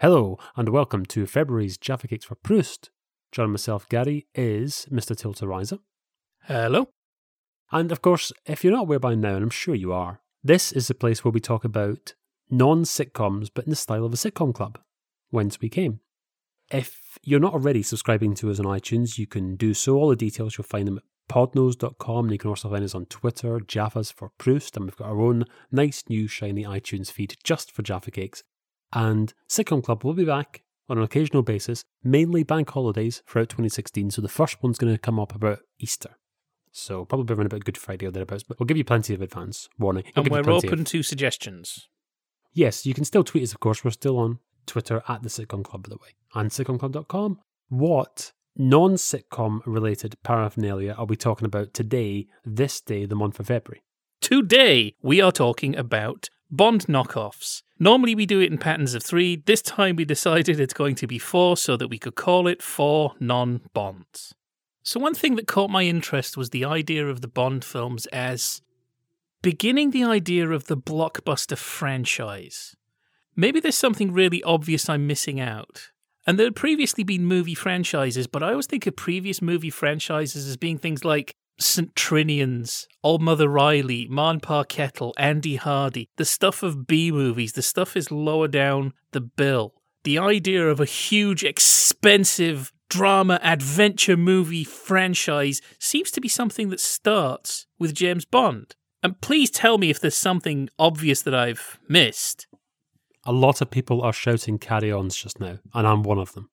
Hello, 0.00 0.38
and 0.56 0.68
welcome 0.68 1.06
to 1.06 1.26
February's 1.26 1.78
Jaffa 1.78 2.06
Cakes 2.06 2.26
for 2.26 2.34
Proust. 2.34 2.90
Joining 3.32 3.52
myself, 3.52 3.88
Gary, 3.88 4.26
is 4.34 4.86
Mr. 4.92 5.16
Tilter 5.16 5.46
Riser. 5.46 5.78
Hello. 6.42 6.90
And 7.72 7.90
of 7.90 8.02
course, 8.02 8.30
if 8.44 8.62
you're 8.62 8.74
not 8.74 8.82
aware 8.82 8.98
by 8.98 9.14
now, 9.14 9.36
and 9.36 9.42
I'm 9.42 9.48
sure 9.48 9.74
you 9.74 9.94
are, 9.94 10.20
this 10.44 10.70
is 10.70 10.88
the 10.88 10.94
place 10.94 11.24
where 11.24 11.32
we 11.32 11.40
talk 11.40 11.64
about 11.64 12.12
non 12.50 12.82
sitcoms, 12.82 13.48
but 13.54 13.64
in 13.64 13.70
the 13.70 13.76
style 13.76 14.04
of 14.04 14.12
a 14.12 14.16
sitcom 14.16 14.54
club. 14.54 14.78
Whence 15.30 15.62
we 15.62 15.70
came. 15.70 16.00
If 16.70 17.16
you're 17.22 17.40
not 17.40 17.54
already 17.54 17.82
subscribing 17.82 18.34
to 18.34 18.50
us 18.50 18.60
on 18.60 18.66
iTunes, 18.66 19.16
you 19.16 19.26
can 19.26 19.56
do 19.56 19.72
so. 19.72 19.96
All 19.96 20.10
the 20.10 20.16
details 20.16 20.58
you'll 20.58 20.64
find 20.64 20.86
them 20.86 20.98
at 20.98 21.04
podnose.com. 21.34 22.26
And 22.26 22.32
you 22.32 22.38
can 22.38 22.50
also 22.50 22.68
find 22.68 22.84
us 22.84 22.94
on 22.94 23.06
Twitter, 23.06 23.60
Jaffas 23.60 24.12
for 24.12 24.30
Proust, 24.36 24.76
and 24.76 24.84
we've 24.84 24.96
got 24.96 25.08
our 25.08 25.22
own 25.22 25.46
nice 25.72 26.04
new 26.10 26.28
shiny 26.28 26.64
iTunes 26.64 27.10
feed 27.10 27.36
just 27.42 27.72
for 27.72 27.80
Jaffa 27.80 28.10
Cakes. 28.10 28.42
And 28.92 29.32
Sitcom 29.48 29.82
Club 29.82 30.04
will 30.04 30.14
be 30.14 30.24
back 30.24 30.62
on 30.88 30.98
an 30.98 31.04
occasional 31.04 31.42
basis, 31.42 31.82
mainly 32.04 32.42
bank 32.44 32.70
holidays 32.70 33.22
throughout 33.26 33.48
2016. 33.48 34.10
So 34.10 34.22
the 34.22 34.28
first 34.28 34.62
one's 34.62 34.78
going 34.78 34.92
to 34.92 34.98
come 34.98 35.18
up 35.18 35.34
about 35.34 35.58
Easter. 35.78 36.16
So 36.72 37.04
probably 37.04 37.34
around 37.34 37.46
about 37.46 37.64
Good 37.64 37.78
Friday 37.78 38.06
or 38.06 38.10
thereabouts, 38.10 38.42
but 38.42 38.60
we'll 38.60 38.66
give 38.66 38.76
you 38.76 38.84
plenty 38.84 39.14
of 39.14 39.22
advance 39.22 39.68
warning. 39.78 40.04
We'll 40.14 40.24
And 40.26 40.46
we're 40.46 40.52
open 40.52 40.80
of- 40.80 40.86
to 40.86 41.02
suggestions. 41.02 41.88
Yes, 42.52 42.86
you 42.86 42.94
can 42.94 43.04
still 43.04 43.24
tweet 43.24 43.42
us, 43.42 43.52
of 43.52 43.60
course. 43.60 43.84
We're 43.84 43.90
still 43.90 44.18
on 44.18 44.38
Twitter 44.66 45.02
at 45.08 45.22
the 45.22 45.28
Sitcom 45.28 45.64
Club, 45.64 45.82
by 45.84 45.88
the 45.90 45.96
way, 45.96 46.14
and 46.34 46.50
sitcomclub.com. 46.50 47.38
What 47.68 48.32
non 48.56 48.92
sitcom 48.94 49.60
related 49.66 50.14
paraphernalia 50.22 50.94
are 50.96 51.04
we 51.04 51.16
talking 51.16 51.44
about 51.46 51.74
today, 51.74 52.26
this 52.44 52.80
day, 52.80 53.04
the 53.04 53.16
month 53.16 53.40
of 53.40 53.48
February? 53.48 53.82
Today, 54.20 54.94
we 55.02 55.20
are 55.20 55.32
talking 55.32 55.76
about 55.76 56.28
Bond 56.50 56.86
knockoffs. 56.86 57.62
Normally, 57.78 58.14
we 58.14 58.24
do 58.26 58.40
it 58.40 58.50
in 58.50 58.58
patterns 58.58 58.94
of 58.94 59.02
three. 59.02 59.36
This 59.36 59.60
time, 59.60 59.96
we 59.96 60.04
decided 60.04 60.58
it's 60.58 60.72
going 60.72 60.94
to 60.96 61.06
be 61.06 61.18
four 61.18 61.56
so 61.56 61.76
that 61.76 61.88
we 61.88 61.98
could 61.98 62.14
call 62.14 62.46
it 62.46 62.62
Four 62.62 63.14
Non 63.20 63.60
Bonds. 63.74 64.34
So, 64.82 64.98
one 64.98 65.14
thing 65.14 65.36
that 65.36 65.46
caught 65.46 65.68
my 65.68 65.82
interest 65.82 66.36
was 66.36 66.50
the 66.50 66.64
idea 66.64 67.06
of 67.06 67.20
the 67.20 67.28
Bond 67.28 67.64
films 67.64 68.06
as 68.06 68.62
beginning 69.42 69.90
the 69.90 70.04
idea 70.04 70.48
of 70.48 70.66
the 70.66 70.76
blockbuster 70.76 71.58
franchise. 71.58 72.76
Maybe 73.34 73.60
there's 73.60 73.76
something 73.76 74.12
really 74.12 74.42
obvious 74.42 74.88
I'm 74.88 75.06
missing 75.06 75.38
out. 75.38 75.90
And 76.26 76.38
there 76.38 76.46
had 76.46 76.56
previously 76.56 77.04
been 77.04 77.24
movie 77.24 77.54
franchises, 77.54 78.26
but 78.26 78.42
I 78.42 78.50
always 78.50 78.66
think 78.66 78.86
of 78.86 78.96
previous 78.96 79.42
movie 79.42 79.70
franchises 79.70 80.48
as 80.48 80.56
being 80.56 80.78
things 80.78 81.04
like 81.04 81.36
St. 81.58 81.94
Trinians, 81.94 82.86
Old 83.02 83.22
Mother 83.22 83.48
Riley, 83.48 84.06
Man 84.08 84.40
Pa 84.40 84.64
Kettle, 84.64 85.14
Andy 85.16 85.56
Hardy, 85.56 86.08
the 86.16 86.24
stuff 86.24 86.62
of 86.62 86.86
B 86.86 87.10
movies, 87.10 87.52
the 87.52 87.62
stuff 87.62 87.96
is 87.96 88.10
lower 88.10 88.48
down 88.48 88.92
the 89.12 89.20
bill. 89.20 89.74
The 90.04 90.18
idea 90.18 90.68
of 90.68 90.80
a 90.80 90.84
huge, 90.84 91.42
expensive 91.42 92.72
drama 92.88 93.40
adventure 93.42 94.16
movie 94.16 94.64
franchise 94.64 95.60
seems 95.78 96.10
to 96.12 96.20
be 96.20 96.28
something 96.28 96.68
that 96.70 96.80
starts 96.80 97.66
with 97.78 97.94
James 97.94 98.24
Bond. 98.24 98.76
And 99.02 99.20
please 99.20 99.50
tell 99.50 99.78
me 99.78 99.90
if 99.90 100.00
there's 100.00 100.16
something 100.16 100.68
obvious 100.78 101.22
that 101.22 101.34
I've 101.34 101.78
missed. 101.88 102.46
A 103.24 103.32
lot 103.32 103.60
of 103.60 103.70
people 103.70 104.02
are 104.02 104.12
shouting 104.12 104.58
carry 104.58 104.92
ons 104.92 105.16
just 105.16 105.40
now, 105.40 105.58
and 105.74 105.86
I'm 105.86 106.02
one 106.02 106.18
of 106.18 106.32
them. 106.34 106.50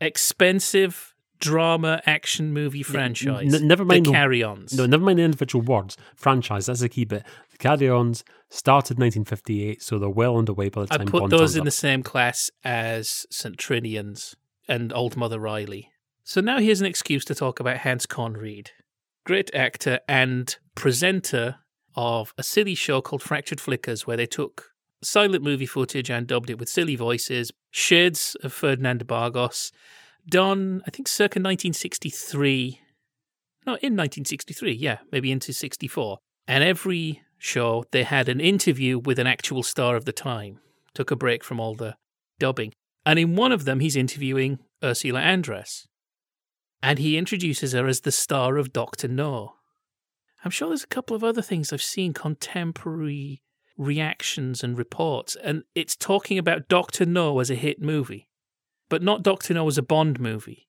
Expensive 0.00 1.14
drama 1.42 2.00
action 2.06 2.52
movie 2.52 2.82
franchise. 2.82 3.52
n- 3.52 3.66
never 3.66 3.84
mind 3.84 4.06
the 4.06 4.10
the- 4.10 4.16
carry 4.16 4.42
ons. 4.42 4.72
No, 4.74 4.86
never 4.86 5.04
mind 5.04 5.18
the 5.18 5.24
individual 5.24 5.62
words. 5.64 5.96
Franchise, 6.14 6.66
that's 6.66 6.80
the 6.80 6.88
key 6.88 7.04
bit. 7.04 7.24
The 7.50 7.58
carry 7.58 7.88
ons 7.90 8.24
started 8.48 8.98
1958, 8.98 9.82
so 9.82 9.98
they're 9.98 10.08
well 10.08 10.36
underway 10.38 10.68
by 10.68 10.82
the 10.82 10.86
time. 10.88 11.00
I 11.02 11.04
put 11.10 11.20
Bond 11.20 11.32
those 11.32 11.56
in 11.56 11.62
up. 11.62 11.64
the 11.64 11.70
same 11.72 12.02
class 12.02 12.50
as 12.64 13.26
St. 13.30 13.56
Trinians 13.56 14.34
and 14.68 14.92
Old 14.92 15.16
Mother 15.16 15.38
Riley. 15.40 15.90
So 16.24 16.40
now 16.40 16.58
here's 16.60 16.80
an 16.80 16.86
excuse 16.86 17.24
to 17.26 17.34
talk 17.34 17.58
about 17.60 17.78
Hans 17.78 18.06
Conried, 18.06 18.70
great 19.24 19.52
actor 19.54 19.98
and 20.08 20.56
presenter 20.76 21.56
of 21.96 22.32
a 22.38 22.42
silly 22.42 22.74
show 22.74 23.00
called 23.00 23.22
Fractured 23.22 23.60
Flickers, 23.60 24.06
where 24.06 24.16
they 24.16 24.26
took 24.26 24.70
silent 25.02 25.42
movie 25.42 25.66
footage 25.66 26.10
and 26.10 26.26
dubbed 26.28 26.48
it 26.48 26.58
with 26.58 26.68
silly 26.68 26.94
voices, 26.96 27.50
shades 27.72 28.36
of 28.44 28.52
Ferdinand 28.52 28.98
de 28.98 29.04
Bargos, 29.04 29.72
done, 30.28 30.82
I 30.86 30.90
think, 30.90 31.08
circa 31.08 31.38
1963. 31.38 32.80
No, 33.66 33.72
in 33.74 33.96
1963, 33.96 34.72
yeah, 34.72 34.98
maybe 35.10 35.30
into 35.30 35.52
64. 35.52 36.18
And 36.48 36.64
every 36.64 37.22
show, 37.38 37.84
they 37.92 38.02
had 38.02 38.28
an 38.28 38.40
interview 38.40 38.98
with 38.98 39.18
an 39.18 39.26
actual 39.26 39.62
star 39.62 39.96
of 39.96 40.04
the 40.04 40.12
time. 40.12 40.60
Took 40.94 41.10
a 41.10 41.16
break 41.16 41.44
from 41.44 41.60
all 41.60 41.74
the 41.74 41.96
dubbing. 42.38 42.72
And 43.06 43.18
in 43.18 43.36
one 43.36 43.52
of 43.52 43.64
them, 43.64 43.80
he's 43.80 43.96
interviewing 43.96 44.58
Ursula 44.82 45.20
Andress. 45.20 45.86
And 46.82 46.98
he 46.98 47.16
introduces 47.16 47.72
her 47.72 47.86
as 47.86 48.00
the 48.00 48.12
star 48.12 48.56
of 48.56 48.72
Doctor 48.72 49.08
No. 49.08 49.54
I'm 50.44 50.50
sure 50.50 50.68
there's 50.68 50.82
a 50.82 50.88
couple 50.88 51.14
of 51.14 51.22
other 51.22 51.42
things 51.42 51.72
I've 51.72 51.82
seen 51.82 52.12
contemporary 52.12 53.42
reactions 53.76 54.62
and 54.62 54.76
reports, 54.76 55.36
and 55.42 55.62
it's 55.74 55.96
talking 55.96 56.38
about 56.38 56.68
Doctor 56.68 57.06
No 57.06 57.38
as 57.38 57.50
a 57.50 57.54
hit 57.54 57.80
movie, 57.80 58.28
but 58.92 59.02
not 59.02 59.22
Doctor 59.22 59.54
No 59.54 59.66
as 59.66 59.78
a 59.78 59.82
Bond 59.82 60.20
movie. 60.20 60.68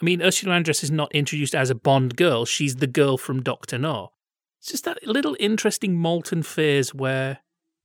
I 0.00 0.04
mean, 0.04 0.22
Ursula 0.22 0.54
Andress 0.54 0.84
is 0.84 0.90
not 0.92 1.12
introduced 1.12 1.52
as 1.52 1.68
a 1.68 1.74
Bond 1.74 2.14
girl, 2.14 2.44
she's 2.44 2.76
the 2.76 2.86
girl 2.86 3.18
from 3.18 3.42
Doctor 3.42 3.76
No. 3.76 4.12
It's 4.60 4.70
just 4.70 4.84
that 4.84 5.04
little 5.04 5.36
interesting 5.40 5.98
molten 5.98 6.44
phase 6.44 6.94
where 6.94 7.38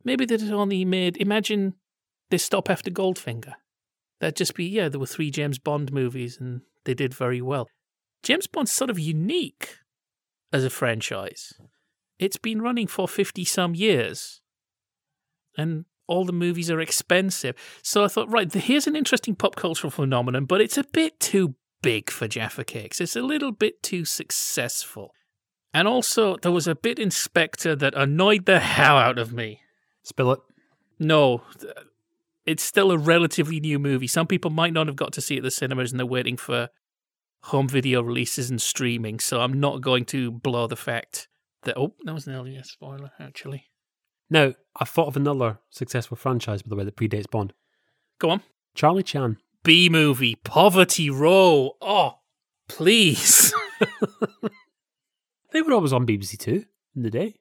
maybe 0.03 0.23
they'd 0.23 0.51
only 0.51 0.85
made, 0.85 1.17
imagine 1.17 1.73
they 2.29 2.37
stop 2.37 2.69
after 2.69 2.91
Goldfinger. 2.91 3.53
That'd 4.19 4.35
just 4.35 4.53
be, 4.53 4.65
yeah, 4.65 4.87
there 4.87 4.99
were 4.99 5.07
three 5.07 5.31
James 5.31 5.57
Bond 5.57 5.91
movies 5.91 6.37
and 6.39 6.61
they 6.83 6.93
did 6.93 7.15
very 7.15 7.41
well. 7.41 7.67
James 8.21 8.45
Bond's 8.45 8.71
sort 8.71 8.91
of 8.91 8.99
unique 8.99 9.79
as 10.53 10.63
a 10.63 10.69
franchise. 10.69 11.53
It's 12.19 12.37
been 12.37 12.61
running 12.61 12.85
for 12.85 13.07
50 13.07 13.43
some 13.45 13.73
years 13.73 14.41
and 15.57 15.85
all 16.07 16.25
the 16.25 16.33
movies 16.33 16.69
are 16.69 16.79
expensive. 16.79 17.55
So 17.81 18.03
I 18.03 18.07
thought, 18.07 18.31
right, 18.31 18.51
here's 18.51 18.87
an 18.87 18.95
interesting 18.95 19.35
pop 19.35 19.55
cultural 19.55 19.91
phenomenon, 19.91 20.45
but 20.45 20.61
it's 20.61 20.77
a 20.77 20.83
bit 20.83 21.19
too 21.19 21.55
big 21.81 22.09
for 22.09 22.27
Jaffa 22.27 22.63
Cakes. 22.63 23.01
It's 23.01 23.15
a 23.15 23.21
little 23.21 23.51
bit 23.51 23.83
too 23.83 24.05
successful. 24.05 25.11
And 25.73 25.87
also, 25.87 26.37
there 26.37 26.51
was 26.51 26.67
a 26.67 26.75
bit 26.75 26.99
in 26.99 27.11
Spectre 27.11 27.75
that 27.75 27.95
annoyed 27.95 28.45
the 28.45 28.59
hell 28.59 28.97
out 28.97 29.19
of 29.19 29.33
me. 29.33 29.61
Spill 30.03 30.31
it. 30.31 30.39
No, 30.99 31.43
it's 32.45 32.63
still 32.63 32.91
a 32.91 32.97
relatively 32.97 33.59
new 33.59 33.79
movie. 33.79 34.07
Some 34.07 34.27
people 34.27 34.51
might 34.51 34.71
not 34.71 34.87
have 34.87 34.95
got 34.95 35.11
to 35.13 35.21
see 35.21 35.35
it 35.35 35.39
at 35.39 35.43
the 35.43 35.51
cinemas 35.51 35.91
and 35.91 35.99
they're 35.99 36.05
waiting 36.05 36.37
for 36.37 36.69
home 37.43 37.67
video 37.67 38.01
releases 38.01 38.49
and 38.49 38.61
streaming. 38.61 39.19
So 39.19 39.41
I'm 39.41 39.59
not 39.59 39.81
going 39.81 40.05
to 40.05 40.31
blow 40.31 40.67
the 40.67 40.75
fact 40.75 41.27
that. 41.63 41.77
Oh, 41.77 41.93
that 42.05 42.13
was 42.13 42.27
an 42.27 42.35
earlier 42.35 42.63
spoiler, 42.63 43.11
actually. 43.19 43.65
Now, 44.29 44.53
I 44.79 44.85
thought 44.85 45.07
of 45.07 45.15
another 45.17 45.59
successful 45.69 46.17
franchise, 46.17 46.61
by 46.61 46.69
the 46.69 46.75
way, 46.75 46.83
that 46.83 46.95
predates 46.95 47.29
Bond. 47.29 47.53
Go 48.19 48.29
on. 48.29 48.41
Charlie 48.73 49.03
Chan. 49.03 49.37
B 49.63 49.89
movie, 49.89 50.35
Poverty 50.43 51.09
Row. 51.09 51.71
Oh, 51.81 52.19
please. 52.67 53.53
They 55.51 55.61
were 55.61 55.73
always 55.73 55.93
on 55.93 56.05
BBC 56.05 56.37
Two 56.37 56.65
in 56.97 57.03
the 57.03 57.09
day. 57.09 57.35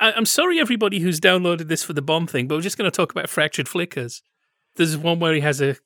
I- 0.00 0.12
I'm 0.12 0.24
sorry, 0.24 0.58
everybody 0.58 1.00
who's 1.00 1.20
downloaded 1.20 1.68
this 1.68 1.82
for 1.82 1.92
the 1.92 2.00
bomb 2.00 2.26
thing, 2.26 2.48
but 2.48 2.54
we're 2.54 2.62
just 2.62 2.78
going 2.78 2.90
to 2.90 2.96
talk 2.96 3.12
about 3.12 3.28
Fractured 3.28 3.68
Flickers. 3.68 4.22
There's 4.76 4.96
one 4.96 5.20
where 5.20 5.34
he 5.34 5.40
has 5.40 5.60
a 5.60 5.76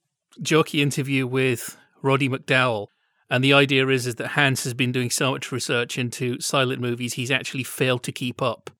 jokey 0.41 0.80
interview 0.80 1.26
with 1.26 1.76
Roddy 2.03 2.28
McDowall, 2.28 2.86
and 3.28 3.42
the 3.42 3.53
idea 3.53 3.88
is, 3.88 4.06
is 4.06 4.14
that 4.16 4.28
Hans 4.28 4.62
has 4.62 4.75
been 4.75 4.92
doing 4.92 5.10
so 5.10 5.32
much 5.32 5.50
research 5.50 5.98
into 5.98 6.38
silent 6.41 6.80
movies, 6.80 7.14
he's 7.14 7.32
actually 7.32 7.64
failed 7.64 8.04
to 8.04 8.12
keep 8.12 8.41
up 8.41 8.70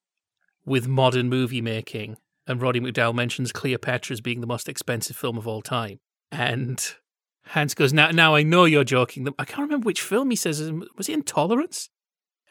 with 0.71 0.87
modern 0.87 1.29
movie 1.29 1.61
making. 1.61 2.17
And 2.47 2.63
Roddy 2.63 2.81
McDowall 2.81 3.15
mentions 3.15 3.51
Cleopatra 3.53 4.15
as 4.15 4.21
being 4.21 4.41
the 4.41 4.47
most 4.47 4.69
expensive 4.69 5.17
film 5.17 5.37
of 5.37 5.47
all 5.47 5.63
time. 5.63 5.99
And 6.31 6.81
Hans 7.47 7.75
goes, 7.75 7.93
"Now, 7.93 8.11
now 8.11 8.37
I 8.37 8.45
know 8.45 8.65
you're 8.65 8.85
joking." 8.85 9.29
I 9.39 9.45
can't 9.45 9.69
remember 9.69 9.85
which 9.85 10.01
film 10.01 10.31
he 10.31 10.37
says. 10.37 10.71
Was 10.97 11.09
it 11.09 11.15
Intolerance? 11.15 11.91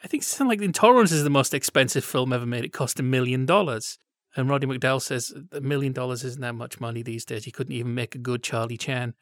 I 0.04 0.06
think 0.06 0.22
something 0.22 0.48
like 0.48 0.60
Intolerance 0.60 1.12
is 1.12 1.24
the 1.24 1.30
most 1.30 1.54
expensive 1.54 2.04
film 2.04 2.32
ever 2.32 2.46
made. 2.46 2.64
It 2.64 2.72
cost 2.72 3.00
a 3.00 3.02
million 3.02 3.46
dollars. 3.46 3.98
And 4.36 4.48
Roddy 4.48 4.66
McDowall 4.66 5.02
says 5.02 5.32
a 5.50 5.60
million 5.60 5.92
dollars 5.92 6.22
isn't 6.22 6.40
that 6.40 6.54
much 6.54 6.78
money 6.78 7.02
these 7.02 7.24
days. 7.24 7.46
You 7.46 7.52
couldn't 7.52 7.72
even 7.72 7.94
make 7.94 8.14
a 8.14 8.18
good 8.18 8.42
Charlie 8.42 8.76
Chan. 8.76 9.14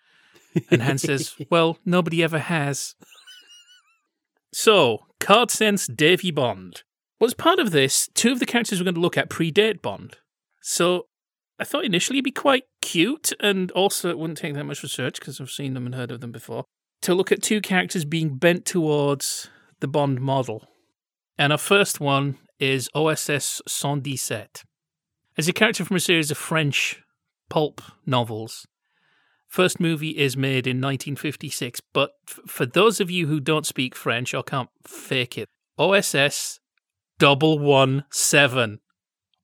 And 0.71 0.83
Hans 0.83 1.03
says, 1.03 1.35
Well, 1.51 1.79
nobody 1.85 2.23
ever 2.23 2.39
has. 2.39 2.95
So, 4.53 5.07
Card 5.21 5.51
Sense 5.51 5.87
Davy 5.87 6.31
Bond. 6.31 6.83
Well, 7.21 7.27
as 7.27 7.35
part 7.35 7.59
of 7.59 7.73
this, 7.73 8.09
two 8.15 8.33
of 8.33 8.39
the 8.39 8.47
characters 8.47 8.81
we're 8.81 8.85
going 8.85 8.95
to 8.95 9.01
look 9.01 9.19
at 9.19 9.29
predate 9.29 9.83
Bond. 9.83 10.19
So, 10.63 11.07
I 11.59 11.65
thought 11.65 11.85
initially 11.85 12.19
it'd 12.19 12.25
be 12.25 12.31
quite 12.31 12.65
cute, 12.81 13.33
and 13.41 13.71
also 13.73 14.11
it 14.11 14.19
wouldn't 14.19 14.39
take 14.39 14.55
that 14.55 14.65
much 14.65 14.83
research 14.83 15.19
because 15.19 15.41
I've 15.41 15.51
seen 15.51 15.75
them 15.75 15.87
and 15.87 15.95
heard 15.95 16.13
of 16.13 16.21
them 16.21 16.31
before, 16.31 16.65
to 17.03 17.15
look 17.15 17.33
at 17.33 17.43
two 17.43 17.61
characters 17.61 18.05
being 18.05 18.37
bent 18.37 18.65
towards 18.65 19.49
the 19.81 19.89
Bond 19.89 20.21
model. 20.21 20.69
And 21.37 21.53
our 21.53 21.59
first 21.59 22.01
one 22.01 22.39
is 22.61 22.89
OSS 22.95 23.63
117. 23.67 24.47
As 25.37 25.49
a 25.49 25.53
character 25.53 25.85
from 25.85 25.97
a 25.97 26.01
series 26.01 26.31
of 26.31 26.39
French 26.39 27.03
pulp 27.49 27.81
novels, 28.07 28.67
First 29.49 29.81
movie 29.81 30.11
is 30.11 30.37
made 30.37 30.67
in 30.67 30.77
1956, 30.77 31.81
but 31.95 32.11
f- 32.29 32.41
for 32.47 32.67
those 32.67 33.01
of 33.01 33.11
you 33.11 33.29
who 33.29 33.41
don't 33.41 33.65
speak 33.65 33.95
French 33.95 34.35
or 34.35 34.43
can't 34.43 34.69
fake 34.87 35.39
it, 35.39 35.49
OSS 35.79 36.61
double 37.19 37.59
one 37.59 38.05
seven. 38.11 38.81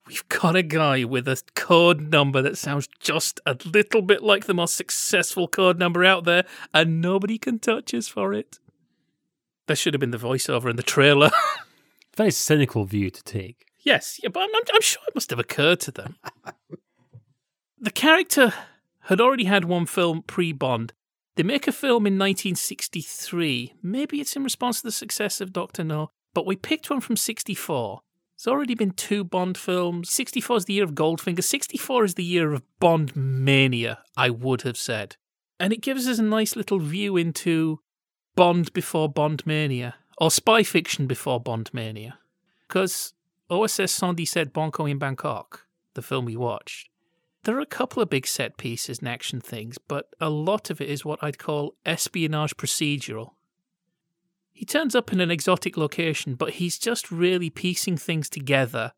We've 0.07 0.29
got 0.29 0.55
a 0.55 0.63
guy 0.63 1.05
with 1.05 1.27
a 1.27 1.41
code 1.55 2.13
number 2.13 2.43
that 2.43 2.59
sounds 2.59 2.89
just 3.01 3.41
a 3.47 3.57
little 3.65 4.03
bit 4.03 4.23
like 4.23 4.45
the 4.45 4.53
most 4.55 4.77
successful 4.77 5.49
code 5.49 5.79
number 5.79 6.05
out 6.05 6.25
there, 6.25 6.45
and 6.75 7.01
nobody 7.01 7.39
can 7.39 7.59
touch 7.59 7.95
us 7.95 8.07
for 8.07 8.35
it. 8.35 8.59
That 9.67 9.77
should 9.79 9.95
have 9.95 10.01
been 10.01 10.11
the 10.11 10.19
voiceover 10.19 10.69
in 10.69 10.77
the 10.77 10.83
trailer. 10.83 11.31
Very 12.17 12.31
cynical 12.31 12.85
view 12.85 13.09
to 13.11 13.23
take. 13.25 13.67
yes, 13.81 14.21
yeah, 14.23 14.29
but 14.29 14.41
I'm, 14.43 14.51
I'm 14.75 14.83
sure 14.83 15.03
it 15.09 15.15
must 15.15 15.31
have 15.31 15.39
occurred 15.39 15.81
to 15.81 15.91
them. 15.91 16.17
the 17.81 17.91
character 17.91 18.53
had 19.05 19.21
already 19.23 19.45
had 19.45 19.65
one 19.65 19.87
film 19.87 20.23
pre 20.23 20.53
Bond. 20.53 20.93
They 21.37 21.43
make 21.43 21.67
a 21.67 21.73
film 21.73 22.07
in 22.07 22.19
1963. 22.19 23.75
Maybe 23.83 24.21
it's 24.21 24.37
in 24.37 24.45
response 24.45 24.83
to 24.83 24.89
the 24.89 24.93
success 24.93 25.41
of 25.41 25.53
Doctor 25.53 25.83
No, 25.83 26.11
but 26.35 26.47
we 26.47 26.57
picked 26.57 26.91
one 26.91 27.01
from 27.01 27.17
64. 27.17 28.03
There's 28.37 28.53
already 28.53 28.75
been 28.75 28.91
two 28.91 29.25
Bond 29.25 29.57
films. 29.57 30.13
64 30.13 30.57
is 30.59 30.65
the 30.67 30.75
year 30.75 30.85
of 30.85 30.95
Goldfinger. 30.95 31.43
64 31.43 32.05
is 32.05 32.15
the 32.15 32.25
year 32.25 32.53
of 32.53 32.63
Bond 32.81 33.15
mania, 33.15 34.01
I 34.17 34.31
would 34.31 34.63
have 34.63 34.77
said. 34.77 35.17
And 35.59 35.73
it 35.73 35.81
gives 35.81 36.09
us 36.09 36.19
a 36.19 36.23
nice 36.23 36.57
little 36.57 36.81
view 36.81 37.17
into 37.17 37.81
Bond 38.35 38.73
before 38.73 39.09
Bond 39.09 39.47
mania, 39.47 39.95
or 40.19 40.31
spy 40.31 40.65
fiction 40.65 41.07
before 41.07 41.41
Bond 41.41 41.71
mania. 41.73 42.19
Because 42.67 43.15
OSS 43.49 44.03
117 44.03 44.51
Banco 44.53 44.85
in 44.87 44.99
Bangkok, 44.99 45.67
the 45.95 46.03
film 46.03 46.25
we 46.25 46.37
watched, 46.37 46.89
there 47.45 47.57
are 47.57 47.61
a 47.61 47.67
couple 47.67 48.03
of 48.03 48.11
big 48.11 48.27
set 48.27 48.57
pieces 48.57 48.99
and 48.99 49.09
action 49.09 49.41
things, 49.41 49.79
but 49.79 50.09
a 50.21 50.31
lot 50.31 50.71
of 50.71 50.81
it 50.81 50.89
is 50.89 51.05
what 51.05 51.23
I'd 51.23 51.39
call 51.39 51.77
espionage 51.87 52.57
procedural. 52.57 53.33
He 54.55 54.65
turns 54.65 54.95
up 54.95 55.13
in 55.13 55.21
an 55.21 55.33
exotic 55.33 55.77
location, 55.77 56.37
but 56.37 56.55
he's 56.55 56.79
just 56.79 57.11
really 57.11 57.51
piecing 57.51 57.97
things 57.97 58.31
together, 58.31 58.93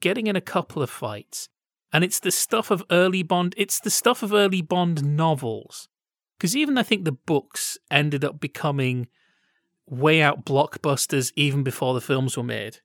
getting 0.00 0.26
in 0.26 0.34
a 0.34 0.40
couple 0.40 0.82
of 0.82 0.90
fights. 0.90 1.48
And 1.92 2.02
it's 2.02 2.18
the 2.18 2.32
stuff 2.32 2.72
of 2.72 2.82
early 2.90 3.22
Bond, 3.22 3.54
it's 3.56 3.78
the 3.78 3.88
stuff 3.88 4.24
of 4.24 4.34
early 4.34 4.60
Bond 4.62 5.16
novels. 5.16 5.88
Because 6.36 6.56
even 6.56 6.76
I 6.76 6.82
think 6.82 7.04
the 7.04 7.12
books 7.12 7.78
ended 7.88 8.24
up 8.24 8.40
becoming 8.40 9.06
way 9.88 10.20
out 10.20 10.44
blockbusters 10.44 11.32
even 11.36 11.62
before 11.62 11.94
the 11.94 12.00
films 12.00 12.36
were 12.36 12.42
made. 12.42 12.80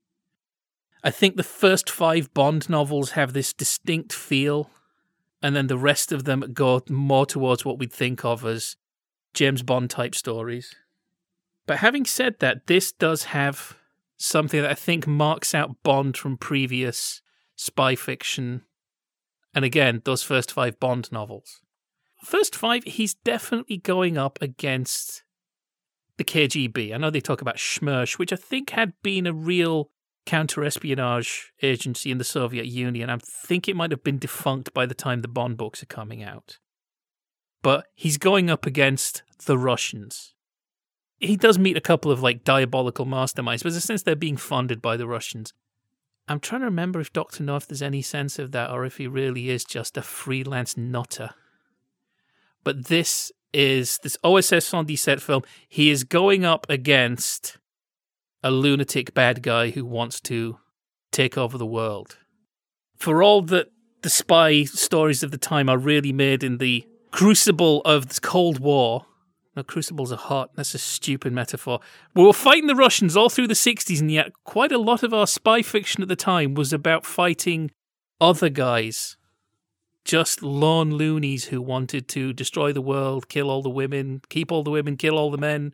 I 1.03 1.09
think 1.09 1.35
the 1.35 1.43
first 1.43 1.89
five 1.89 2.31
Bond 2.35 2.69
novels 2.69 3.11
have 3.11 3.33
this 3.33 3.51
distinct 3.51 4.13
feel, 4.13 4.69
and 5.41 5.55
then 5.55 5.65
the 5.65 5.77
rest 5.77 6.11
of 6.11 6.25
them 6.25 6.51
go 6.53 6.83
more 6.87 7.25
towards 7.25 7.65
what 7.65 7.79
we'd 7.79 7.91
think 7.91 8.23
of 8.23 8.45
as 8.45 8.75
James 9.33 9.63
Bond 9.63 9.89
type 9.89 10.13
stories. 10.13 10.75
But 11.67 11.77
having 11.79 12.05
said 12.05 12.39
that, 12.39 12.67
this 12.67 12.91
does 12.91 13.25
have 13.25 13.77
something 14.17 14.61
that 14.61 14.71
I 14.71 14.75
think 14.75 15.07
marks 15.07 15.55
out 15.55 15.83
Bond 15.83 16.17
from 16.17 16.37
previous 16.37 17.21
spy 17.55 17.95
fiction. 17.95 18.63
And 19.53 19.65
again, 19.65 20.01
those 20.05 20.23
first 20.23 20.51
five 20.51 20.79
Bond 20.79 21.11
novels. 21.11 21.61
First 22.23 22.55
five, 22.55 22.83
he's 22.83 23.15
definitely 23.15 23.77
going 23.77 24.17
up 24.17 24.39
against 24.41 25.23
the 26.17 26.23
KGB. 26.23 26.93
I 26.93 26.97
know 26.97 27.09
they 27.09 27.19
talk 27.19 27.41
about 27.41 27.57
SMERSH, 27.57 28.19
which 28.19 28.31
I 28.31 28.35
think 28.35 28.71
had 28.71 28.93
been 29.01 29.25
a 29.25 29.33
real 29.33 29.89
counter-espionage 30.25 31.51
agency 31.63 32.11
in 32.11 32.19
the 32.19 32.23
Soviet 32.23 32.67
Union. 32.67 33.09
I 33.09 33.17
think 33.17 33.67
it 33.67 33.75
might 33.75 33.89
have 33.89 34.03
been 34.03 34.19
defunct 34.19 34.73
by 34.73 34.85
the 34.85 34.93
time 34.93 35.21
the 35.21 35.27
Bond 35.27 35.57
books 35.57 35.81
are 35.81 35.87
coming 35.87 36.21
out. 36.21 36.59
But 37.63 37.87
he's 37.95 38.17
going 38.17 38.49
up 38.49 38.67
against 38.67 39.23
the 39.45 39.57
Russians. 39.57 40.35
He 41.21 41.37
does 41.37 41.59
meet 41.59 41.77
a 41.77 41.81
couple 41.81 42.11
of 42.11 42.21
like 42.21 42.43
diabolical 42.43 43.05
masterminds, 43.05 43.63
but 43.63 43.73
sense 43.73 44.03
they're 44.03 44.15
being 44.15 44.37
funded 44.37 44.81
by 44.81 44.97
the 44.97 45.07
Russians. 45.07 45.53
I'm 46.27 46.39
trying 46.39 46.61
to 46.61 46.65
remember 46.65 46.99
if 46.99 47.13
Doctor 47.13 47.43
No 47.43 47.55
if 47.55 47.67
there's 47.67 47.81
any 47.81 48.01
sense 48.01 48.39
of 48.39 48.51
that, 48.51 48.71
or 48.71 48.85
if 48.85 48.97
he 48.97 49.07
really 49.07 49.49
is 49.49 49.63
just 49.63 49.97
a 49.97 50.01
freelance 50.01 50.75
nutter. 50.75 51.31
But 52.63 52.87
this 52.87 53.31
is 53.53 53.99
this 54.03 54.17
OSS 54.23 54.73
117 54.73 55.19
film. 55.19 55.43
He 55.67 55.89
is 55.89 56.03
going 56.03 56.45
up 56.45 56.65
against 56.69 57.57
a 58.43 58.51
lunatic 58.51 59.13
bad 59.13 59.43
guy 59.43 59.69
who 59.69 59.85
wants 59.85 60.19
to 60.21 60.57
take 61.11 61.37
over 61.37 61.57
the 61.57 61.65
world. 61.65 62.17
For 62.97 63.21
all 63.21 63.41
that 63.43 63.71
the 64.01 64.09
spy 64.09 64.63
stories 64.63 65.21
of 65.21 65.31
the 65.31 65.37
time 65.37 65.69
are 65.69 65.77
really 65.77 66.13
made 66.13 66.43
in 66.43 66.57
the 66.57 66.87
crucible 67.11 67.81
of 67.81 68.07
the 68.09 68.19
Cold 68.21 68.59
War. 68.59 69.05
No, 69.55 69.63
crucibles 69.63 70.13
are 70.13 70.17
hot. 70.17 70.51
That's 70.55 70.73
a 70.73 70.77
stupid 70.77 71.33
metaphor. 71.33 71.81
We 72.15 72.23
were 72.23 72.31
fighting 72.31 72.67
the 72.67 72.75
Russians 72.75 73.17
all 73.17 73.29
through 73.29 73.47
the 73.47 73.53
60s, 73.53 73.99
and 73.99 74.09
yet 74.09 74.31
quite 74.45 74.71
a 74.71 74.77
lot 74.77 75.03
of 75.03 75.13
our 75.13 75.27
spy 75.27 75.61
fiction 75.61 76.01
at 76.01 76.07
the 76.07 76.15
time 76.15 76.53
was 76.53 76.71
about 76.71 77.05
fighting 77.05 77.71
other 78.21 78.49
guys. 78.49 79.17
Just 80.05 80.41
lone 80.41 80.91
loonies 80.91 81.45
who 81.45 81.61
wanted 81.61 82.07
to 82.09 82.33
destroy 82.33 82.71
the 82.71 82.81
world, 82.81 83.27
kill 83.27 83.49
all 83.49 83.61
the 83.61 83.69
women, 83.69 84.21
keep 84.29 84.51
all 84.51 84.63
the 84.63 84.71
women, 84.71 84.95
kill 84.95 85.17
all 85.17 85.29
the 85.29 85.37
men, 85.37 85.73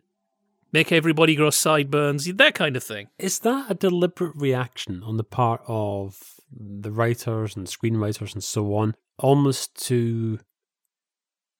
make 0.72 0.90
everybody 0.90 1.34
grow 1.36 1.50
sideburns, 1.50 2.26
that 2.34 2.54
kind 2.54 2.76
of 2.76 2.82
thing. 2.82 3.08
Is 3.18 3.38
that 3.40 3.70
a 3.70 3.74
deliberate 3.74 4.34
reaction 4.34 5.02
on 5.04 5.16
the 5.16 5.24
part 5.24 5.62
of 5.66 6.40
the 6.50 6.90
writers 6.90 7.56
and 7.56 7.66
screenwriters 7.66 8.34
and 8.34 8.42
so 8.42 8.74
on, 8.74 8.96
almost 9.18 9.74
to 9.86 10.40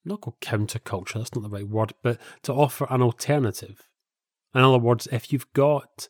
not 0.08 0.22
go 0.22 0.34
counterculture, 0.40 1.14
that's 1.14 1.34
not 1.34 1.42
the 1.42 1.50
right 1.50 1.68
word, 1.68 1.92
but 2.02 2.18
to 2.42 2.52
offer 2.52 2.86
an 2.90 3.02
alternative? 3.02 3.88
In 4.54 4.62
other 4.62 4.78
words, 4.78 5.06
if 5.12 5.32
you've 5.32 5.52
got 5.52 6.08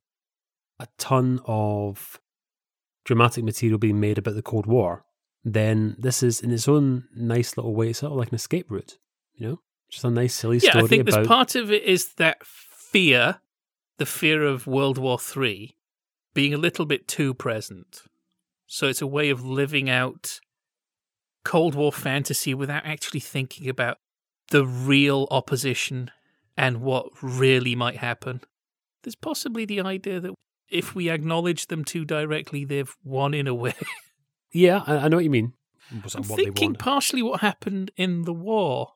a 0.78 0.86
ton 0.96 1.40
of 1.44 2.20
dramatic 3.04 3.44
material 3.44 3.78
being 3.78 4.00
made 4.00 4.18
about 4.18 4.34
the 4.34 4.42
Cold 4.42 4.66
War, 4.66 5.04
then 5.44 5.96
this 5.98 6.22
is 6.22 6.40
in 6.40 6.50
its 6.52 6.68
own 6.68 7.04
nice 7.14 7.56
little 7.56 7.74
way, 7.74 7.92
sort 7.92 8.12
of 8.12 8.18
like 8.18 8.28
an 8.28 8.34
escape 8.36 8.70
route, 8.70 8.98
you 9.34 9.46
know? 9.46 9.60
Just 9.90 10.04
a 10.04 10.10
nice, 10.10 10.34
silly 10.34 10.58
Yeah, 10.58 10.70
story 10.70 10.84
I 10.84 10.86
think 10.86 11.02
about. 11.02 11.14
there's 11.14 11.26
part 11.26 11.54
of 11.54 11.72
it 11.72 11.82
is 11.84 12.14
that 12.14 12.44
fear, 12.44 13.40
the 13.96 14.06
fear 14.06 14.42
of 14.44 14.66
World 14.66 14.98
War 14.98 15.18
Three, 15.18 15.76
being 16.34 16.52
a 16.52 16.58
little 16.58 16.84
bit 16.86 17.08
too 17.08 17.34
present. 17.34 18.02
So 18.66 18.86
it's 18.86 19.00
a 19.00 19.06
way 19.06 19.30
of 19.30 19.44
living 19.44 19.88
out 19.88 20.40
Cold 21.48 21.74
War 21.74 21.90
fantasy 21.90 22.52
without 22.52 22.84
actually 22.84 23.20
thinking 23.20 23.70
about 23.70 23.96
the 24.50 24.66
real 24.66 25.26
opposition 25.30 26.10
and 26.58 26.82
what 26.82 27.06
really 27.22 27.74
might 27.74 27.96
happen. 27.96 28.42
There's 29.02 29.14
possibly 29.14 29.64
the 29.64 29.80
idea 29.80 30.20
that 30.20 30.34
if 30.70 30.94
we 30.94 31.08
acknowledge 31.08 31.68
them 31.68 31.86
too 31.86 32.04
directly, 32.04 32.66
they've 32.66 32.94
won 33.02 33.32
in 33.32 33.46
a 33.46 33.54
way. 33.54 33.72
yeah, 34.52 34.82
I, 34.86 34.96
I 34.96 35.08
know 35.08 35.16
what 35.16 35.24
you 35.24 35.30
mean. 35.30 35.54
Was 36.04 36.14
I'm 36.14 36.24
what 36.24 36.36
thinking 36.36 36.70
want? 36.72 36.80
partially 36.80 37.22
what 37.22 37.40
happened 37.40 37.92
in 37.96 38.24
the 38.24 38.34
war 38.34 38.92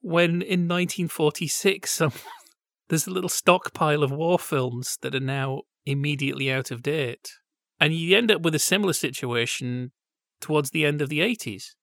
when 0.00 0.40
in 0.40 0.66
1946 0.66 1.90
some, 1.90 2.12
there's 2.88 3.06
a 3.06 3.10
little 3.10 3.28
stockpile 3.28 4.02
of 4.02 4.10
war 4.10 4.38
films 4.38 4.96
that 5.02 5.14
are 5.14 5.20
now 5.20 5.64
immediately 5.84 6.50
out 6.50 6.70
of 6.70 6.82
date. 6.82 7.32
And 7.78 7.92
you 7.92 8.16
end 8.16 8.30
up 8.30 8.40
with 8.40 8.54
a 8.54 8.58
similar 8.58 8.94
situation 8.94 9.92
towards 10.40 10.70
the 10.70 10.86
end 10.86 11.02
of 11.02 11.10
the 11.10 11.20
80s. 11.20 11.74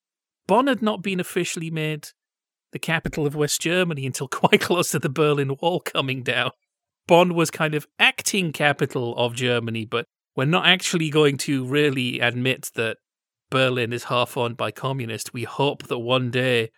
Bonn 0.47 0.67
had 0.67 0.81
not 0.81 1.01
been 1.01 1.19
officially 1.19 1.69
made 1.69 2.09
the 2.71 2.79
capital 2.79 3.25
of 3.25 3.35
West 3.35 3.61
Germany 3.61 4.05
until 4.05 4.27
quite 4.29 4.61
close 4.61 4.91
to 4.91 4.99
the 4.99 5.09
Berlin 5.09 5.55
Wall 5.61 5.79
coming 5.79 6.23
down. 6.23 6.51
Bonn 7.07 7.33
was 7.33 7.51
kind 7.51 7.73
of 7.73 7.87
acting 7.99 8.51
capital 8.51 9.15
of 9.15 9.33
Germany, 9.33 9.85
but 9.85 10.05
we're 10.35 10.45
not 10.45 10.65
actually 10.65 11.09
going 11.09 11.37
to 11.37 11.65
really 11.65 12.19
admit 12.19 12.69
that 12.75 12.97
Berlin 13.49 13.93
is 13.93 14.05
half 14.05 14.35
owned 14.35 14.57
by 14.57 14.71
communists. 14.71 15.31
We 15.31 15.43
hope 15.43 15.87
that 15.87 15.99
one 15.99 16.31
day, 16.31 16.69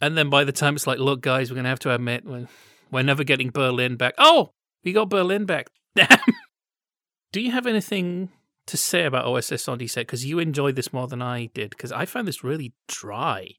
and 0.00 0.16
then 0.16 0.30
by 0.30 0.44
the 0.44 0.52
time 0.52 0.76
it's 0.76 0.86
like, 0.86 0.98
look, 0.98 1.20
guys, 1.20 1.50
we're 1.50 1.56
going 1.56 1.64
to 1.64 1.70
have 1.70 1.80
to 1.80 1.94
admit 1.94 2.24
we're, 2.24 2.46
we're 2.90 3.02
never 3.02 3.24
getting 3.24 3.50
Berlin 3.50 3.96
back. 3.96 4.14
Oh, 4.16 4.52
we 4.84 4.92
got 4.92 5.08
Berlin 5.08 5.44
back. 5.44 5.68
Damn. 5.96 6.18
Do 7.32 7.40
you 7.40 7.50
have 7.50 7.66
anything 7.66 8.30
to 8.66 8.76
say 8.76 9.04
about 9.04 9.24
OSS 9.24 9.68
on 9.68 9.86
set? 9.88 10.06
Because 10.06 10.24
you 10.24 10.38
enjoyed 10.38 10.76
this 10.76 10.92
more 10.92 11.08
than 11.08 11.22
I 11.22 11.46
did, 11.46 11.70
because 11.70 11.92
I 11.92 12.04
found 12.06 12.28
this 12.28 12.44
really 12.44 12.74
dry. 12.88 13.56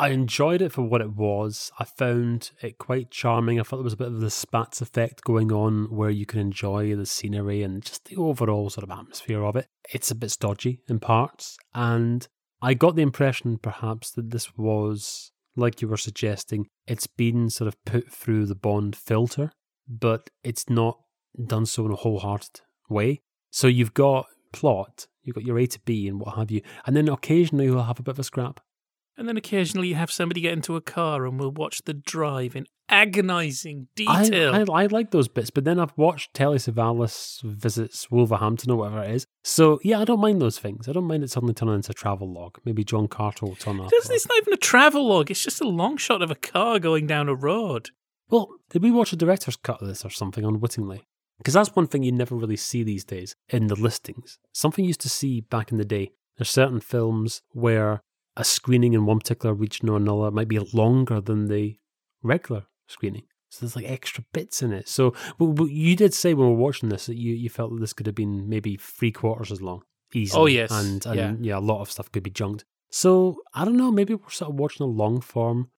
I 0.00 0.10
enjoyed 0.10 0.62
it 0.62 0.70
for 0.70 0.82
what 0.82 1.00
it 1.00 1.16
was. 1.16 1.72
I 1.80 1.84
found 1.84 2.52
it 2.62 2.78
quite 2.78 3.10
charming. 3.10 3.58
I 3.58 3.64
thought 3.64 3.78
there 3.78 3.84
was 3.84 3.94
a 3.94 3.96
bit 3.96 4.06
of 4.06 4.20
the 4.20 4.30
spats 4.30 4.80
effect 4.80 5.24
going 5.24 5.50
on 5.50 5.86
where 5.90 6.10
you 6.10 6.24
can 6.24 6.38
enjoy 6.38 6.94
the 6.94 7.04
scenery 7.04 7.64
and 7.64 7.82
just 7.82 8.04
the 8.04 8.16
overall 8.16 8.70
sort 8.70 8.84
of 8.84 8.96
atmosphere 8.96 9.42
of 9.42 9.56
it. 9.56 9.66
It's 9.92 10.12
a 10.12 10.14
bit 10.14 10.30
stodgy 10.30 10.82
in 10.88 11.00
parts, 11.00 11.56
and 11.74 12.28
I 12.62 12.74
got 12.74 12.94
the 12.94 13.02
impression 13.02 13.58
perhaps 13.58 14.12
that 14.12 14.30
this 14.30 14.56
was, 14.56 15.32
like 15.56 15.82
you 15.82 15.88
were 15.88 15.96
suggesting, 15.96 16.68
it's 16.86 17.08
been 17.08 17.50
sort 17.50 17.66
of 17.66 17.84
put 17.84 18.08
through 18.08 18.46
the 18.46 18.54
Bond 18.54 18.94
filter, 18.94 19.50
but 19.88 20.30
it's 20.44 20.70
not 20.70 21.00
done 21.44 21.66
so 21.66 21.86
in 21.86 21.92
a 21.92 21.96
wholehearted 21.96 22.60
way. 22.88 23.22
So 23.50 23.66
you've 23.66 23.94
got 23.94 24.26
plot, 24.52 25.06
you've 25.22 25.34
got 25.34 25.44
your 25.44 25.58
A 25.58 25.66
to 25.66 25.80
B 25.80 26.08
and 26.08 26.20
what 26.20 26.36
have 26.36 26.50
you, 26.50 26.62
and 26.86 26.96
then 26.96 27.08
occasionally 27.08 27.66
you'll 27.66 27.82
have 27.84 27.98
a 28.00 28.02
bit 28.02 28.12
of 28.12 28.18
a 28.18 28.24
scrap 28.24 28.60
And 29.16 29.28
then 29.28 29.36
occasionally 29.36 29.88
you 29.88 29.94
have 29.96 30.10
somebody 30.10 30.40
get 30.40 30.52
into 30.52 30.76
a 30.76 30.80
car 30.80 31.26
and 31.26 31.38
we'll 31.40 31.50
watch 31.50 31.82
the 31.84 31.94
drive 31.94 32.54
in 32.56 32.66
agonizing 32.88 33.88
detail. 33.96 34.54
I, 34.54 34.64
I 34.82 34.86
like 34.86 35.10
those 35.10 35.28
bits, 35.28 35.50
but 35.50 35.64
then 35.64 35.78
I've 35.78 35.92
watched 35.96 36.34
Telly 36.34 36.58
Savalas 36.58 37.42
visits 37.42 38.10
Wolverhampton 38.10 38.70
or 38.70 38.76
whatever 38.78 39.02
it 39.02 39.10
is. 39.10 39.26
So 39.44 39.80
yeah, 39.82 40.00
I 40.00 40.04
don't 40.04 40.20
mind 40.20 40.40
those 40.40 40.58
things. 40.58 40.88
I 40.88 40.92
don't 40.92 41.04
mind 41.04 41.24
it 41.24 41.30
suddenly 41.30 41.54
turning 41.54 41.74
into 41.76 41.90
a 41.90 41.94
travel 41.94 42.32
log. 42.32 42.58
Maybe 42.64 42.84
John 42.84 43.08
Carter 43.08 43.46
will 43.46 43.56
turn 43.56 43.80
up. 43.80 43.90
Doesn't- 43.90 44.14
it's 44.14 44.28
not 44.28 44.38
even 44.38 44.52
a 44.54 44.56
travel 44.58 45.06
log, 45.08 45.30
it's 45.30 45.42
just 45.44 45.60
a 45.60 45.68
long 45.68 45.96
shot 45.96 46.22
of 46.22 46.30
a 46.30 46.34
car 46.34 46.78
going 46.78 47.06
down 47.06 47.28
a 47.28 47.34
road. 47.34 47.90
Well, 48.30 48.48
did 48.70 48.82
we 48.82 48.90
watch 48.90 49.12
a 49.12 49.16
director's 49.16 49.56
cut 49.56 49.80
of 49.80 49.88
this 49.88 50.04
or 50.04 50.10
something 50.10 50.44
unwittingly? 50.44 51.02
Because 51.38 51.54
that's 51.54 51.74
one 51.76 51.86
thing 51.86 52.02
you 52.02 52.12
never 52.12 52.34
really 52.34 52.56
see 52.56 52.82
these 52.82 53.04
days 53.04 53.34
in 53.48 53.68
the 53.68 53.76
listings. 53.76 54.38
Something 54.52 54.84
you 54.84 54.88
used 54.88 55.00
to 55.02 55.08
see 55.08 55.40
back 55.40 55.70
in 55.70 55.78
the 55.78 55.84
day. 55.84 56.10
There's 56.36 56.50
certain 56.50 56.80
films 56.80 57.42
where 57.52 58.00
a 58.36 58.44
screening 58.44 58.92
in 58.92 59.06
one 59.06 59.18
particular 59.20 59.54
region 59.54 59.88
or 59.88 59.96
another 59.96 60.30
might 60.30 60.48
be 60.48 60.58
longer 60.58 61.20
than 61.20 61.48
the 61.48 61.78
regular 62.22 62.64
screening. 62.86 63.22
So 63.50 63.60
there's 63.64 63.76
like 63.76 63.88
extra 63.90 64.24
bits 64.32 64.62
in 64.62 64.72
it. 64.72 64.88
So 64.88 65.14
you 65.40 65.96
did 65.96 66.12
say 66.12 66.34
when 66.34 66.48
we 66.48 66.52
were 66.54 66.58
watching 66.60 66.88
this 66.90 67.06
that 67.06 67.16
you, 67.16 67.34
you 67.34 67.48
felt 67.48 67.72
that 67.72 67.80
this 67.80 67.92
could 67.92 68.06
have 68.06 68.14
been 68.14 68.48
maybe 68.48 68.76
three 68.76 69.10
quarters 69.12 69.50
as 69.50 69.62
long. 69.62 69.82
Easily. 70.14 70.42
Oh, 70.42 70.46
yes. 70.46 70.70
And, 70.70 71.04
and 71.06 71.16
Yeah. 71.16 71.34
yeah, 71.54 71.58
a 71.58 71.60
lot 71.60 71.80
of 71.80 71.90
stuff 71.90 72.10
could 72.12 72.22
be 72.22 72.30
junked. 72.30 72.64
So 72.90 73.38
I 73.54 73.64
don't 73.64 73.76
know, 73.76 73.90
maybe 73.90 74.14
we're 74.14 74.30
sort 74.30 74.50
of 74.50 74.58
watching 74.58 74.84
a 74.84 74.88
long 74.88 75.20
form 75.20 75.70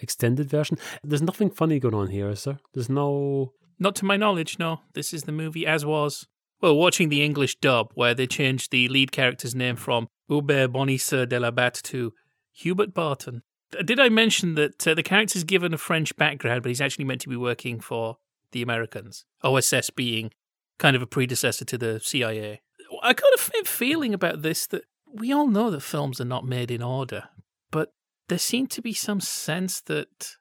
extended 0.00 0.48
version. 0.50 0.78
There's 1.02 1.22
nothing 1.22 1.50
funny 1.50 1.78
going 1.78 1.94
on 1.94 2.08
here, 2.08 2.28
is 2.30 2.44
there? 2.44 2.58
There's 2.74 2.88
no. 2.88 3.52
Not 3.82 3.96
to 3.96 4.04
my 4.04 4.16
knowledge, 4.16 4.60
no. 4.60 4.82
This 4.94 5.12
is 5.12 5.24
the 5.24 5.32
movie 5.32 5.66
as 5.66 5.84
was. 5.84 6.28
Well, 6.60 6.76
watching 6.76 7.08
the 7.08 7.24
English 7.24 7.56
dub, 7.56 7.90
where 7.94 8.14
they 8.14 8.28
changed 8.28 8.70
the 8.70 8.86
lead 8.86 9.10
character's 9.10 9.56
name 9.56 9.74
from 9.74 10.06
Hubert 10.28 10.68
Bonisseur 10.68 11.26
de 11.26 11.40
la 11.40 11.50
Bath 11.50 11.82
to 11.84 12.12
Hubert 12.52 12.94
Barton. 12.94 13.42
Did 13.84 13.98
I 13.98 14.08
mention 14.08 14.54
that 14.54 14.86
uh, 14.86 14.94
the 14.94 15.02
character's 15.02 15.42
given 15.42 15.74
a 15.74 15.78
French 15.78 16.14
background, 16.14 16.62
but 16.62 16.68
he's 16.68 16.80
actually 16.80 17.06
meant 17.06 17.22
to 17.22 17.28
be 17.28 17.34
working 17.34 17.80
for 17.80 18.18
the 18.52 18.62
Americans? 18.62 19.24
OSS 19.42 19.90
being 19.90 20.30
kind 20.78 20.94
of 20.94 21.02
a 21.02 21.06
predecessor 21.06 21.64
to 21.64 21.76
the 21.76 21.98
CIA. 21.98 22.60
I 23.02 23.12
got 23.14 23.32
a 23.34 23.64
feeling 23.64 24.14
about 24.14 24.42
this 24.42 24.68
that 24.68 24.84
we 25.12 25.32
all 25.32 25.48
know 25.48 25.72
that 25.72 25.80
films 25.80 26.20
are 26.20 26.24
not 26.24 26.46
made 26.46 26.70
in 26.70 26.84
order, 26.84 27.30
but 27.72 27.92
there 28.28 28.38
seemed 28.38 28.70
to 28.70 28.80
be 28.80 28.92
some 28.92 29.20
sense 29.20 29.80
that 29.80 30.36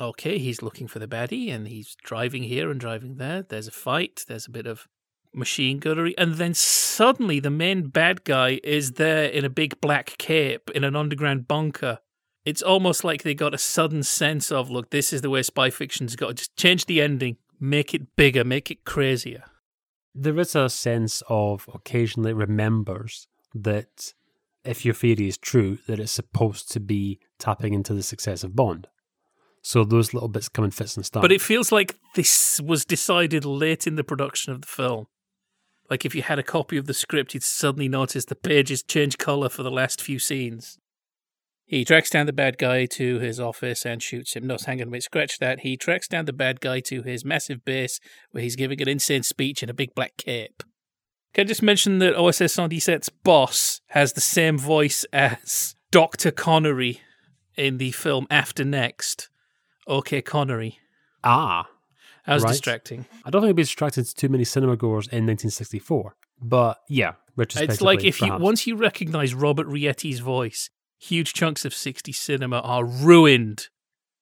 okay, 0.00 0.38
he's 0.38 0.62
looking 0.62 0.86
for 0.86 0.98
the 0.98 1.08
baddie 1.08 1.50
and 1.50 1.68
he's 1.68 1.96
driving 2.02 2.44
here 2.44 2.70
and 2.70 2.80
driving 2.80 3.16
there. 3.16 3.42
There's 3.42 3.68
a 3.68 3.72
fight, 3.72 4.24
there's 4.28 4.46
a 4.46 4.50
bit 4.50 4.66
of 4.66 4.88
machine 5.32 5.78
gunnery, 5.78 6.16
and 6.18 6.34
then 6.34 6.54
suddenly 6.54 7.40
the 7.40 7.50
main 7.50 7.88
bad 7.88 8.24
guy 8.24 8.60
is 8.64 8.92
there 8.92 9.24
in 9.24 9.44
a 9.44 9.50
big 9.50 9.80
black 9.80 10.16
cape 10.18 10.70
in 10.74 10.84
an 10.84 10.96
underground 10.96 11.48
bunker. 11.48 11.98
It's 12.44 12.62
almost 12.62 13.04
like 13.04 13.22
they 13.22 13.34
got 13.34 13.54
a 13.54 13.58
sudden 13.58 14.02
sense 14.02 14.52
of, 14.52 14.70
look, 14.70 14.90
this 14.90 15.12
is 15.12 15.20
the 15.20 15.30
way 15.30 15.42
spy 15.42 15.70
fiction's 15.70 16.16
got. 16.16 16.28
To 16.28 16.34
Just 16.34 16.56
change 16.56 16.86
the 16.86 17.02
ending, 17.02 17.38
make 17.58 17.92
it 17.92 18.14
bigger, 18.16 18.44
make 18.44 18.70
it 18.70 18.84
crazier. 18.84 19.44
There 20.14 20.38
is 20.38 20.54
a 20.54 20.70
sense 20.70 21.22
of 21.28 21.68
occasionally 21.74 22.32
remembers 22.32 23.26
that 23.54 24.14
if 24.64 24.84
your 24.84 24.94
theory 24.94 25.28
is 25.28 25.38
true, 25.38 25.78
that 25.86 26.00
it's 26.00 26.12
supposed 26.12 26.70
to 26.72 26.80
be 26.80 27.18
tapping 27.38 27.74
into 27.74 27.94
the 27.94 28.02
success 28.02 28.42
of 28.44 28.56
Bond. 28.56 28.88
So 29.66 29.82
those 29.82 30.14
little 30.14 30.28
bits 30.28 30.48
come 30.48 30.64
in 30.64 30.70
fits 30.70 30.96
and 30.96 31.04
starts. 31.04 31.24
But 31.24 31.32
it 31.32 31.40
feels 31.40 31.72
like 31.72 31.96
this 32.14 32.60
was 32.60 32.84
decided 32.84 33.44
late 33.44 33.84
in 33.84 33.96
the 33.96 34.04
production 34.04 34.52
of 34.52 34.60
the 34.60 34.68
film. 34.68 35.06
Like 35.90 36.04
if 36.04 36.14
you 36.14 36.22
had 36.22 36.38
a 36.38 36.44
copy 36.44 36.76
of 36.76 36.86
the 36.86 36.94
script, 36.94 37.34
you'd 37.34 37.42
suddenly 37.42 37.88
notice 37.88 38.24
the 38.24 38.36
pages 38.36 38.84
change 38.84 39.18
colour 39.18 39.48
for 39.48 39.64
the 39.64 39.70
last 39.72 40.00
few 40.00 40.20
scenes. 40.20 40.78
He 41.64 41.84
tracks 41.84 42.10
down 42.10 42.26
the 42.26 42.32
bad 42.32 42.58
guy 42.58 42.86
to 42.86 43.18
his 43.18 43.40
office 43.40 43.84
and 43.84 44.00
shoots 44.00 44.36
him. 44.36 44.46
No, 44.46 44.56
hang 44.64 44.80
on 44.80 44.86
a 44.86 44.90
minute, 44.92 45.02
scratch 45.02 45.40
that. 45.40 45.60
He 45.60 45.76
tracks 45.76 46.06
down 46.06 46.26
the 46.26 46.32
bad 46.32 46.60
guy 46.60 46.78
to 46.82 47.02
his 47.02 47.24
massive 47.24 47.64
base 47.64 47.98
where 48.30 48.44
he's 48.44 48.54
giving 48.54 48.80
an 48.80 48.86
insane 48.86 49.24
speech 49.24 49.64
in 49.64 49.68
a 49.68 49.74
big 49.74 49.96
black 49.96 50.16
cape. 50.16 50.62
Can 51.34 51.44
I 51.44 51.48
just 51.48 51.60
mention 51.60 51.98
that 51.98 52.14
OSS 52.14 52.54
117's 52.54 53.08
boss 53.08 53.80
has 53.88 54.12
the 54.12 54.20
same 54.20 54.58
voice 54.58 55.04
as 55.12 55.74
Dr. 55.90 56.30
Connery 56.30 57.00
in 57.56 57.78
the 57.78 57.90
film 57.90 58.28
After 58.30 58.64
Next? 58.64 59.28
OK 59.86 60.22
Connery. 60.22 60.78
ah, 61.24 61.68
That 62.26 62.34
was 62.34 62.42
Right. 62.44 62.50
distracting. 62.50 63.06
I 63.24 63.30
don't 63.30 63.40
think 63.42 63.48
it'd 63.50 63.56
be 63.56 63.62
distracted 63.62 64.04
to 64.06 64.14
too 64.14 64.28
many 64.28 64.42
cinema 64.44 64.76
goers 64.76 65.06
in 65.06 65.24
1964. 65.26 66.16
But 66.42 66.80
yeah, 66.88 67.12
retrospectively, 67.36 67.74
It's 67.74 67.82
like 67.82 68.04
if 68.04 68.20
you 68.20 68.36
once 68.36 68.66
you 68.66 68.74
recognize 68.76 69.32
Robert 69.34 69.66
Rietti's 69.68 70.18
voice, 70.20 70.68
huge 70.98 71.32
chunks 71.34 71.64
of 71.64 71.72
60 71.74 72.10
cinema 72.12 72.58
are 72.60 72.84
ruined. 72.84 73.68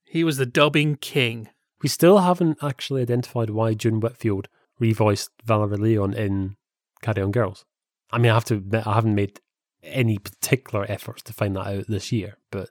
He 0.04 0.22
was 0.22 0.36
the 0.36 0.46
dubbing 0.46 0.96
king. 0.96 1.48
We 1.82 1.88
still 1.88 2.18
haven't 2.18 2.58
actually 2.62 3.02
identified 3.02 3.50
why 3.50 3.74
June 3.74 4.00
Whitfield 4.00 4.48
revoiced 4.80 5.30
Valerie 5.44 5.76
Leon 5.78 6.12
in 6.14 6.56
Carry 7.02 7.22
On 7.22 7.30
Girls. 7.32 7.64
I 8.12 8.18
mean, 8.18 8.30
I 8.30 8.34
have 8.34 8.44
to 8.46 8.54
admit, 8.56 8.86
I 8.86 8.94
haven't 8.94 9.14
made 9.14 9.40
any 9.82 10.18
particular 10.18 10.84
efforts 10.90 11.22
to 11.24 11.32
find 11.32 11.56
that 11.56 11.66
out 11.66 11.86
this 11.88 12.12
year, 12.12 12.36
but 12.50 12.68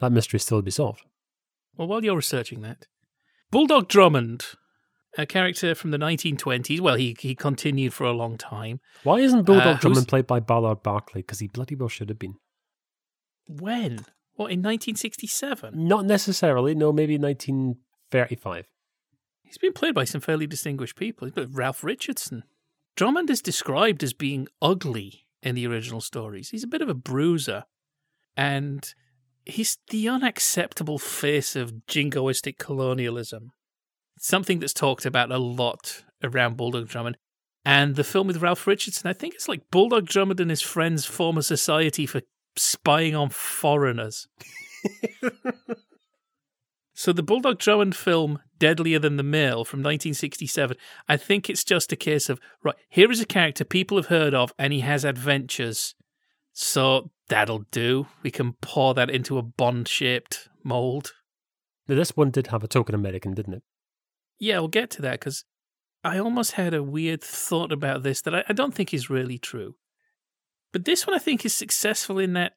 that 0.00 0.12
mystery 0.12 0.38
still 0.40 0.58
to 0.58 0.62
be 0.62 0.70
solved. 0.70 1.02
Well, 1.76 1.88
while 1.88 2.04
you're 2.04 2.16
researching 2.16 2.62
that, 2.62 2.86
Bulldog 3.50 3.88
Drummond, 3.88 4.44
a 5.18 5.26
character 5.26 5.74
from 5.74 5.90
the 5.90 5.98
1920s, 5.98 6.80
well, 6.80 6.94
he, 6.96 7.16
he 7.18 7.34
continued 7.34 7.92
for 7.92 8.04
a 8.04 8.12
long 8.12 8.36
time. 8.36 8.80
Why 9.02 9.20
isn't 9.20 9.44
Bulldog 9.44 9.76
Uh, 9.76 9.78
Drummond 9.80 10.08
played 10.08 10.26
by 10.26 10.40
Ballard 10.40 10.82
Berkeley? 10.82 11.22
Because 11.22 11.40
he 11.40 11.48
bloody 11.48 11.74
well 11.74 11.88
should 11.88 12.08
have 12.08 12.18
been. 12.18 12.34
When? 13.48 14.06
What, 14.34 14.50
in 14.50 14.60
1967? 14.60 15.86
Not 15.86 16.04
necessarily, 16.04 16.74
no, 16.74 16.92
maybe 16.92 17.16
1935. 17.18 18.66
He's 19.42 19.58
been 19.58 19.72
played 19.72 19.94
by 19.94 20.04
some 20.04 20.20
fairly 20.20 20.46
distinguished 20.46 20.96
people. 20.96 21.26
He's 21.26 21.34
played 21.34 21.54
Ralph 21.54 21.84
Richardson. 21.84 22.42
Drummond 22.96 23.30
is 23.30 23.40
described 23.42 24.02
as 24.02 24.12
being 24.12 24.48
ugly 24.62 25.26
in 25.42 25.54
the 25.54 25.66
original 25.66 26.00
stories. 26.00 26.50
He's 26.50 26.64
a 26.64 26.68
bit 26.68 26.82
of 26.82 26.88
a 26.88 26.94
bruiser. 26.94 27.64
And 28.36 28.92
he's 29.44 29.78
the 29.90 30.08
unacceptable 30.08 30.98
face 30.98 31.56
of 31.56 31.86
jingoistic 31.86 32.58
colonialism. 32.58 33.52
Something 34.18 34.58
that's 34.58 34.72
talked 34.72 35.04
about 35.04 35.32
a 35.32 35.38
lot 35.38 36.04
around 36.22 36.56
Bulldog 36.56 36.88
Drummond. 36.88 37.16
And 37.64 37.96
the 37.96 38.04
film 38.04 38.26
with 38.26 38.42
Ralph 38.42 38.66
Richardson, 38.66 39.08
I 39.08 39.14
think 39.14 39.34
it's 39.34 39.48
like 39.48 39.70
Bulldog 39.70 40.06
Drummond 40.06 40.40
and 40.40 40.50
his 40.50 40.62
friends 40.62 41.06
form 41.06 41.38
a 41.38 41.42
society 41.42 42.06
for 42.06 42.22
spying 42.56 43.14
on 43.14 43.30
foreigners. 43.30 44.28
So 46.94 47.12
the 47.12 47.24
Bulldog 47.24 47.58
Drummond 47.58 47.96
film 47.96 48.38
Deadlier 48.58 49.00
Than 49.00 49.16
the 49.16 49.24
Male 49.24 49.64
from 49.64 49.80
1967, 49.80 50.76
I 51.08 51.16
think 51.16 51.50
it's 51.50 51.64
just 51.64 51.92
a 51.92 51.96
case 51.96 52.30
of 52.30 52.40
right, 52.62 52.76
here 52.88 53.10
is 53.10 53.20
a 53.20 53.26
character 53.26 53.64
people 53.64 53.98
have 53.98 54.06
heard 54.06 54.32
of 54.32 54.54
and 54.58 54.72
he 54.72 54.80
has 54.80 55.04
adventures. 55.04 55.96
So 56.52 57.10
that'll 57.28 57.64
do. 57.70 58.06
We 58.22 58.30
can 58.30 58.54
pour 58.54 58.94
that 58.94 59.10
into 59.10 59.38
a 59.38 59.42
bond-shaped 59.42 60.48
mold. 60.62 61.12
Now, 61.88 61.96
this 61.96 62.16
one 62.16 62.30
did 62.30 62.48
have 62.48 62.64
a 62.64 62.68
token 62.68 62.94
American, 62.94 63.34
didn't 63.34 63.54
it? 63.54 63.62
Yeah, 64.38 64.58
we'll 64.58 64.68
get 64.68 64.90
to 64.90 65.02
that 65.02 65.20
because 65.20 65.44
I 66.02 66.18
almost 66.18 66.52
had 66.52 66.74
a 66.74 66.82
weird 66.82 67.22
thought 67.22 67.72
about 67.72 68.02
this 68.02 68.20
that 68.22 68.34
I, 68.34 68.44
I 68.48 68.52
don't 68.52 68.74
think 68.74 68.92
is 68.92 69.10
really 69.10 69.38
true. 69.38 69.76
But 70.72 70.84
this 70.84 71.06
one 71.06 71.14
I 71.14 71.20
think 71.20 71.44
is 71.44 71.54
successful 71.54 72.18
in 72.18 72.32
that 72.32 72.54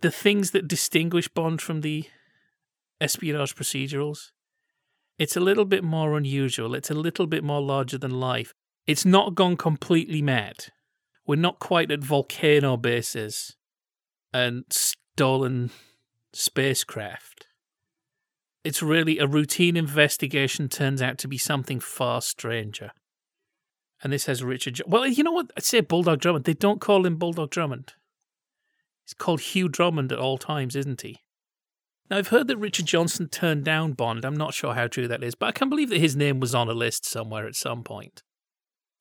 the 0.00 0.10
things 0.10 0.52
that 0.52 0.68
distinguish 0.68 1.28
Bond 1.28 1.60
from 1.60 1.80
the 1.80 2.04
espionage 3.00 3.56
procedurals, 3.56 4.30
it's 5.18 5.36
a 5.36 5.40
little 5.40 5.64
bit 5.64 5.82
more 5.82 6.16
unusual. 6.16 6.74
It's 6.74 6.90
a 6.90 6.94
little 6.94 7.26
bit 7.26 7.42
more 7.42 7.60
larger 7.60 7.98
than 7.98 8.20
life. 8.20 8.54
It's 8.86 9.04
not 9.04 9.34
gone 9.34 9.56
completely 9.56 10.22
mad. 10.22 10.66
We're 11.26 11.36
not 11.36 11.58
quite 11.58 11.90
at 11.90 12.04
volcano 12.04 12.76
bases 12.76 13.56
and 14.36 14.64
stolen 14.70 15.70
spacecraft. 16.34 17.46
It's 18.64 18.82
really 18.82 19.18
a 19.18 19.26
routine 19.26 19.78
investigation 19.78 20.68
turns 20.68 21.00
out 21.00 21.16
to 21.18 21.28
be 21.28 21.38
something 21.38 21.80
far 21.80 22.20
stranger. 22.20 22.90
And 24.02 24.12
this 24.12 24.26
has 24.26 24.44
Richard. 24.44 24.74
Jo- 24.74 24.84
well, 24.86 25.06
you 25.06 25.24
know 25.24 25.32
what? 25.32 25.52
I'd 25.56 25.64
say 25.64 25.80
Bulldog 25.80 26.20
Drummond. 26.20 26.44
They 26.44 26.52
don't 26.52 26.82
call 26.82 27.06
him 27.06 27.16
Bulldog 27.16 27.50
Drummond. 27.50 27.94
He's 29.06 29.14
called 29.14 29.40
Hugh 29.40 29.70
Drummond 29.70 30.12
at 30.12 30.18
all 30.18 30.36
times, 30.36 30.76
isn't 30.76 31.00
he? 31.00 31.20
Now, 32.10 32.18
I've 32.18 32.28
heard 32.28 32.46
that 32.48 32.58
Richard 32.58 32.86
Johnson 32.86 33.28
turned 33.30 33.64
down 33.64 33.92
Bond. 33.92 34.24
I'm 34.24 34.36
not 34.36 34.52
sure 34.52 34.74
how 34.74 34.86
true 34.86 35.08
that 35.08 35.24
is, 35.24 35.34
but 35.34 35.46
I 35.46 35.52
can 35.52 35.70
believe 35.70 35.88
that 35.88 36.00
his 36.00 36.14
name 36.14 36.40
was 36.40 36.54
on 36.54 36.68
a 36.68 36.74
list 36.74 37.06
somewhere 37.06 37.46
at 37.46 37.56
some 37.56 37.82
point. 37.82 38.22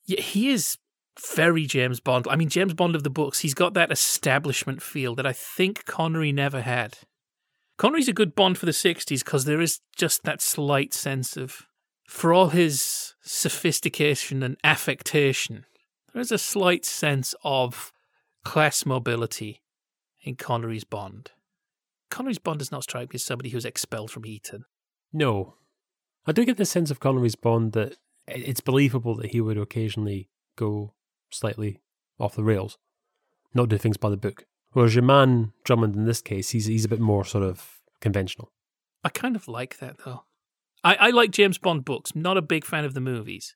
Yeah, 0.06 0.22
he 0.22 0.50
is 0.50 0.78
very 1.20 1.66
James 1.66 2.00
Bond. 2.00 2.28
I 2.30 2.36
mean, 2.36 2.50
James 2.50 2.74
Bond 2.74 2.96
of 2.96 3.04
the 3.04 3.10
books, 3.10 3.40
he's 3.40 3.54
got 3.54 3.74
that 3.74 3.92
establishment 3.92 4.82
feel 4.82 5.16
that 5.16 5.26
I 5.26 5.34
think 5.34 5.86
Connery 5.86 6.32
never 6.32 6.62
had. 6.62 7.00
Connery's 7.78 8.08
a 8.08 8.14
good 8.14 8.36
Bond 8.36 8.58
for 8.58 8.66
the 8.66 8.72
60s 8.72 9.24
because 9.24 9.46
there 9.46 9.62
is 9.62 9.82
just 9.96 10.24
that 10.24 10.42
slight 10.42 10.94
sense 10.94 11.36
of, 11.36 11.64
for 12.08 12.34
all 12.34 12.50
his 12.50 13.14
sophistication 13.22 14.44
and 14.44 14.58
affectation, 14.64 15.66
there 16.14 16.22
is 16.22 16.32
a 16.32 16.38
slight 16.38 16.86
sense 16.86 17.36
of 17.44 17.92
class 18.44 18.86
mobility 18.86 19.62
in 20.24 20.36
Connery's 20.36 20.86
Bond. 20.86 21.32
Connery's 22.10 22.40
Bond 22.40 22.60
does 22.60 22.72
not 22.72 22.84
strike 22.84 23.10
me 23.10 23.16
as 23.16 23.24
somebody 23.24 23.50
who's 23.50 23.66
expelled 23.66 24.12
from 24.12 24.26
Eton. 24.26 24.66
No. 25.12 25.56
I 26.26 26.32
do 26.32 26.46
get 26.46 26.58
the 26.58 26.66
sense 26.66 26.92
of 26.92 27.00
Connery's 27.00 27.36
Bond 27.36 27.74
that 27.74 27.98
it's 28.28 28.62
believable 28.62 29.16
that 29.16 29.32
he 29.32 29.42
would 29.42 29.58
occasionally 29.58 30.30
go 30.56 30.95
slightly 31.32 31.82
off 32.20 32.36
the 32.36 32.44
rails, 32.44 32.78
not 33.54 33.70
do 33.70 33.78
things 33.78 33.98
by 33.98 34.10
the 34.10 34.18
book. 34.18 34.46
Whereas 34.72 34.96
your 34.96 35.04
man 35.04 35.54
Drummond 35.64 35.96
in 35.96 36.06
this 36.06 36.22
case, 36.22 36.50
he's 36.50 36.66
he's 36.66 36.86
a 36.86 36.90
bit 36.90 37.00
more 37.00 37.24
sort 37.24 37.44
of 37.44 37.82
conventional. 38.02 38.52
I 39.04 39.10
kind 39.10 39.36
of 39.36 39.48
like 39.48 39.78
that 39.78 39.98
though. 40.04 40.24
I, 40.84 40.96
I 40.96 41.10
like 41.10 41.32
James 41.32 41.58
Bond 41.58 41.86
books. 41.86 42.16
Not 42.16 42.38
a 42.38 42.42
big 42.42 42.66
fan 42.66 42.86
of 42.86 42.94
the 42.94 43.02
movies. 43.02 43.56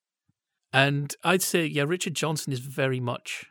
And 0.71 1.15
I'd 1.23 1.41
say, 1.41 1.65
yeah, 1.65 1.83
Richard 1.83 2.13
Johnson 2.13 2.53
is 2.53 2.59
very 2.59 2.99
much 2.99 3.45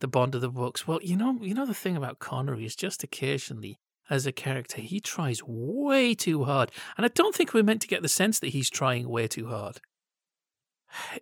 the 0.00 0.08
Bond 0.08 0.34
of 0.34 0.40
the 0.40 0.48
books. 0.48 0.86
Well, 0.86 1.00
you 1.02 1.16
know, 1.16 1.38
you 1.40 1.54
know 1.54 1.66
the 1.66 1.74
thing 1.74 1.96
about 1.96 2.18
Connery 2.18 2.64
is 2.64 2.76
just 2.76 3.02
occasionally 3.04 3.78
as 4.10 4.26
a 4.26 4.32
character, 4.32 4.80
he 4.80 5.00
tries 5.00 5.42
way 5.42 6.14
too 6.14 6.44
hard. 6.44 6.70
And 6.96 7.06
I 7.06 7.08
don't 7.08 7.34
think 7.34 7.54
we're 7.54 7.62
meant 7.62 7.82
to 7.82 7.88
get 7.88 8.02
the 8.02 8.08
sense 8.08 8.38
that 8.40 8.48
he's 8.48 8.68
trying 8.68 9.08
way 9.08 9.28
too 9.28 9.46
hard. 9.46 9.80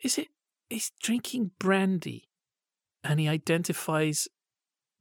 Is 0.02 0.18
it 0.18 0.28
he's 0.68 0.90
drinking 1.00 1.52
brandy 1.58 2.29
and 3.02 3.20
he 3.20 3.28
identifies 3.28 4.28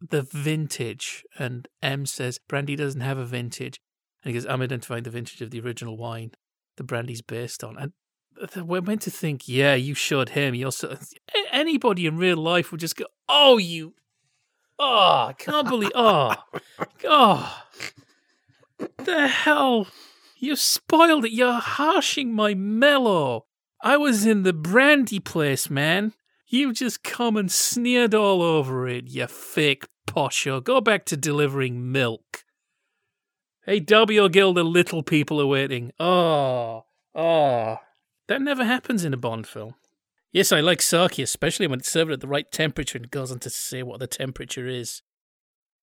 the 0.01 0.21
vintage 0.21 1.25
and 1.37 1.67
M 1.81 2.05
says 2.05 2.39
brandy 2.47 2.75
doesn't 2.75 3.01
have 3.01 3.17
a 3.17 3.25
vintage. 3.25 3.79
And 4.23 4.31
he 4.31 4.39
goes, 4.39 4.45
I'm 4.45 4.61
identifying 4.61 5.03
the 5.03 5.09
vintage 5.09 5.41
of 5.41 5.51
the 5.51 5.59
original 5.59 5.97
wine 5.97 6.31
the 6.79 6.83
brandy's 6.83 7.21
based 7.21 7.63
on. 7.63 7.77
And 7.77 8.67
we're 8.67 8.81
meant 8.81 9.03
to 9.03 9.11
think, 9.11 9.47
yeah, 9.47 9.75
you 9.75 9.93
showed 9.93 10.29
him. 10.29 10.55
You're 10.55 10.71
so, 10.71 10.97
anybody 11.51 12.07
in 12.07 12.17
real 12.17 12.37
life 12.37 12.71
would 12.71 12.79
just 12.79 12.95
go, 12.95 13.05
oh, 13.27 13.57
you, 13.57 13.93
oh, 14.79 15.27
I 15.27 15.33
can't 15.37 15.67
believe, 15.67 15.91
oh, 15.93 16.33
oh, 17.03 17.63
the 18.97 19.27
hell, 19.27 19.87
you 20.37 20.55
spoiled 20.55 21.25
it. 21.25 21.33
You're 21.33 21.59
harshing 21.59 22.33
my 22.33 22.53
mellow. 22.55 23.45
I 23.81 23.97
was 23.97 24.25
in 24.25 24.43
the 24.43 24.53
brandy 24.53 25.19
place, 25.19 25.69
man. 25.69 26.13
You've 26.51 26.73
just 26.73 27.03
come 27.03 27.37
and 27.37 27.51
sneered 27.51 28.15
all 28.15 28.41
over 28.41 28.87
it, 28.87 29.07
you 29.07 29.27
fake 29.27 29.85
posho. 30.07 30.63
Go 30.63 30.81
back 30.81 31.05
to 31.05 31.15
delivering 31.15 31.91
milk. 31.91 32.43
Hey, 33.65 33.79
W 33.79 34.27
Guild, 34.29 34.57
the 34.57 34.63
little 34.63 35.03
people 35.03 35.39
are 35.39 35.45
waiting. 35.45 35.91
Oh, 35.99 36.85
oh. 37.13 37.77
That 38.27 38.41
never 38.41 38.65
happens 38.65 39.05
in 39.05 39.13
a 39.13 39.17
Bond 39.17 39.45
film. 39.45 39.75
Yes, 40.31 40.51
I 40.51 40.59
like 40.59 40.81
sake, 40.81 41.19
especially 41.19 41.67
when 41.67 41.79
it's 41.79 41.91
served 41.91 42.11
at 42.11 42.19
the 42.19 42.27
right 42.27 42.51
temperature 42.51 42.97
and 42.97 43.11
goes 43.11 43.31
on 43.31 43.37
to 43.39 43.49
say 43.51 43.83
what 43.83 43.99
the 43.99 44.07
temperature 44.07 44.67
is. 44.67 45.03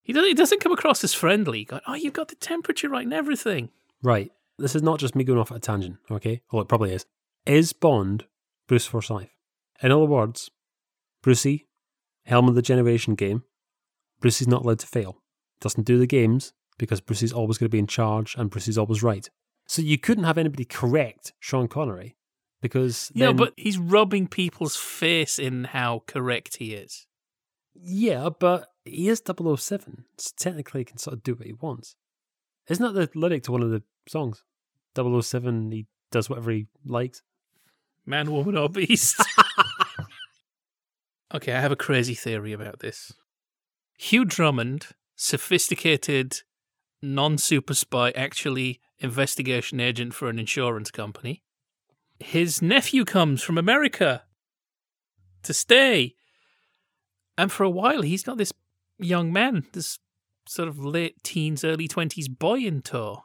He 0.03 0.13
doesn't, 0.13 0.29
he 0.29 0.35
doesn't 0.35 0.61
come 0.61 0.73
across 0.73 1.05
as 1.05 1.15
friendly. 1.15 1.69
Oh, 1.87 1.95
you've 1.95 2.13
got 2.13 2.27
the 2.27 2.35
temperature 2.35 2.89
right 2.89 3.05
and 3.05 3.15
everything. 3.15 3.71
Right. 4.03 4.33
This 4.59 4.75
is 4.75 4.83
not 4.83 4.99
just 4.99 5.15
me 5.15 5.23
going 5.23 5.39
off 5.39 5.53
at 5.53 5.59
a 5.59 5.61
tangent, 5.61 5.99
okay? 6.11 6.43
Well, 6.51 6.63
it 6.63 6.69
probably 6.69 6.93
is. 6.93 7.07
Is 7.45 7.73
Bond 7.73 8.25
Bruce 8.67 8.87
Forsyth? 8.87 9.31
In 9.83 9.93
other 9.93 10.07
words, 10.07 10.51
Brucey, 11.27 11.67
helm 12.25 12.49
of 12.49 12.55
the 12.55 12.63
generation 12.63 13.17
game, 13.17 13.43
Brucey's 14.21 14.47
not 14.47 14.63
allowed 14.63 14.79
to 14.79 14.87
fail. 14.87 15.17
Doesn't 15.61 15.83
do 15.83 15.99
the 15.99 16.07
games 16.07 16.53
because 16.79 17.01
Brucey's 17.01 17.33
always 17.33 17.59
going 17.59 17.67
to 17.67 17.73
be 17.73 17.81
in 17.81 17.89
charge 17.89 18.37
and 18.37 18.49
Brucey's 18.49 18.79
always 18.79 19.03
right. 19.03 19.29
So 19.67 19.83
you 19.83 19.99
couldn't 19.99 20.23
have 20.23 20.39
anybody 20.39 20.65
correct 20.65 21.33
Sean 21.41 21.67
Connery 21.67 22.15
because 22.63 23.11
Yeah, 23.13 23.27
then, 23.27 23.37
but 23.39 23.55
he's 23.57 23.77
rubbing 23.77 24.29
people's 24.29 24.77
face 24.77 25.37
in 25.41 25.65
how 25.65 26.05
correct 26.07 26.59
he 26.59 26.75
is. 26.75 27.09
yeah, 27.75 28.29
but 28.29 28.69
he 28.85 29.09
is 29.09 29.21
007, 29.27 30.05
so 30.19 30.31
technically 30.39 30.83
he 30.83 30.85
can 30.85 30.99
sort 30.99 31.15
of 31.15 31.25
do 31.25 31.35
what 31.35 31.49
he 31.49 31.55
wants. 31.55 31.97
Isn't 32.69 32.95
that 32.95 33.13
the 33.13 33.19
lyric 33.19 33.43
to 33.45 33.53
one 33.53 33.65
of 33.65 33.71
the 33.71 33.83
songs? 34.09 34.45
007, 34.97 35.73
he 35.73 35.87
does 36.13 36.31
whatever 36.31 36.53
he 36.53 36.69
likes. 36.85 37.23
Man, 38.07 38.31
woman, 38.31 38.57
or 38.57 38.69
beast. 38.69 39.21
okay, 41.35 41.53
I 41.53 41.61
have 41.61 41.73
a 41.73 41.77
crazy 41.77 42.15
theory 42.15 42.53
about 42.53 42.81
this. 42.81 43.13
Hugh 43.99 44.25
Drummond, 44.25 44.89
sophisticated, 45.15 46.43
non 47.03 47.39
super 47.39 47.75
spy, 47.75 48.11
actually 48.11 48.81
investigation 48.99 49.81
agent 49.81 50.15
for 50.15 50.29
an 50.29 50.39
insurance 50.39 50.91
company. 50.91 51.43
His 52.19 52.63
nephew 52.63 53.05
comes 53.05 53.43
from 53.43 53.59
America 53.59 54.25
to 55.43 55.53
stay. 55.53 56.15
And 57.37 57.53
for 57.53 57.65
a 57.65 57.71
while, 57.71 58.03
he's 58.03 58.23
got 58.23 58.39
this 58.39 58.53
young 58.99 59.33
man, 59.33 59.67
this 59.73 59.99
sort 60.49 60.69
of 60.69 60.79
late 60.79 61.23
teens, 61.23 61.65
early 61.65 61.89
20s 61.89 62.27
boy 62.31 62.61
in 62.61 62.81
tow. 62.81 63.23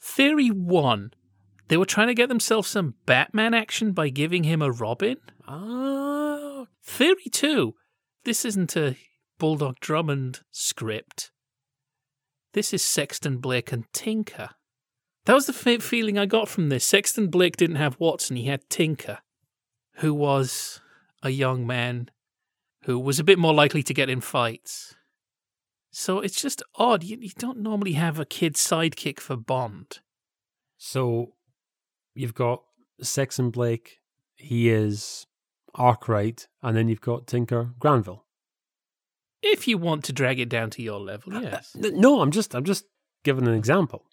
Theory 0.00 0.48
one 0.48 1.12
they 1.70 1.76
were 1.76 1.86
trying 1.86 2.08
to 2.08 2.14
get 2.14 2.28
themselves 2.28 2.68
some 2.68 2.94
Batman 3.06 3.54
action 3.54 3.92
by 3.92 4.08
giving 4.08 4.42
him 4.42 4.60
a 4.60 4.72
Robin. 4.72 5.18
Ah, 5.46 6.49
Theory 6.82 7.28
two 7.30 7.74
this 8.24 8.44
isn't 8.44 8.76
a 8.76 8.96
Bulldog 9.38 9.80
Drummond 9.80 10.40
script. 10.50 11.30
This 12.52 12.74
is 12.74 12.82
Sexton 12.82 13.38
Blake 13.38 13.72
and 13.72 13.90
Tinker. 13.92 14.50
That 15.24 15.34
was 15.34 15.46
the 15.46 15.52
fe- 15.52 15.78
feeling 15.78 16.18
I 16.18 16.26
got 16.26 16.48
from 16.48 16.68
this. 16.68 16.84
Sexton 16.84 17.28
Blake 17.28 17.56
didn't 17.56 17.76
have 17.76 17.98
Watson, 17.98 18.36
he 18.36 18.44
had 18.44 18.68
Tinker, 18.68 19.18
who 19.96 20.12
was 20.12 20.80
a 21.22 21.30
young 21.30 21.66
man 21.66 22.10
who 22.84 22.98
was 22.98 23.18
a 23.18 23.24
bit 23.24 23.38
more 23.38 23.54
likely 23.54 23.82
to 23.82 23.94
get 23.94 24.10
in 24.10 24.20
fights. 24.20 24.94
So 25.90 26.20
it's 26.20 26.40
just 26.40 26.62
odd. 26.76 27.02
You, 27.02 27.18
you 27.20 27.30
don't 27.38 27.58
normally 27.58 27.92
have 27.92 28.18
a 28.18 28.24
kid 28.24 28.54
sidekick 28.54 29.20
for 29.20 29.36
Bond. 29.36 30.00
So 30.76 31.34
you've 32.14 32.34
got 32.34 32.62
Sexton 33.00 33.50
Blake, 33.50 33.98
he 34.34 34.70
is 34.70 35.26
Arkwright, 35.74 36.48
and 36.62 36.76
then 36.76 36.88
you've 36.88 37.00
got 37.00 37.26
Tinker 37.26 37.70
Granville. 37.78 38.24
If 39.42 39.66
you 39.66 39.78
want 39.78 40.04
to 40.04 40.12
drag 40.12 40.38
it 40.38 40.48
down 40.48 40.70
to 40.70 40.82
your 40.82 41.00
level, 41.00 41.32
yes. 41.42 41.74
N- 41.76 42.00
No, 42.00 42.20
I'm 42.20 42.30
just 42.30 42.54
I'm 42.54 42.64
just 42.64 42.84
giving 43.24 43.46
an 43.48 43.54
example. 43.54 44.04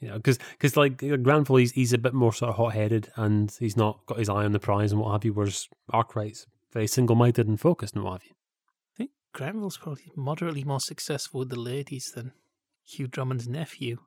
You 0.00 0.08
know, 0.08 0.18
because 0.18 0.76
like 0.76 1.02
uh, 1.02 1.16
Granville, 1.16 1.56
he's 1.56 1.72
he's 1.72 1.92
a 1.92 1.98
bit 1.98 2.14
more 2.14 2.32
sort 2.32 2.50
of 2.50 2.56
hot 2.56 2.72
headed, 2.74 3.10
and 3.16 3.54
he's 3.60 3.76
not 3.76 4.04
got 4.06 4.18
his 4.18 4.28
eye 4.28 4.44
on 4.44 4.52
the 4.52 4.58
prize 4.58 4.90
and 4.92 5.00
what 5.00 5.12
have 5.12 5.24
you. 5.24 5.32
Whereas 5.32 5.68
Arkwright's 5.90 6.46
very 6.72 6.86
single 6.86 7.16
minded 7.16 7.46
and 7.46 7.60
focused 7.60 7.94
and 7.94 8.02
what 8.02 8.12
have 8.14 8.24
you. 8.24 8.32
I 8.32 8.96
think 8.96 9.10
Granville's 9.34 9.76
probably 9.76 10.10
moderately 10.16 10.64
more 10.64 10.80
successful 10.80 11.40
with 11.40 11.50
the 11.50 11.60
ladies 11.60 12.10
than 12.14 12.32
Hugh 12.84 13.06
Drummond's 13.06 13.46
nephew. 13.46 13.98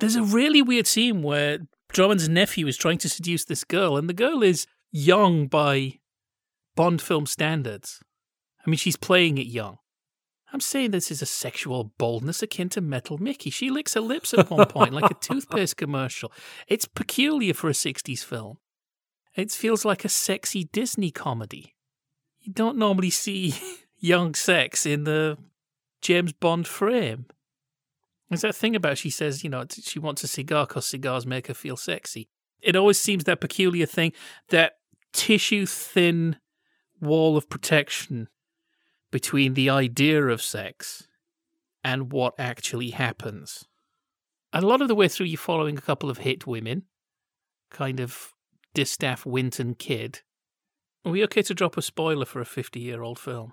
There's 0.00 0.16
a 0.16 0.22
really 0.24 0.62
weird 0.62 0.86
scene 0.88 1.22
where 1.22 1.58
Drummond's 1.92 2.28
nephew 2.28 2.66
is 2.66 2.76
trying 2.76 2.98
to 2.98 3.08
seduce 3.08 3.44
this 3.44 3.62
girl, 3.64 3.96
and 3.96 4.08
the 4.08 4.14
girl 4.14 4.42
is 4.42 4.66
young 4.90 5.46
by 5.46 6.00
Bond 6.76 7.00
film 7.00 7.26
standards. 7.26 8.00
I 8.64 8.70
mean, 8.70 8.78
she's 8.78 8.96
playing 8.96 9.38
it 9.38 9.46
young. 9.46 9.78
I'm 10.52 10.60
saying 10.60 10.92
this 10.92 11.10
is 11.10 11.20
a 11.20 11.26
sexual 11.26 11.92
boldness 11.98 12.42
akin 12.42 12.68
to 12.70 12.80
Metal 12.80 13.18
Mickey. 13.18 13.50
She 13.50 13.70
licks 13.70 13.94
her 13.94 14.00
lips 14.00 14.32
at 14.32 14.50
one 14.50 14.66
point 14.68 14.92
like 14.92 15.10
a 15.10 15.14
toothpaste 15.14 15.76
commercial. 15.78 16.30
It's 16.68 16.86
peculiar 16.86 17.54
for 17.54 17.68
a 17.68 17.72
60s 17.72 18.24
film. 18.24 18.58
It 19.34 19.50
feels 19.50 19.84
like 19.84 20.04
a 20.04 20.08
sexy 20.08 20.64
Disney 20.64 21.10
comedy. 21.10 21.74
You 22.40 22.52
don't 22.52 22.78
normally 22.78 23.10
see 23.10 23.54
young 23.98 24.34
sex 24.34 24.86
in 24.86 25.04
the 25.04 25.36
James 26.02 26.32
Bond 26.32 26.68
frame. 26.68 27.26
There's 28.28 28.42
that 28.42 28.54
thing 28.54 28.76
about 28.76 28.98
she 28.98 29.10
says, 29.10 29.42
you 29.42 29.50
know, 29.50 29.64
she 29.68 29.98
wants 29.98 30.22
a 30.22 30.28
cigar 30.28 30.66
because 30.66 30.86
cigars 30.86 31.26
make 31.26 31.48
her 31.48 31.54
feel 31.54 31.76
sexy. 31.76 32.28
It 32.62 32.76
always 32.76 33.00
seems 33.00 33.24
that 33.24 33.40
peculiar 33.40 33.86
thing, 33.86 34.12
that 34.50 34.74
tissue 35.12 35.66
thin 35.66 36.36
wall 37.04 37.36
of 37.36 37.48
protection 37.48 38.28
between 39.10 39.54
the 39.54 39.70
idea 39.70 40.26
of 40.26 40.42
sex 40.42 41.06
and 41.84 42.12
what 42.12 42.34
actually 42.38 42.90
happens. 42.90 43.64
And 44.52 44.64
a 44.64 44.66
lot 44.66 44.82
of 44.82 44.88
the 44.88 44.94
way 44.94 45.08
through, 45.08 45.26
you're 45.26 45.38
following 45.38 45.76
a 45.76 45.82
couple 45.82 46.10
of 46.10 46.18
hit 46.18 46.46
women, 46.46 46.84
kind 47.70 48.00
of 48.00 48.32
Distaff 48.72 49.26
Wint 49.26 49.58
and 49.58 49.78
Kidd. 49.78 50.20
Are 51.04 51.12
we 51.12 51.22
okay 51.24 51.42
to 51.42 51.54
drop 51.54 51.76
a 51.76 51.82
spoiler 51.82 52.24
for 52.24 52.40
a 52.40 52.44
50 52.46 52.80
year 52.80 53.02
old 53.02 53.18
film? 53.18 53.52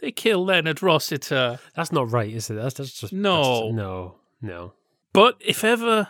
They 0.00 0.10
kill 0.10 0.44
Leonard 0.44 0.82
Rossiter. 0.82 1.60
That's 1.74 1.92
not 1.92 2.10
right, 2.10 2.32
is 2.32 2.50
it? 2.50 2.54
That's, 2.54 2.74
that's 2.74 2.92
just 2.92 3.12
No. 3.12 3.42
that's 3.66 3.74
no, 3.74 4.14
no. 4.40 4.72
But 5.12 5.36
if 5.40 5.62
ever 5.64 6.08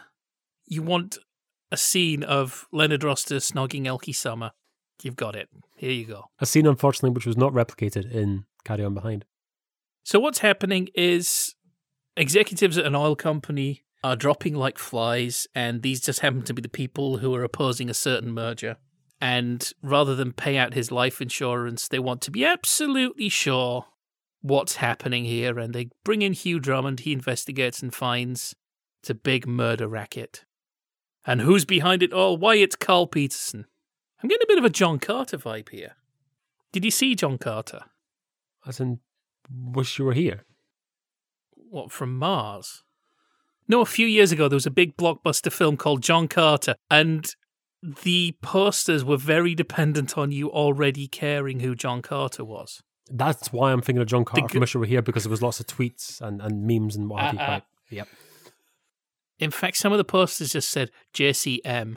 you 0.66 0.82
want 0.82 1.18
a 1.72 1.76
scene 1.76 2.22
of 2.22 2.66
Leonard 2.72 3.02
Rossiter 3.04 3.36
snogging 3.36 3.86
Elke 3.86 4.14
Sommer, 4.14 4.52
you've 5.04 5.16
got 5.16 5.36
it. 5.36 5.48
Here 5.76 5.92
you 5.92 6.04
go. 6.04 6.26
A 6.38 6.46
scene, 6.46 6.66
unfortunately, 6.66 7.10
which 7.10 7.26
was 7.26 7.36
not 7.36 7.52
replicated 7.52 8.10
in 8.10 8.44
Carry 8.64 8.84
On 8.84 8.94
Behind. 8.94 9.24
So 10.02 10.18
what's 10.18 10.40
happening 10.40 10.88
is 10.94 11.54
executives 12.16 12.78
at 12.78 12.86
an 12.86 12.94
oil 12.94 13.16
company 13.16 13.84
are 14.02 14.16
dropping 14.16 14.54
like 14.54 14.78
flies, 14.78 15.46
and 15.54 15.82
these 15.82 16.00
just 16.00 16.20
happen 16.20 16.42
to 16.42 16.54
be 16.54 16.62
the 16.62 16.68
people 16.68 17.18
who 17.18 17.34
are 17.34 17.44
opposing 17.44 17.90
a 17.90 17.94
certain 17.94 18.32
merger. 18.32 18.76
And 19.20 19.70
rather 19.82 20.16
than 20.16 20.32
pay 20.32 20.56
out 20.56 20.72
his 20.72 20.90
life 20.90 21.20
insurance, 21.20 21.86
they 21.86 21.98
want 21.98 22.22
to 22.22 22.30
be 22.30 22.44
absolutely 22.44 23.28
sure 23.28 23.86
what's 24.40 24.76
happening 24.76 25.26
here, 25.26 25.58
and 25.58 25.74
they 25.74 25.90
bring 26.02 26.22
in 26.22 26.32
Hugh 26.32 26.60
Drummond. 26.60 27.00
He 27.00 27.12
investigates 27.12 27.82
and 27.82 27.94
finds 27.94 28.54
it's 29.02 29.10
a 29.10 29.14
big 29.14 29.46
murder 29.46 29.86
racket. 29.86 30.44
And 31.26 31.42
who's 31.42 31.66
behind 31.66 32.02
it 32.02 32.14
all? 32.14 32.38
Why, 32.38 32.56
it's 32.56 32.76
Carl 32.76 33.06
Peterson. 33.06 33.66
I'm 34.22 34.28
getting 34.28 34.44
a 34.44 34.48
bit 34.48 34.58
of 34.58 34.64
a 34.64 34.70
John 34.70 34.98
Carter 34.98 35.38
vibe 35.38 35.70
here. 35.70 35.96
Did 36.72 36.84
you 36.84 36.90
see 36.90 37.14
John 37.14 37.38
Carter? 37.38 37.84
As 38.66 38.80
in, 38.80 39.00
wish 39.50 39.98
you 39.98 40.04
were 40.04 40.12
here. 40.12 40.44
What, 41.54 41.90
from 41.90 42.18
Mars? 42.18 42.84
No, 43.66 43.80
a 43.80 43.86
few 43.86 44.06
years 44.06 44.32
ago, 44.32 44.48
there 44.48 44.56
was 44.56 44.66
a 44.66 44.70
big 44.70 44.96
blockbuster 44.96 45.52
film 45.52 45.76
called 45.76 46.02
John 46.02 46.28
Carter, 46.28 46.74
and 46.90 47.34
the 47.82 48.36
posters 48.42 49.04
were 49.04 49.16
very 49.16 49.54
dependent 49.54 50.18
on 50.18 50.32
you 50.32 50.50
already 50.50 51.06
caring 51.06 51.60
who 51.60 51.74
John 51.74 52.02
Carter 52.02 52.44
was. 52.44 52.82
That's 53.10 53.52
why 53.52 53.72
I'm 53.72 53.80
thinking 53.80 54.02
of 54.02 54.08
John 54.08 54.24
Carter 54.24 54.46
The 54.46 54.52
from 54.52 54.60
Wish 54.60 54.74
You 54.74 54.80
Were 54.80 54.86
Here 54.86 55.02
because 55.02 55.24
there 55.24 55.30
was 55.30 55.42
lots 55.42 55.60
of 55.60 55.66
tweets 55.66 56.20
and, 56.20 56.40
and 56.40 56.66
memes 56.66 56.94
and 56.94 57.08
what 57.08 57.22
have 57.22 57.34
you. 57.34 57.40
Uh, 57.40 57.42
uh. 57.42 57.60
Yep. 57.90 58.08
In 59.38 59.50
fact, 59.50 59.78
some 59.78 59.92
of 59.92 59.98
the 59.98 60.04
posters 60.04 60.52
just 60.52 60.68
said 60.68 60.90
JCM. 61.14 61.96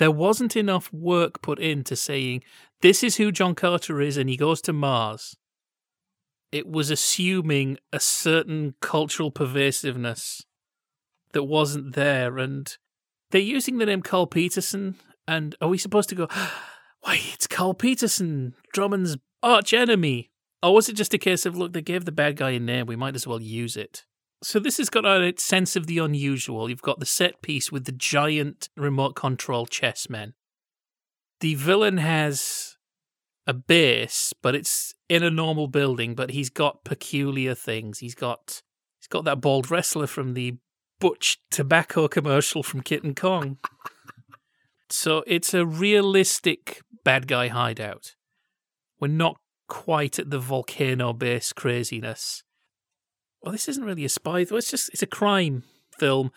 There 0.00 0.10
wasn't 0.10 0.56
enough 0.56 0.90
work 0.94 1.42
put 1.42 1.58
into 1.58 1.94
saying, 1.94 2.42
this 2.80 3.04
is 3.04 3.16
who 3.16 3.30
John 3.30 3.54
Carter 3.54 4.00
is 4.00 4.16
and 4.16 4.30
he 4.30 4.36
goes 4.38 4.62
to 4.62 4.72
Mars. 4.72 5.36
It 6.50 6.66
was 6.66 6.90
assuming 6.90 7.76
a 7.92 8.00
certain 8.00 8.76
cultural 8.80 9.30
pervasiveness 9.30 10.46
that 11.32 11.42
wasn't 11.42 11.94
there. 11.94 12.38
And 12.38 12.74
they're 13.30 13.42
using 13.42 13.76
the 13.76 13.84
name 13.84 14.00
Carl 14.00 14.26
Peterson. 14.26 14.94
And 15.28 15.54
are 15.60 15.68
we 15.68 15.76
supposed 15.76 16.08
to 16.08 16.14
go, 16.14 16.28
why, 17.02 17.20
it's 17.34 17.46
Carl 17.46 17.74
Peterson, 17.74 18.54
Drummond's 18.72 19.18
arch 19.42 19.74
enemy? 19.74 20.30
Or 20.62 20.72
was 20.72 20.88
it 20.88 20.96
just 20.96 21.12
a 21.12 21.18
case 21.18 21.44
of, 21.44 21.58
look, 21.58 21.74
they 21.74 21.82
gave 21.82 22.06
the 22.06 22.10
bad 22.10 22.36
guy 22.36 22.52
a 22.52 22.58
name, 22.58 22.86
we 22.86 22.96
might 22.96 23.16
as 23.16 23.26
well 23.26 23.42
use 23.42 23.76
it? 23.76 24.06
So 24.42 24.58
this 24.58 24.78
has 24.78 24.88
got 24.88 25.04
a 25.04 25.34
sense 25.36 25.76
of 25.76 25.86
the 25.86 25.98
unusual. 25.98 26.70
You've 26.70 26.80
got 26.82 26.98
the 26.98 27.06
set 27.06 27.42
piece 27.42 27.70
with 27.70 27.84
the 27.84 27.92
giant 27.92 28.70
remote 28.76 29.14
control 29.14 29.66
chessmen. 29.66 30.32
The 31.40 31.54
villain 31.54 31.98
has 31.98 32.76
a 33.46 33.52
base, 33.52 34.32
but 34.42 34.54
it's 34.54 34.94
in 35.08 35.22
a 35.22 35.30
normal 35.30 35.66
building, 35.66 36.14
but 36.14 36.30
he's 36.30 36.50
got 36.50 36.84
peculiar 36.84 37.54
things. 37.54 37.98
He's 37.98 38.14
got 38.14 38.62
he's 38.98 39.08
got 39.08 39.24
that 39.24 39.40
bald 39.40 39.70
wrestler 39.70 40.06
from 40.06 40.34
the 40.34 40.56
Butch 41.00 41.38
tobacco 41.50 42.08
commercial 42.08 42.62
from 42.62 42.82
Kitten 42.82 43.14
Kong. 43.14 43.58
So 44.90 45.22
it's 45.26 45.54
a 45.54 45.64
realistic 45.64 46.82
bad 47.04 47.26
guy 47.26 47.48
hideout. 47.48 48.16
We're 48.98 49.08
not 49.08 49.36
quite 49.68 50.18
at 50.18 50.30
the 50.30 50.38
volcano 50.38 51.12
base 51.12 51.52
craziness 51.52 52.42
well, 53.42 53.52
this 53.52 53.68
isn't 53.68 53.84
really 53.84 54.04
a 54.04 54.08
spy. 54.08 54.46
Well, 54.50 54.58
it's 54.58 54.70
just 54.70 54.90
it's 54.90 55.02
a 55.02 55.06
crime 55.06 55.64
film 55.98 56.30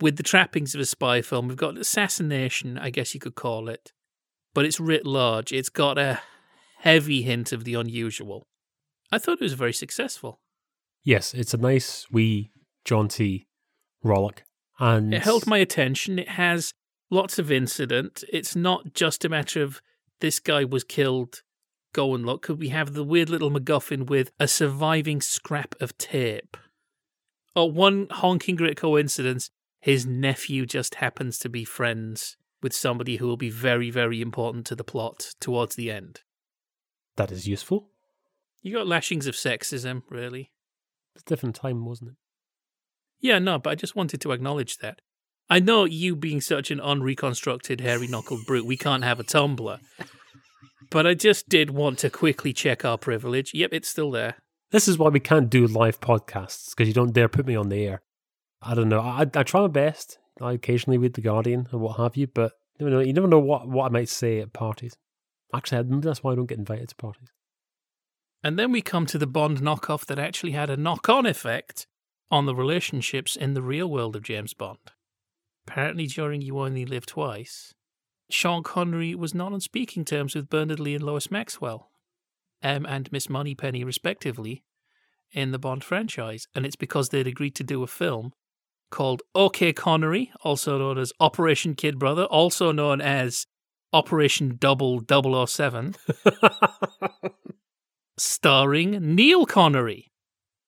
with 0.00 0.16
the 0.16 0.22
trappings 0.22 0.74
of 0.74 0.80
a 0.80 0.86
spy 0.86 1.22
film. 1.22 1.48
We've 1.48 1.56
got 1.56 1.76
assassination, 1.76 2.78
I 2.78 2.90
guess 2.90 3.14
you 3.14 3.20
could 3.20 3.34
call 3.34 3.68
it, 3.68 3.92
but 4.54 4.64
it's 4.64 4.80
writ 4.80 5.06
large. 5.06 5.52
It's 5.52 5.68
got 5.68 5.98
a 5.98 6.20
heavy 6.78 7.22
hint 7.22 7.52
of 7.52 7.64
the 7.64 7.74
unusual. 7.74 8.46
I 9.10 9.18
thought 9.18 9.40
it 9.40 9.44
was 9.44 9.54
very 9.54 9.72
successful. 9.72 10.40
Yes, 11.02 11.32
it's 11.34 11.54
a 11.54 11.58
nice 11.58 12.06
wee 12.10 12.52
jaunty 12.84 13.48
rollick, 14.04 14.40
and 14.78 15.14
It 15.14 15.22
held 15.22 15.46
my 15.46 15.58
attention. 15.58 16.18
It 16.18 16.30
has 16.30 16.74
lots 17.10 17.38
of 17.38 17.50
incident. 17.50 18.24
It's 18.32 18.54
not 18.54 18.94
just 18.94 19.24
a 19.24 19.28
matter 19.28 19.62
of 19.62 19.80
this 20.20 20.38
guy 20.38 20.64
was 20.64 20.84
killed. 20.84 21.42
Go 21.98 22.14
and 22.14 22.24
look. 22.24 22.42
Could 22.42 22.60
we 22.60 22.68
have 22.68 22.94
the 22.94 23.02
weird 23.02 23.28
little 23.28 23.50
MacGuffin 23.50 24.06
with 24.06 24.30
a 24.38 24.46
surviving 24.46 25.20
scrap 25.20 25.74
of 25.80 25.98
tape? 25.98 26.56
Oh, 27.56 27.64
one 27.64 28.06
honking 28.08 28.54
great 28.54 28.76
coincidence. 28.76 29.50
His 29.80 30.06
nephew 30.06 30.64
just 30.64 30.94
happens 30.94 31.40
to 31.40 31.48
be 31.48 31.64
friends 31.64 32.36
with 32.62 32.72
somebody 32.72 33.16
who 33.16 33.26
will 33.26 33.36
be 33.36 33.50
very, 33.50 33.90
very 33.90 34.20
important 34.20 34.64
to 34.66 34.76
the 34.76 34.84
plot 34.84 35.34
towards 35.40 35.74
the 35.74 35.90
end. 35.90 36.20
that 37.16 37.32
is 37.32 37.48
useful. 37.48 37.90
You 38.62 38.74
got 38.74 38.86
lashings 38.86 39.26
of 39.26 39.34
sexism, 39.34 40.02
really. 40.08 40.52
It's 41.16 41.24
a 41.24 41.28
different 41.28 41.56
time, 41.56 41.84
wasn't 41.84 42.10
it? 42.10 42.16
Yeah, 43.18 43.40
no, 43.40 43.58
but 43.58 43.70
I 43.70 43.74
just 43.74 43.96
wanted 43.96 44.20
to 44.20 44.30
acknowledge 44.30 44.78
that. 44.78 45.00
I 45.50 45.58
know 45.58 45.84
you 45.84 46.14
being 46.14 46.42
such 46.42 46.70
an 46.70 46.78
unreconstructed, 46.78 47.80
hairy 47.80 48.06
knuckled 48.06 48.46
brute, 48.46 48.66
we 48.66 48.76
can't 48.76 49.02
have 49.02 49.18
a 49.18 49.24
Tumblr. 49.24 49.80
But 50.90 51.06
I 51.06 51.14
just 51.14 51.48
did 51.48 51.70
want 51.70 51.98
to 52.00 52.10
quickly 52.10 52.52
check 52.52 52.84
our 52.84 52.98
privilege. 52.98 53.52
Yep, 53.54 53.70
it's 53.72 53.88
still 53.88 54.10
there. 54.10 54.36
This 54.70 54.88
is 54.88 54.98
why 54.98 55.08
we 55.08 55.20
can't 55.20 55.50
do 55.50 55.66
live 55.66 56.00
podcasts 56.00 56.70
because 56.70 56.88
you 56.88 56.94
don't 56.94 57.12
dare 57.12 57.28
put 57.28 57.46
me 57.46 57.56
on 57.56 57.68
the 57.68 57.86
air. 57.86 58.02
I 58.62 58.74
don't 58.74 58.88
know. 58.88 59.00
I, 59.00 59.26
I 59.34 59.42
try 59.42 59.60
my 59.60 59.68
best. 59.68 60.18
I 60.40 60.52
occasionally 60.52 60.98
read 60.98 61.14
the 61.14 61.20
Guardian 61.20 61.68
and 61.70 61.80
what 61.80 61.96
have 61.96 62.16
you, 62.16 62.26
but 62.26 62.52
you 62.78 62.86
never 62.86 62.96
know. 62.96 63.00
You 63.02 63.12
never 63.12 63.26
know 63.26 63.38
what, 63.38 63.68
what 63.68 63.86
I 63.86 63.88
might 63.88 64.08
say 64.08 64.40
at 64.40 64.52
parties. 64.52 64.96
Actually, 65.54 65.84
maybe 65.84 66.02
that's 66.02 66.22
why 66.22 66.32
I 66.32 66.34
don't 66.34 66.46
get 66.46 66.58
invited 66.58 66.88
to 66.90 66.96
parties. 66.96 67.30
And 68.42 68.58
then 68.58 68.70
we 68.70 68.82
come 68.82 69.06
to 69.06 69.18
the 69.18 69.26
Bond 69.26 69.58
knockoff 69.58 70.06
that 70.06 70.18
actually 70.18 70.52
had 70.52 70.70
a 70.70 70.76
knock 70.76 71.08
on 71.08 71.26
effect 71.26 71.86
on 72.30 72.46
the 72.46 72.54
relationships 72.54 73.34
in 73.34 73.54
the 73.54 73.62
real 73.62 73.88
world 73.88 74.14
of 74.14 74.22
James 74.22 74.54
Bond. 74.54 74.78
Apparently, 75.66 76.06
during 76.06 76.42
You 76.42 76.58
Only 76.60 76.84
Live 76.84 77.06
Twice, 77.06 77.74
Sean 78.30 78.62
Connery 78.62 79.14
was 79.14 79.34
not 79.34 79.52
on 79.52 79.60
speaking 79.60 80.04
terms 80.04 80.34
with 80.34 80.50
Bernard 80.50 80.80
Lee 80.80 80.94
and 80.94 81.04
Lois 81.04 81.30
Maxwell, 81.30 81.90
M 82.62 82.84
and 82.86 83.10
Miss 83.10 83.28
Moneypenny, 83.28 83.84
respectively, 83.84 84.64
in 85.32 85.52
the 85.52 85.58
Bond 85.58 85.84
franchise. 85.84 86.46
And 86.54 86.66
it's 86.66 86.76
because 86.76 87.08
they'd 87.08 87.26
agreed 87.26 87.54
to 87.56 87.64
do 87.64 87.82
a 87.82 87.86
film 87.86 88.32
called 88.90 89.22
OK 89.34 89.72
Connery, 89.72 90.32
also 90.42 90.78
known 90.78 90.98
as 90.98 91.12
Operation 91.20 91.74
Kid 91.74 91.98
Brother, 91.98 92.24
also 92.24 92.72
known 92.72 93.00
as 93.00 93.46
Operation 93.92 94.56
Double 94.58 95.02
007 95.46 95.94
starring 98.18 99.14
Neil 99.14 99.46
Connery, 99.46 100.10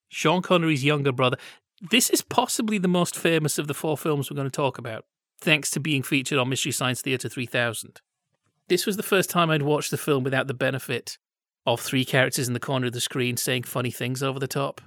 Sean 0.08 0.42
Connery's 0.42 0.84
younger 0.84 1.12
brother. 1.12 1.36
This 1.90 2.10
is 2.10 2.22
possibly 2.22 2.78
the 2.78 2.88
most 2.88 3.16
famous 3.16 3.58
of 3.58 3.66
the 3.66 3.74
four 3.74 3.96
films 3.96 4.30
we're 4.30 4.36
going 4.36 4.46
to 4.46 4.50
talk 4.50 4.78
about, 4.78 5.04
thanks 5.40 5.70
to 5.70 5.80
being 5.80 6.02
featured 6.02 6.38
on 6.38 6.48
Mystery 6.48 6.72
Science 6.72 7.02
Theater 7.02 7.28
3000. 7.28 8.00
This 8.68 8.86
was 8.86 8.96
the 8.96 9.02
first 9.02 9.30
time 9.30 9.50
I'd 9.50 9.62
watched 9.62 9.90
the 9.90 9.96
film 9.96 10.22
without 10.22 10.46
the 10.46 10.54
benefit 10.54 11.18
of 11.66 11.80
three 11.80 12.04
characters 12.04 12.48
in 12.48 12.54
the 12.54 12.60
corner 12.60 12.86
of 12.86 12.92
the 12.92 13.00
screen 13.00 13.36
saying 13.36 13.64
funny 13.64 13.90
things 13.90 14.22
over 14.22 14.38
the 14.38 14.46
top. 14.46 14.80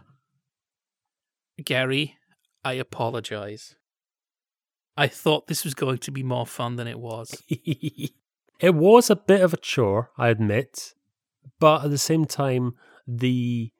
Gary, 1.63 2.17
I 2.63 2.73
apologize. 2.73 3.75
I 4.95 5.07
thought 5.07 5.47
this 5.47 5.63
was 5.63 5.73
going 5.73 5.99
to 5.99 6.11
be 6.11 6.23
more 6.23 6.45
fun 6.45 6.75
than 6.75 6.87
it 6.87 6.99
was. 6.99 7.41
it 7.49 8.75
was 8.75 9.09
a 9.09 9.15
bit 9.15 9.41
of 9.41 9.53
a 9.53 9.57
chore, 9.57 10.11
I 10.17 10.29
admit, 10.29 10.93
but 11.59 11.85
at 11.85 11.91
the 11.91 11.97
same 11.97 12.25
time, 12.25 12.73
the 13.07 13.71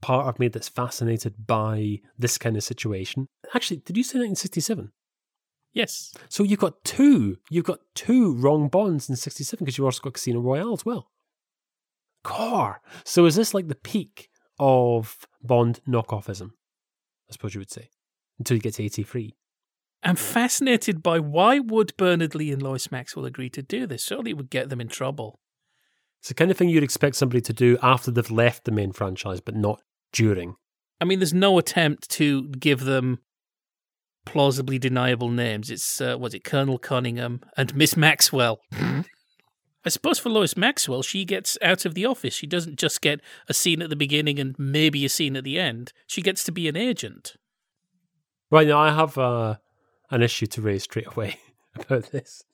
part 0.00 0.26
of 0.26 0.38
me 0.38 0.48
that's 0.48 0.68
fascinated 0.68 1.46
by 1.46 2.00
this 2.18 2.36
kind 2.36 2.56
of 2.56 2.64
situation. 2.64 3.28
Actually, 3.54 3.78
did 3.78 3.96
you 3.96 4.02
say 4.02 4.18
1967? 4.18 4.92
Yes. 5.72 6.12
So 6.28 6.42
you've 6.42 6.60
got 6.60 6.84
two. 6.84 7.38
You've 7.50 7.64
got 7.64 7.80
two 7.94 8.34
wrong 8.34 8.68
bonds 8.68 9.08
in 9.08 9.16
'67 9.16 9.64
because 9.64 9.78
you 9.78 9.84
also 9.84 10.02
got 10.02 10.14
Casino 10.14 10.40
Royale 10.40 10.72
as 10.72 10.84
well. 10.84 11.10
Car. 12.22 12.80
So 13.04 13.24
is 13.24 13.36
this 13.36 13.54
like 13.54 13.68
the 13.68 13.74
peak 13.74 14.28
of 14.58 15.26
Bond 15.42 15.80
knockoffism? 15.88 16.50
I 17.28 17.32
suppose 17.32 17.54
you 17.54 17.60
would 17.60 17.70
say 17.70 17.88
until 18.38 18.56
you 18.56 18.60
get 18.60 18.74
to 18.74 18.84
'83. 18.84 19.34
I'm 20.04 20.16
fascinated 20.16 21.02
by 21.02 21.20
why 21.20 21.60
would 21.60 21.96
Bernard 21.96 22.34
Lee 22.34 22.50
and 22.50 22.60
Lois 22.60 22.90
Maxwell 22.90 23.24
agree 23.24 23.48
to 23.50 23.62
do 23.62 23.86
this? 23.86 24.04
Surely 24.04 24.32
it 24.32 24.36
would 24.36 24.50
get 24.50 24.68
them 24.68 24.80
in 24.80 24.88
trouble. 24.88 25.38
It's 26.20 26.28
the 26.28 26.34
kind 26.34 26.50
of 26.50 26.56
thing 26.56 26.68
you'd 26.68 26.82
expect 26.82 27.16
somebody 27.16 27.40
to 27.40 27.52
do 27.52 27.78
after 27.82 28.10
they've 28.10 28.30
left 28.30 28.64
the 28.64 28.72
main 28.72 28.92
franchise, 28.92 29.40
but 29.40 29.56
not 29.56 29.80
during. 30.12 30.56
I 31.00 31.04
mean, 31.04 31.18
there's 31.18 31.34
no 31.34 31.58
attempt 31.58 32.08
to 32.10 32.48
give 32.48 32.80
them 32.80 33.20
plausibly 34.24 34.78
deniable 34.78 35.30
names. 35.30 35.70
It's 35.70 36.00
uh, 36.00 36.16
was 36.18 36.34
it 36.34 36.44
Colonel 36.44 36.78
Cunningham 36.78 37.40
and 37.56 37.74
Miss 37.74 37.96
Maxwell. 37.96 38.60
I 39.84 39.88
suppose 39.88 40.18
for 40.18 40.28
Lois 40.28 40.56
Maxwell, 40.56 41.02
she 41.02 41.24
gets 41.24 41.58
out 41.60 41.84
of 41.84 41.94
the 41.94 42.06
office. 42.06 42.34
She 42.34 42.46
doesn't 42.46 42.78
just 42.78 43.00
get 43.00 43.20
a 43.48 43.54
scene 43.54 43.82
at 43.82 43.90
the 43.90 43.96
beginning 43.96 44.38
and 44.38 44.54
maybe 44.56 45.04
a 45.04 45.08
scene 45.08 45.36
at 45.36 45.42
the 45.42 45.58
end. 45.58 45.92
She 46.06 46.22
gets 46.22 46.44
to 46.44 46.52
be 46.52 46.68
an 46.68 46.76
agent. 46.76 47.34
Right 48.50 48.68
now, 48.68 48.78
I 48.78 48.94
have 48.94 49.18
uh, 49.18 49.56
an 50.10 50.22
issue 50.22 50.46
to 50.46 50.62
raise 50.62 50.84
straight 50.84 51.08
away 51.08 51.38
about 51.74 52.12
this. 52.12 52.44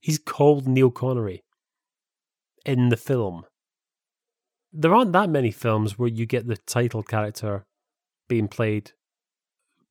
He's 0.00 0.18
called 0.18 0.66
Neil 0.66 0.90
Connery 0.90 1.44
in 2.64 2.88
the 2.88 2.96
film. 2.96 3.44
There 4.72 4.94
aren't 4.94 5.12
that 5.12 5.28
many 5.28 5.50
films 5.50 5.98
where 5.98 6.08
you 6.08 6.24
get 6.24 6.46
the 6.46 6.56
title 6.56 7.02
character 7.02 7.66
being 8.26 8.48
played 8.48 8.92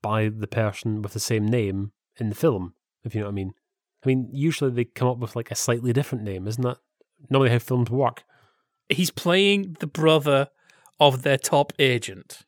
by 0.01 0.29
the 0.29 0.47
person 0.47 1.01
with 1.01 1.13
the 1.13 1.19
same 1.19 1.47
name 1.47 1.91
in 2.17 2.29
the 2.29 2.35
film, 2.35 2.73
if 3.03 3.13
you 3.13 3.21
know 3.21 3.27
what 3.27 3.33
I 3.33 3.35
mean. 3.35 3.53
I 4.03 4.07
mean, 4.07 4.29
usually 4.31 4.71
they 4.71 4.85
come 4.85 5.07
up 5.07 5.19
with 5.19 5.35
like 5.35 5.51
a 5.51 5.55
slightly 5.55 5.93
different 5.93 6.23
name, 6.23 6.47
isn't 6.47 6.63
that 6.63 6.77
normally 7.29 7.51
how 7.51 7.59
films 7.59 7.89
work? 7.89 8.23
He's 8.89 9.11
playing 9.11 9.77
the 9.79 9.87
brother 9.87 10.49
of 10.99 11.23
their 11.23 11.37
top 11.37 11.73
agent. 11.79 12.41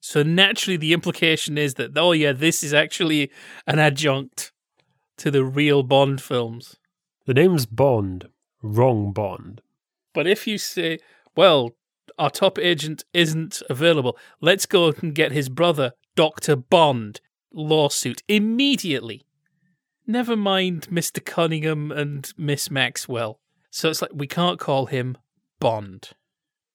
So 0.00 0.22
naturally, 0.22 0.76
the 0.76 0.92
implication 0.92 1.58
is 1.58 1.74
that, 1.74 1.96
oh, 1.96 2.12
yeah, 2.12 2.32
this 2.32 2.62
is 2.62 2.72
actually 2.72 3.30
an 3.66 3.78
adjunct 3.78 4.52
to 5.18 5.30
the 5.30 5.44
real 5.44 5.82
Bond 5.82 6.22
films. 6.22 6.76
The 7.26 7.34
name's 7.34 7.66
Bond. 7.66 8.28
Wrong 8.62 9.12
Bond. 9.12 9.60
But 10.14 10.26
if 10.26 10.46
you 10.46 10.56
say, 10.56 10.98
well, 11.36 11.72
our 12.18 12.30
top 12.30 12.58
agent 12.58 13.04
isn't 13.12 13.62
available, 13.68 14.16
let's 14.40 14.66
go 14.66 14.92
and 15.00 15.14
get 15.14 15.32
his 15.32 15.48
brother, 15.48 15.92
Dr. 16.20 16.54
Bond, 16.54 17.18
lawsuit 17.50 18.22
immediately. 18.28 19.24
Never 20.06 20.36
mind 20.36 20.86
Mr. 20.90 21.24
Cunningham 21.24 21.90
and 21.90 22.30
Miss 22.36 22.70
Maxwell. 22.70 23.40
So 23.70 23.88
it's 23.88 24.02
like 24.02 24.10
we 24.12 24.26
can't 24.26 24.60
call 24.60 24.84
him 24.84 25.16
Bond. 25.60 26.10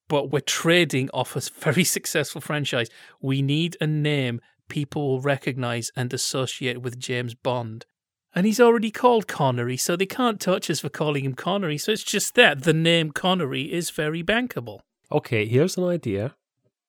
But 0.08 0.32
we're 0.32 0.40
trading 0.40 1.12
off 1.14 1.36
a 1.36 1.42
very 1.60 1.84
successful 1.98 2.42
franchise. 2.42 2.90
We 3.22 3.44
need 3.44 3.78
a 3.80 3.86
name 3.86 4.42
people 4.68 5.08
will 5.08 5.22
recognize 5.22 5.92
and 5.96 6.12
associate 6.12 6.82
with 6.82 7.00
James 7.00 7.36
Bond. 7.36 7.86
And 8.34 8.48
he's 8.48 8.60
already 8.60 8.90
called 8.90 9.28
Connery, 9.28 9.78
so 9.78 9.96
they 9.96 10.08
can't 10.08 10.42
touch 10.42 10.72
us 10.72 10.80
for 10.80 10.90
calling 10.90 11.24
him 11.24 11.36
Connery. 11.36 11.78
So 11.78 11.92
it's 11.92 12.02
just 12.02 12.34
that 12.34 12.64
the 12.64 12.74
name 12.74 13.12
Connery 13.12 13.72
is 13.72 13.92
very 13.92 14.24
bankable. 14.24 14.80
Okay, 15.12 15.46
here's 15.46 15.78
an 15.78 15.84
idea. 15.84 16.34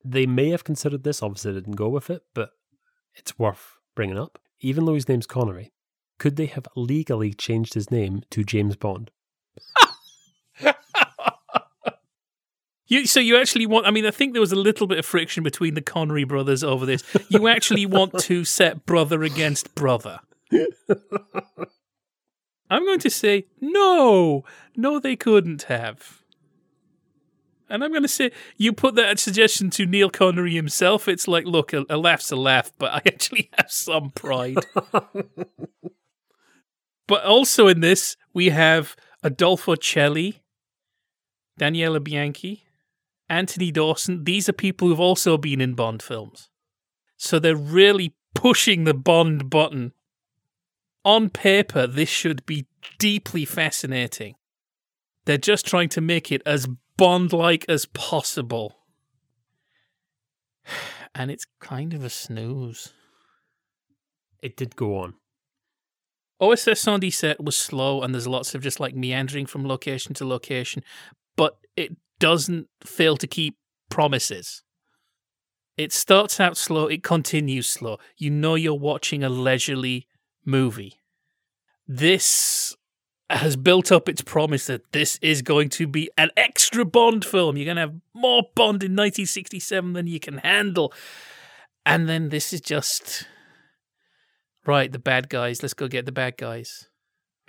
They 0.08 0.26
may 0.26 0.50
have 0.50 0.64
considered 0.64 1.02
this, 1.02 1.22
obviously, 1.22 1.52
they 1.52 1.60
didn't 1.60 1.76
go 1.76 1.88
with 1.88 2.10
it, 2.10 2.22
but 2.34 2.50
it's 3.14 3.38
worth 3.38 3.78
bringing 3.94 4.18
up. 4.18 4.38
Even 4.60 4.84
though 4.84 4.94
his 4.94 5.08
name's 5.08 5.26
Connery, 5.26 5.72
could 6.18 6.36
they 6.36 6.46
have 6.46 6.66
legally 6.76 7.32
changed 7.32 7.74
his 7.74 7.90
name 7.90 8.22
to 8.30 8.44
James 8.44 8.76
Bond? 8.76 9.10
You, 12.88 13.06
so 13.06 13.18
you 13.18 13.36
actually 13.36 13.66
want? 13.66 13.86
I 13.86 13.90
mean, 13.90 14.06
I 14.06 14.12
think 14.12 14.32
there 14.32 14.40
was 14.40 14.52
a 14.52 14.56
little 14.56 14.86
bit 14.86 14.98
of 14.98 15.04
friction 15.04 15.42
between 15.42 15.74
the 15.74 15.82
Connery 15.82 16.22
brothers 16.24 16.62
over 16.62 16.86
this. 16.86 17.02
You 17.28 17.48
actually 17.48 17.84
want 17.84 18.16
to 18.20 18.44
set 18.44 18.86
brother 18.86 19.24
against 19.24 19.74
brother. 19.74 20.20
I'm 22.70 22.84
going 22.84 23.00
to 23.00 23.10
say 23.10 23.46
no, 23.60 24.44
no, 24.76 25.00
they 25.00 25.16
couldn't 25.16 25.64
have. 25.64 26.22
And 27.68 27.82
I'm 27.82 27.90
going 27.90 28.02
to 28.02 28.08
say 28.08 28.30
you 28.56 28.72
put 28.72 28.94
that 28.94 29.18
suggestion 29.18 29.70
to 29.70 29.86
Neil 29.86 30.10
Connery 30.10 30.54
himself. 30.54 31.08
It's 31.08 31.26
like, 31.26 31.44
look, 31.44 31.72
a, 31.72 31.84
a 31.90 31.96
laugh's 31.96 32.30
a 32.30 32.36
laugh, 32.36 32.70
but 32.78 32.92
I 32.92 32.96
actually 33.06 33.50
have 33.58 33.70
some 33.70 34.10
pride. 34.10 34.64
but 37.06 37.24
also 37.24 37.66
in 37.66 37.80
this, 37.80 38.16
we 38.32 38.50
have 38.50 38.94
Adolfo 39.22 39.74
Celi, 39.74 40.42
Daniela 41.58 42.02
Bianchi, 42.02 42.64
Anthony 43.28 43.72
Dawson. 43.72 44.24
These 44.24 44.48
are 44.48 44.52
people 44.52 44.88
who've 44.88 45.00
also 45.00 45.36
been 45.36 45.60
in 45.60 45.74
Bond 45.74 46.02
films. 46.02 46.48
So 47.16 47.38
they're 47.38 47.56
really 47.56 48.14
pushing 48.34 48.84
the 48.84 48.94
Bond 48.94 49.50
button. 49.50 49.92
On 51.04 51.30
paper, 51.30 51.86
this 51.86 52.08
should 52.08 52.44
be 52.46 52.66
deeply 52.98 53.44
fascinating. 53.44 54.34
They're 55.24 55.38
just 55.38 55.66
trying 55.66 55.88
to 55.90 56.00
make 56.00 56.30
it 56.30 56.42
as 56.46 56.68
Bond 56.96 57.32
like 57.32 57.64
as 57.68 57.86
possible. 57.86 58.76
And 61.18 61.30
it's 61.30 61.46
kind 61.60 61.94
of 61.94 62.04
a 62.04 62.10
snooze. 62.10 62.92
It 64.42 64.54
did 64.54 64.76
go 64.76 64.98
on. 64.98 65.14
OSS 66.40 66.86
117 66.86 67.36
was 67.40 67.56
slow 67.56 68.02
and 68.02 68.12
there's 68.12 68.26
lots 68.26 68.54
of 68.54 68.62
just 68.62 68.80
like 68.80 68.94
meandering 68.94 69.46
from 69.46 69.66
location 69.66 70.12
to 70.14 70.26
location, 70.26 70.82
but 71.34 71.56
it 71.74 71.96
doesn't 72.18 72.68
fail 72.84 73.16
to 73.16 73.26
keep 73.26 73.56
promises. 73.88 74.62
It 75.78 75.92
starts 75.92 76.38
out 76.40 76.56
slow, 76.56 76.86
it 76.86 77.02
continues 77.02 77.70
slow. 77.70 77.98
You 78.18 78.30
know 78.30 78.54
you're 78.54 78.74
watching 78.74 79.24
a 79.24 79.28
leisurely 79.28 80.06
movie. 80.44 81.00
This 81.88 82.76
has 83.28 83.56
built 83.56 83.90
up 83.90 84.08
its 84.08 84.22
promise 84.22 84.66
that 84.66 84.92
this 84.92 85.18
is 85.20 85.42
going 85.42 85.68
to 85.68 85.86
be 85.86 86.10
an 86.16 86.30
extra 86.36 86.84
Bond 86.84 87.24
film. 87.24 87.56
You're 87.56 87.64
going 87.64 87.76
to 87.76 87.82
have 87.82 88.00
more 88.14 88.42
Bond 88.54 88.82
in 88.82 88.92
1967 88.92 89.92
than 89.94 90.06
you 90.06 90.20
can 90.20 90.38
handle. 90.38 90.92
And 91.84 92.08
then 92.08 92.28
this 92.28 92.52
is 92.52 92.60
just 92.60 93.26
right, 94.64 94.90
the 94.90 94.98
bad 94.98 95.28
guys, 95.28 95.62
let's 95.62 95.74
go 95.74 95.88
get 95.88 96.06
the 96.06 96.12
bad 96.12 96.36
guys. 96.36 96.88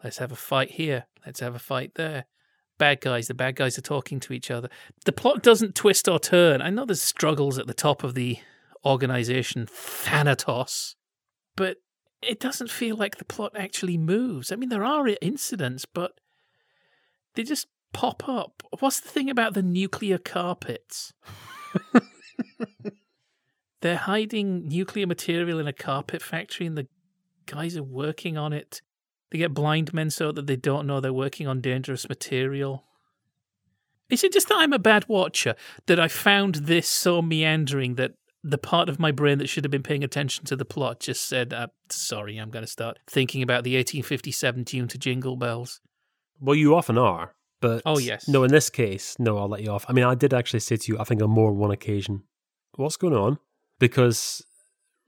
Let's 0.04 0.18
have 0.18 0.32
a 0.32 0.36
fight 0.36 0.72
here. 0.72 1.06
Let's 1.26 1.40
have 1.40 1.56
a 1.56 1.60
fight 1.60 1.94
there 1.96 2.26
bad 2.78 3.02
guys. 3.02 3.28
The 3.28 3.34
bad 3.34 3.56
guys 3.56 3.78
are 3.78 3.82
talking 3.82 4.20
to 4.22 4.34
each 4.34 4.52
other. 4.52 4.70
The 5.06 5.12
plot 5.12 5.44
doesn't 5.44 5.76
twist 5.76 6.08
or 6.08 6.20
turn. 6.20 6.62
I 6.62 6.70
know 6.70 6.86
there's 6.86 7.02
struggles 7.02 7.58
at 7.58 7.68
the 7.68 7.74
top 7.74 8.04
of 8.04 8.14
the 8.14 8.40
organization, 8.86 9.68
Thanatos, 9.70 10.96
but 11.56 11.78
it 12.22 12.40
doesn't 12.40 12.72
feel 12.72 12.96
like 12.96 13.18
the 13.18 13.26
plot 13.26 13.54
actually 13.56 13.98
moves. 13.98 14.52
I 14.52 14.56
mean, 14.56 14.70
there 14.70 14.86
are 14.86 15.08
incidents, 15.22 15.86
but 15.86 16.20
they 17.36 17.44
just 17.44 17.68
pop 17.94 18.28
up. 18.28 18.64
What's 18.80 19.00
the 19.00 19.10
thing 19.10 19.30
about 19.30 19.54
the 19.54 19.64
nuclear 19.64 20.18
carpets? 20.18 21.14
They're 23.82 23.98
hiding 23.98 24.68
nuclear 24.68 25.06
material 25.06 25.60
in 25.60 25.68
a 25.68 25.74
carpet 25.74 26.22
factory, 26.22 26.66
and 26.66 26.78
the 26.78 26.88
guys 27.46 27.78
are 27.78 27.84
working 27.84 28.38
on 28.38 28.52
it 28.52 28.82
they 29.32 29.38
get 29.38 29.54
blind 29.54 29.94
men 29.94 30.10
so 30.10 30.32
that 30.32 30.48
they 30.48 30.56
don't 30.56 30.88
know 30.88 31.00
they're 31.00 31.14
working 31.14 31.48
on 31.48 31.62
dangerous 31.62 32.08
material. 32.08 32.84
Is 34.10 34.24
it 34.24 34.32
just 34.32 34.48
that 34.48 34.58
I'm 34.58 34.74
a 34.74 34.80
bad 34.80 35.08
watcher 35.10 35.56
that 35.88 36.00
I 36.00 36.08
found 36.08 36.56
this 36.56 36.88
so 36.88 37.22
meandering 37.22 37.96
that 37.96 38.14
the 38.44 38.58
part 38.58 38.90
of 38.90 39.00
my 39.00 39.12
brain 39.12 39.40
that 39.40 39.48
should 39.48 39.64
have 39.64 39.72
been 39.72 39.84
paying 39.84 40.04
attention 40.04 40.46
to 40.46 40.56
the 40.56 40.66
plot 40.66 41.00
just 41.00 41.28
said, 41.28 41.54
uh, 41.54 41.68
sorry, 41.90 42.38
I'm 42.38 42.50
going 42.50 42.66
to 42.66 42.72
start 42.72 43.00
thinking 43.08 43.42
about 43.42 43.64
the 43.64 43.76
1857 43.76 44.66
tune 44.66 44.88
to 44.88 44.98
Jingle 44.98 45.36
Bells? 45.36 45.82
Well, 46.40 46.56
you 46.56 46.76
often 46.76 46.98
are. 46.98 47.34
But 47.60 47.82
oh 47.86 47.98
yes, 47.98 48.28
no. 48.28 48.44
In 48.44 48.52
this 48.52 48.70
case, 48.70 49.16
no. 49.18 49.38
I'll 49.38 49.50
let 49.50 49.64
you 49.64 49.72
off. 49.72 49.86
I 49.88 49.94
mean, 49.94 50.06
I 50.06 50.14
did 50.14 50.34
actually 50.34 50.60
say 50.60 50.76
to 50.76 50.92
you, 50.92 51.00
I 51.00 51.04
think 51.04 51.22
on 51.24 51.32
more 51.32 51.50
than 51.50 51.58
one 51.58 51.72
occasion, 51.72 52.24
"What's 52.76 52.98
going 52.98 53.16
on?" 53.16 53.40
Because 53.80 54.44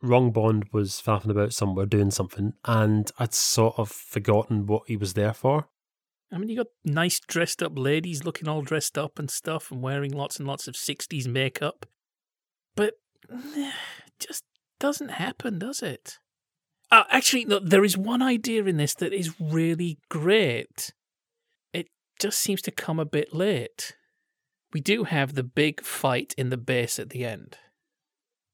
Wrong 0.01 0.31
Bond 0.31 0.65
was 0.71 1.01
faffing 1.05 1.29
about 1.29 1.53
somewhere 1.53 1.85
doing 1.85 2.09
something, 2.09 2.53
and 2.65 3.11
I'd 3.19 3.35
sort 3.35 3.77
of 3.77 3.91
forgotten 3.91 4.65
what 4.65 4.83
he 4.87 4.97
was 4.97 5.13
there 5.13 5.33
for. 5.33 5.67
I 6.31 6.37
mean, 6.37 6.49
you 6.49 6.57
got 6.57 6.67
nice 6.83 7.19
dressed 7.19 7.61
up 7.61 7.77
ladies 7.77 8.23
looking 8.23 8.47
all 8.47 8.61
dressed 8.61 8.97
up 8.97 9.17
and 9.19 9.29
stuff 9.29 9.71
and 9.71 9.81
wearing 9.81 10.11
lots 10.11 10.37
and 10.37 10.47
lots 10.47 10.67
of 10.67 10.75
60s 10.75 11.27
makeup. 11.27 11.87
But 12.75 12.95
just 14.19 14.43
doesn't 14.79 15.09
happen, 15.09 15.59
does 15.59 15.81
it? 15.81 16.19
Uh, 16.91 17.03
actually, 17.09 17.45
there 17.61 17.83
is 17.83 17.97
one 17.97 18.21
idea 18.21 18.63
in 18.65 18.77
this 18.77 18.95
that 18.95 19.13
is 19.13 19.39
really 19.39 19.99
great. 20.09 20.93
It 21.71 21.87
just 22.19 22.39
seems 22.39 22.61
to 22.63 22.71
come 22.71 22.99
a 22.99 23.05
bit 23.05 23.33
late. 23.33 23.95
We 24.73 24.81
do 24.81 25.03
have 25.03 25.35
the 25.35 25.43
big 25.43 25.81
fight 25.83 26.33
in 26.37 26.49
the 26.49 26.57
base 26.57 26.97
at 26.99 27.09
the 27.09 27.25
end. 27.25 27.57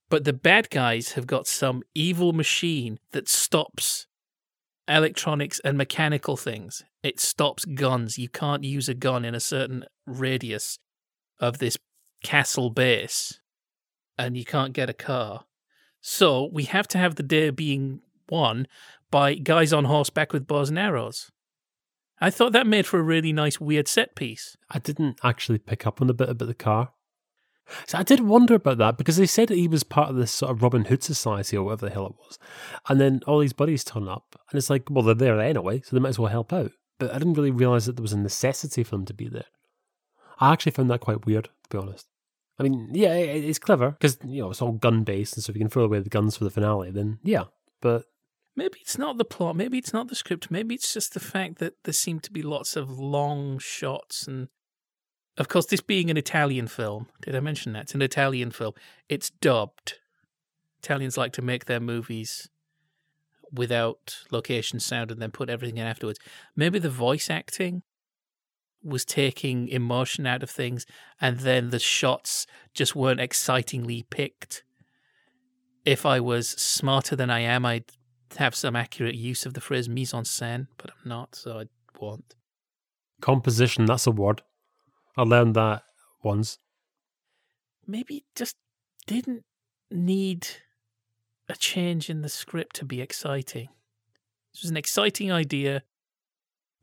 But 0.09 0.23
the 0.23 0.33
bad 0.33 0.69
guys 0.69 1.13
have 1.13 1.27
got 1.27 1.47
some 1.47 1.83
evil 1.93 2.33
machine 2.33 2.99
that 3.11 3.27
stops 3.27 4.07
electronics 4.87 5.59
and 5.63 5.77
mechanical 5.77 6.37
things. 6.37 6.83
It 7.01 7.19
stops 7.19 7.65
guns. 7.65 8.17
You 8.17 8.29
can't 8.29 8.63
use 8.63 8.87
a 8.87 8.93
gun 8.93 9.25
in 9.25 9.33
a 9.33 9.39
certain 9.39 9.85
radius 10.05 10.77
of 11.39 11.57
this 11.57 11.77
castle 12.23 12.69
base, 12.69 13.39
and 14.17 14.37
you 14.37 14.45
can't 14.45 14.73
get 14.73 14.89
a 14.89 14.93
car. 14.93 15.45
So 16.01 16.49
we 16.51 16.63
have 16.63 16.87
to 16.89 16.97
have 16.97 17.15
the 17.15 17.23
day 17.23 17.49
being 17.49 18.01
won 18.29 18.67
by 19.11 19.35
guys 19.35 19.73
on 19.73 19.85
horseback 19.85 20.33
with 20.33 20.47
bows 20.47 20.69
and 20.69 20.79
arrows. 20.79 21.31
I 22.21 22.29
thought 22.29 22.53
that 22.53 22.67
made 22.67 22.85
for 22.85 22.99
a 22.99 23.03
really 23.03 23.33
nice, 23.33 23.59
weird 23.59 23.87
set 23.87 24.15
piece. 24.15 24.55
I 24.69 24.79
didn't 24.79 25.19
actually 25.23 25.57
pick 25.57 25.85
up 25.85 26.01
on 26.01 26.07
the 26.07 26.13
bit 26.13 26.29
about 26.29 26.47
the 26.47 26.53
car. 26.53 26.91
So 27.87 27.97
I 27.97 28.03
did 28.03 28.19
wonder 28.21 28.53
about 28.55 28.77
that 28.77 28.97
because 28.97 29.17
they 29.17 29.25
said 29.25 29.49
he 29.49 29.67
was 29.67 29.83
part 29.83 30.09
of 30.09 30.15
this 30.15 30.31
sort 30.31 30.51
of 30.51 30.61
Robin 30.61 30.85
Hood 30.85 31.03
society 31.03 31.57
or 31.57 31.63
whatever 31.63 31.87
the 31.87 31.93
hell 31.93 32.05
it 32.05 32.15
was. 32.17 32.37
And 32.87 33.01
then 33.01 33.21
all 33.25 33.39
these 33.39 33.53
buddies 33.53 33.83
turn 33.83 34.07
up 34.07 34.39
and 34.49 34.57
it's 34.57 34.69
like, 34.69 34.89
well, 34.89 35.03
they're 35.03 35.15
there 35.15 35.39
anyway, 35.39 35.81
so 35.81 35.95
they 35.95 35.99
might 35.99 36.09
as 36.09 36.19
well 36.19 36.31
help 36.31 36.53
out. 36.53 36.71
But 36.99 37.11
I 37.11 37.17
didn't 37.17 37.33
really 37.33 37.51
realize 37.51 37.87
that 37.87 37.95
there 37.95 38.03
was 38.03 38.13
a 38.13 38.19
necessity 38.19 38.83
for 38.83 38.91
them 38.91 39.05
to 39.05 39.13
be 39.13 39.27
there. 39.27 39.45
I 40.39 40.53
actually 40.53 40.73
found 40.73 40.89
that 40.89 41.01
quite 41.01 41.25
weird, 41.25 41.45
to 41.45 41.69
be 41.69 41.77
honest. 41.77 42.07
I 42.57 42.63
mean, 42.63 42.89
yeah, 42.93 43.13
it's 43.13 43.59
clever 43.59 43.91
because, 43.91 44.17
you 44.25 44.41
know, 44.41 44.51
it's 44.51 44.61
all 44.61 44.71
gun 44.71 45.03
based. 45.03 45.35
And 45.35 45.43
so 45.43 45.51
if 45.51 45.55
you 45.55 45.61
can 45.61 45.69
throw 45.69 45.83
away 45.83 45.99
the 45.99 46.09
guns 46.09 46.37
for 46.37 46.45
the 46.45 46.49
finale, 46.49 46.91
then 46.91 47.19
yeah. 47.23 47.45
But 47.81 48.05
maybe 48.55 48.79
it's 48.81 48.97
not 48.97 49.17
the 49.17 49.25
plot. 49.25 49.55
Maybe 49.55 49.77
it's 49.77 49.93
not 49.93 50.07
the 50.07 50.15
script. 50.15 50.49
Maybe 50.49 50.75
it's 50.75 50.93
just 50.93 51.13
the 51.13 51.19
fact 51.19 51.59
that 51.59 51.73
there 51.83 51.93
seem 51.93 52.19
to 52.21 52.31
be 52.31 52.41
lots 52.41 52.75
of 52.75 52.97
long 52.97 53.59
shots 53.59 54.27
and 54.27 54.47
of 55.37 55.49
course, 55.49 55.65
this 55.65 55.81
being 55.81 56.09
an 56.09 56.17
Italian 56.17 56.67
film, 56.67 57.07
did 57.21 57.35
I 57.35 57.41
mention 57.41 57.73
that? 57.73 57.83
It's 57.83 57.95
an 57.95 58.01
Italian 58.01 58.51
film. 58.51 58.73
It's 59.09 59.29
dubbed. 59.29 59.95
Italians 60.79 61.17
like 61.17 61.33
to 61.33 61.41
make 61.41 61.65
their 61.65 61.79
movies 61.79 62.49
without 63.51 64.17
location 64.31 64.79
sound 64.79 65.11
and 65.11 65.21
then 65.21 65.31
put 65.31 65.49
everything 65.49 65.77
in 65.77 65.85
afterwards. 65.85 66.19
Maybe 66.55 66.79
the 66.79 66.89
voice 66.89 67.29
acting 67.29 67.83
was 68.85 69.03
taking 69.03 69.67
emotion 69.67 70.27
out 70.27 70.43
of 70.43 70.49
things, 70.49 70.85
and 71.19 71.39
then 71.39 71.71
the 71.71 71.79
shots 71.79 72.45
just 72.73 72.95
weren't 72.95 73.19
excitingly 73.19 74.05
picked. 74.09 74.63
If 75.83 76.05
I 76.05 76.19
was 76.19 76.49
smarter 76.49 77.15
than 77.15 77.29
I 77.29 77.39
am, 77.39 77.65
I'd 77.65 77.91
have 78.37 78.55
some 78.55 78.75
accurate 78.75 79.15
use 79.15 79.45
of 79.45 79.53
the 79.53 79.61
phrase 79.61 79.89
mise 79.89 80.13
en 80.13 80.23
scène, 80.23 80.67
but 80.77 80.91
I'm 80.91 81.09
not, 81.09 81.35
so 81.35 81.59
I 81.59 81.65
won't. 81.99 82.35
Composition, 83.21 83.85
that's 83.85 84.07
a 84.07 84.11
word. 84.11 84.41
I 85.17 85.23
learned 85.23 85.55
that 85.55 85.83
once. 86.23 86.57
Maybe 87.87 88.25
just 88.35 88.55
didn't 89.07 89.43
need 89.91 90.47
a 91.47 91.55
change 91.55 92.09
in 92.09 92.21
the 92.21 92.29
script 92.29 92.75
to 92.77 92.85
be 92.85 93.01
exciting. 93.01 93.69
This 94.53 94.63
was 94.63 94.71
an 94.71 94.77
exciting 94.77 95.31
idea, 95.31 95.83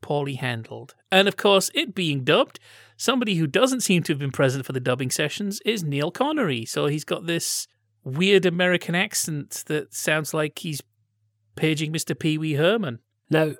poorly 0.03 0.35
handled. 0.35 0.93
And 1.11 1.27
of 1.27 1.35
course, 1.35 1.71
it 1.73 1.95
being 1.95 2.23
dubbed, 2.23 2.59
somebody 2.97 3.35
who 3.35 3.47
doesn't 3.47 3.81
seem 3.81 4.03
to 4.03 4.13
have 4.13 4.19
been 4.19 4.31
present 4.31 4.65
for 4.65 4.73
the 4.73 4.79
dubbing 4.79 5.09
sessions 5.09 5.59
is 5.65 5.83
Neil 5.83 6.11
Connery. 6.11 6.65
So 6.65 6.85
he's 6.85 7.05
got 7.05 7.25
this 7.25 7.67
weird 8.03 8.45
American 8.45 8.93
accent 8.93 9.63
that 9.67 9.93
sounds 9.95 10.33
like 10.33 10.59
he's 10.59 10.81
paging 11.55 11.91
Mr. 11.91 12.17
Pee 12.17 12.37
Wee 12.37 12.53
Herman. 12.53 12.99
Now, 13.29 13.53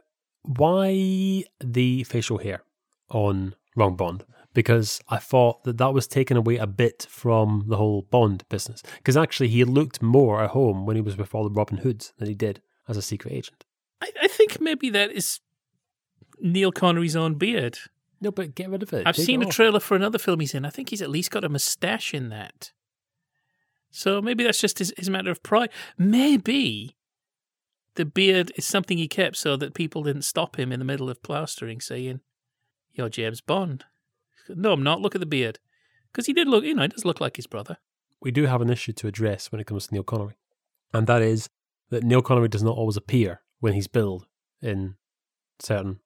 why 0.44 1.46
the 1.64 2.04
facial 2.04 2.38
hair 2.38 2.64
on 3.10 3.56
Wrong 3.76 3.96
Bond? 3.96 4.26
Because 4.54 5.02
I 5.10 5.18
thought 5.18 5.64
that 5.64 5.80
that 5.80 5.94
was 5.94 6.08
taken 6.08 6.38
away 6.38 6.58
a 6.58 6.68
bit 6.68 7.08
from 7.10 7.64
the 7.68 7.78
whole 7.78 8.04
Bond 8.04 8.44
business. 8.50 8.84
Because 8.98 9.18
actually, 9.18 9.48
he 9.48 9.64
looked 9.64 10.02
more 10.02 10.44
at 10.44 10.52
home 10.52 10.86
when 10.86 10.96
he 10.96 11.02
was 11.02 11.18
with 11.18 11.34
all 11.34 11.44
the 11.44 11.50
Robin 11.50 11.78
Hoods 11.78 12.14
than 12.18 12.28
he 12.28 12.36
did 12.36 12.62
as 12.88 12.98
a 12.98 13.02
secret 13.02 13.34
agent. 13.34 13.66
I, 14.02 14.12
I 14.24 14.28
think 14.28 14.60
maybe 14.62 14.90
that 14.92 15.12
is 15.12 15.40
Neil 16.40 16.72
Connery's 16.72 17.16
own 17.16 17.36
beard. 17.36 17.78
No, 18.22 18.32
but 18.32 18.56
get 18.56 18.70
rid 18.70 18.84
of 18.84 18.94
it. 18.94 19.06
I've 19.06 19.16
Take 19.16 19.26
seen 19.26 19.42
it 19.42 19.50
a 19.50 19.52
trailer 19.52 19.80
for 19.80 19.96
another 19.96 20.18
film 20.18 20.40
he's 20.40 20.54
in. 20.54 20.66
I 20.66 20.70
think 20.70 20.90
he's 20.90 21.02
at 21.02 21.10
least 21.10 21.32
got 21.32 21.44
a 21.44 21.50
mustache 21.50 22.14
in 22.14 22.30
that. 22.30 22.72
So 23.92 24.22
maybe 24.22 24.44
that's 24.44 24.62
just 24.62 24.80
his, 24.80 24.94
his 24.98 25.10
matter 25.10 25.30
of 25.30 25.44
pride. 25.44 25.70
Maybe 25.98 26.96
the 27.96 28.06
beard 28.06 28.52
is 28.56 28.66
something 28.66 28.98
he 28.98 29.08
kept 29.08 29.36
so 29.36 29.56
that 29.58 29.74
people 29.74 30.04
didn't 30.04 30.24
stop 30.24 30.58
him 30.58 30.72
in 30.72 30.80
the 30.80 30.86
middle 30.86 31.10
of 31.10 31.22
plastering, 31.22 31.80
saying, 31.82 32.22
You're 32.94 33.10
James 33.10 33.42
Bond. 33.42 33.86
No, 34.50 34.74
I'm 34.74 34.84
not. 34.84 35.02
Look 35.02 35.16
at 35.16 35.20
the 35.20 35.28
beard. 35.28 35.60
Because 36.12 36.26
he 36.26 36.34
did 36.34 36.48
look, 36.48 36.64
you 36.64 36.76
know, 36.76 36.84
he 36.84 36.88
does 36.90 37.06
look 37.06 37.20
like 37.22 37.36
his 37.36 37.48
brother. 37.48 37.78
we 38.22 38.32
do 38.32 38.46
have 38.46 38.62
an 38.62 38.70
issue 38.70 38.94
to 38.94 39.08
address 39.08 39.52
when 39.52 39.60
it 39.60 39.68
comes 39.68 39.88
to 39.88 39.94
Neil 39.94 40.04
Connery, 40.04 40.38
and 40.94 41.08
that 41.08 41.22
is 41.22 41.50
that 41.90 42.04
Neil 42.04 42.22
Connery 42.22 42.48
does 42.48 42.64
not 42.64 42.78
always 42.78 42.96
appear 42.98 43.42
when 43.60 43.74
he's 43.74 43.88
billed 43.88 44.28
in 44.62 44.96
certain 45.60 46.00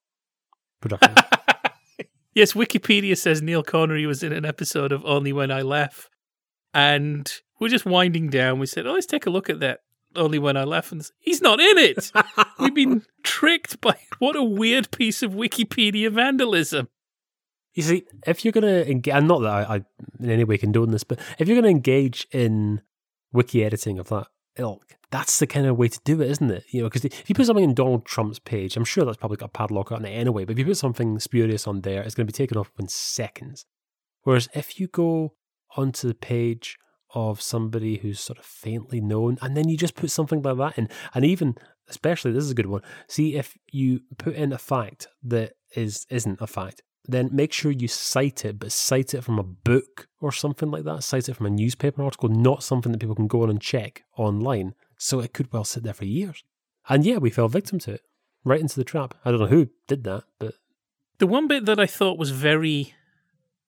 yes, 2.34 2.52
Wikipedia 2.52 3.16
says 3.16 3.42
Neil 3.42 3.62
Connery 3.62 4.06
was 4.06 4.22
in 4.22 4.32
an 4.32 4.44
episode 4.44 4.92
of 4.92 5.04
Only 5.04 5.32
When 5.32 5.50
I 5.50 5.62
Laugh. 5.62 6.08
And 6.74 7.30
we're 7.60 7.68
just 7.68 7.86
winding 7.86 8.30
down. 8.30 8.58
We 8.58 8.66
said, 8.66 8.86
oh, 8.86 8.92
let's 8.92 9.06
take 9.06 9.26
a 9.26 9.30
look 9.30 9.50
at 9.50 9.60
that. 9.60 9.80
Only 10.14 10.38
When 10.38 10.56
I 10.56 10.64
Laugh. 10.64 10.92
And 10.92 11.02
he's 11.18 11.42
not 11.42 11.60
in 11.60 11.78
it. 11.78 12.12
We've 12.58 12.74
been 12.74 13.02
tricked 13.22 13.80
by 13.80 13.96
what 14.18 14.36
a 14.36 14.42
weird 14.42 14.90
piece 14.90 15.22
of 15.22 15.32
Wikipedia 15.32 16.10
vandalism. 16.10 16.88
you 17.74 17.82
see, 17.82 18.04
if 18.26 18.44
you're 18.44 18.52
going 18.52 18.64
to 18.64 18.90
engage, 18.90 19.14
and 19.14 19.28
not 19.28 19.40
that 19.40 19.50
I, 19.50 19.76
I 19.76 19.84
in 20.20 20.30
any 20.30 20.44
way 20.44 20.58
condone 20.58 20.90
this, 20.90 21.04
but 21.04 21.18
if 21.38 21.48
you're 21.48 21.60
going 21.60 21.64
to 21.64 21.76
engage 21.76 22.26
in 22.32 22.82
wiki 23.32 23.64
editing 23.64 23.98
of 23.98 24.08
that 24.08 24.28
ilk, 24.58 24.96
that's 25.10 25.38
the 25.38 25.46
kind 25.46 25.66
of 25.66 25.76
way 25.76 25.88
to 25.88 26.00
do 26.04 26.20
it, 26.20 26.30
isn't 26.30 26.50
it? 26.50 26.64
You 26.70 26.82
know, 26.82 26.88
because 26.88 27.04
if 27.04 27.28
you 27.28 27.34
put 27.34 27.46
something 27.46 27.64
in 27.64 27.74
Donald 27.74 28.04
Trump's 28.04 28.38
page, 28.38 28.76
I'm 28.76 28.84
sure 28.84 29.04
that's 29.04 29.16
probably 29.16 29.36
got 29.38 29.46
a 29.46 29.52
padlock 29.52 29.92
on 29.92 30.04
it 30.04 30.10
anyway. 30.10 30.44
But 30.44 30.52
if 30.52 30.58
you 30.58 30.64
put 30.66 30.76
something 30.76 31.18
spurious 31.18 31.66
on 31.66 31.80
there, 31.80 32.02
it's 32.02 32.14
going 32.14 32.26
to 32.26 32.32
be 32.32 32.36
taken 32.36 32.58
off 32.58 32.70
in 32.78 32.88
seconds. 32.88 33.64
Whereas 34.22 34.48
if 34.54 34.78
you 34.78 34.88
go 34.88 35.34
onto 35.76 36.08
the 36.08 36.14
page 36.14 36.76
of 37.14 37.40
somebody 37.40 37.98
who's 37.98 38.20
sort 38.20 38.38
of 38.38 38.44
faintly 38.44 39.00
known, 39.00 39.38
and 39.40 39.56
then 39.56 39.68
you 39.68 39.76
just 39.76 39.94
put 39.94 40.10
something 40.10 40.42
like 40.42 40.58
that 40.58 40.78
in, 40.78 40.88
and 41.14 41.24
even 41.24 41.54
especially 41.88 42.32
this 42.32 42.44
is 42.44 42.50
a 42.50 42.54
good 42.54 42.66
one. 42.66 42.82
See 43.08 43.36
if 43.36 43.56
you 43.72 44.00
put 44.18 44.34
in 44.34 44.52
a 44.52 44.58
fact 44.58 45.08
that 45.22 45.54
is 45.74 46.06
isn't 46.10 46.40
a 46.40 46.46
fact, 46.46 46.82
then 47.08 47.30
make 47.32 47.52
sure 47.52 47.72
you 47.72 47.88
cite 47.88 48.44
it, 48.44 48.58
but 48.58 48.70
cite 48.70 49.14
it 49.14 49.24
from 49.24 49.38
a 49.38 49.42
book 49.42 50.08
or 50.20 50.30
something 50.30 50.70
like 50.70 50.84
that. 50.84 51.02
Cite 51.02 51.28
it 51.28 51.36
from 51.36 51.46
a 51.46 51.50
newspaper 51.50 52.02
article, 52.02 52.28
not 52.28 52.62
something 52.62 52.92
that 52.92 52.98
people 52.98 53.14
can 53.14 53.26
go 53.26 53.42
on 53.42 53.50
and 53.50 53.60
check 53.60 54.04
online. 54.16 54.74
So 54.98 55.20
it 55.20 55.32
could 55.32 55.50
well 55.52 55.64
sit 55.64 55.84
there 55.84 55.94
for 55.94 56.04
years. 56.04 56.44
And 56.88 57.06
yeah, 57.06 57.16
we 57.16 57.30
fell 57.30 57.48
victim 57.48 57.78
to 57.80 57.94
it, 57.94 58.02
right 58.44 58.60
into 58.60 58.76
the 58.76 58.84
trap. 58.84 59.14
I 59.24 59.30
don't 59.30 59.40
know 59.40 59.46
who 59.46 59.68
did 59.86 60.04
that, 60.04 60.24
but 60.38 60.54
The 61.18 61.26
one 61.26 61.48
bit 61.48 61.64
that 61.64 61.80
I 61.80 61.86
thought 61.86 62.18
was 62.18 62.30
very 62.30 62.94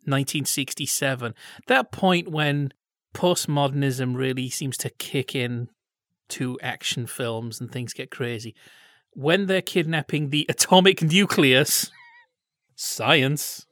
1967, 0.04 1.34
that 1.66 1.92
point 1.92 2.28
when 2.28 2.72
postmodernism 3.14 4.16
really 4.16 4.50
seems 4.50 4.76
to 4.78 4.90
kick 4.90 5.34
in 5.34 5.68
to 6.28 6.58
action 6.62 7.06
films 7.06 7.60
and 7.60 7.72
things 7.72 7.92
get 7.92 8.10
crazy. 8.10 8.54
When 9.12 9.46
they're 9.46 9.62
kidnapping 9.62 10.30
the 10.30 10.46
atomic 10.48 11.02
nucleus, 11.02 11.90
science, 12.80 13.66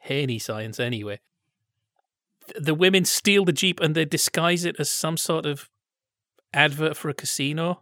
Haney 0.00 0.38
science 0.38 0.78
anyway, 0.78 1.20
the 2.58 2.74
women 2.74 3.04
steal 3.04 3.44
the 3.44 3.52
Jeep 3.52 3.80
and 3.80 3.94
they 3.94 4.04
disguise 4.04 4.64
it 4.64 4.76
as 4.78 4.90
some 4.90 5.16
sort 5.16 5.46
of 5.46 5.70
advert 6.52 6.96
for 6.96 7.08
a 7.08 7.14
casino. 7.14 7.80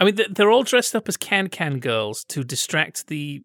I 0.00 0.04
mean, 0.04 0.18
they're 0.30 0.50
all 0.50 0.64
dressed 0.64 0.96
up 0.96 1.08
as 1.08 1.16
can 1.16 1.48
can 1.48 1.78
girls 1.78 2.24
to 2.24 2.42
distract 2.42 3.06
the 3.06 3.44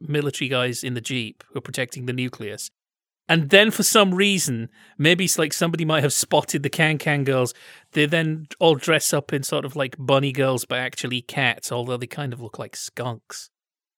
military 0.00 0.48
guys 0.48 0.84
in 0.84 0.94
the 0.94 1.00
Jeep 1.00 1.42
who 1.48 1.58
are 1.58 1.62
protecting 1.62 2.06
the 2.06 2.12
nucleus. 2.12 2.70
And 3.28 3.50
then 3.50 3.70
for 3.70 3.82
some 3.82 4.14
reason, 4.14 4.70
maybe 4.96 5.24
it's 5.24 5.38
like 5.38 5.52
somebody 5.52 5.84
might 5.84 6.02
have 6.02 6.14
spotted 6.14 6.62
the 6.62 6.70
Can 6.70 6.96
Can 6.96 7.24
girls. 7.24 7.52
They 7.92 8.06
then 8.06 8.46
all 8.58 8.76
dress 8.76 9.12
up 9.12 9.34
in 9.34 9.42
sort 9.42 9.66
of 9.66 9.76
like 9.76 9.96
bunny 9.98 10.32
girls, 10.32 10.64
but 10.64 10.78
actually 10.78 11.20
cats, 11.20 11.70
although 11.70 11.98
they 11.98 12.06
kind 12.06 12.32
of 12.32 12.40
look 12.40 12.58
like 12.58 12.74
skunks. 12.74 13.50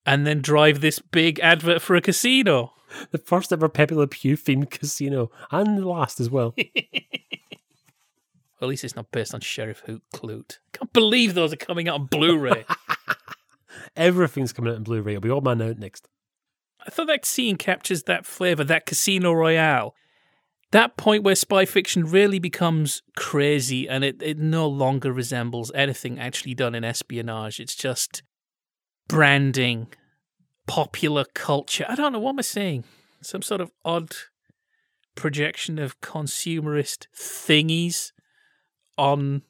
And 0.07 0.27
then 0.27 0.41
drive 0.41 0.81
this 0.81 0.99
big 0.99 1.39
advert 1.41 1.83
for 1.83 1.95
a 1.95 2.01
casino. 2.01 2.73
the 3.11 3.19
first 3.19 3.53
ever 3.53 3.69
Pepe 3.69 3.95
Le 3.95 4.07
Pew 4.07 4.37
themed 4.37 4.71
casino, 4.71 5.31
and 5.51 5.79
the 5.79 5.87
last 5.87 6.21
as 6.21 6.31
well. 6.31 6.55
Well, 8.61 8.69
at 8.69 8.71
least 8.71 8.85
it's 8.85 8.97
not 8.97 9.11
based 9.11 9.33
on 9.33 9.41
Sheriff 9.41 9.83
Hoot 9.87 10.03
Kloot. 10.15 10.59
Can't 10.75 10.93
believe 10.93 11.33
those 11.33 11.51
are 11.53 11.57
coming 11.57 11.89
out 11.89 12.01
on 12.01 12.07
Blu-ray. 12.07 12.67
Everything's 13.97 14.53
coming 14.53 14.71
out 14.71 14.77
in 14.77 14.83
Blu-ray. 14.83 15.13
It'll 15.13 15.23
be 15.23 15.31
all 15.31 15.41
man 15.41 15.63
out 15.63 15.79
next. 15.79 16.09
I 16.87 16.91
thought 16.91 17.07
that 17.07 17.25
scene 17.25 17.57
captures 17.57 18.03
that 18.03 18.27
flavour, 18.27 18.63
that 18.65 18.85
Casino 18.85 19.33
Royale. 19.33 19.95
That 20.73 20.99
point 20.99 21.25
where 21.25 21.35
spy 21.35 21.65
fiction 21.65 22.05
really 22.05 22.39
becomes 22.39 23.03
crazy 23.17 23.89
and 23.89 24.05
it, 24.05 24.23
it 24.23 24.39
no 24.39 24.69
longer 24.69 25.13
resembles 25.13 25.73
anything 25.75 26.19
actually 26.19 26.55
done 26.55 26.75
in 26.75 26.85
espionage. 26.85 27.61
It's 27.61 27.75
just 27.75 28.23
branding, 29.11 29.89
popular 30.67 31.25
culture. 31.35 31.85
I 31.89 31.95
don't 31.95 32.13
know 32.13 32.21
what 32.21 32.31
am 32.31 32.39
I 32.39 32.43
saying. 32.43 32.85
Some 33.21 33.43
sort 33.43 33.61
of 33.61 33.71
odd 33.85 34.13
projection 35.15 35.79
of 35.79 36.01
consumerist 36.01 37.07
thingies 37.15 38.13
on 38.97 39.43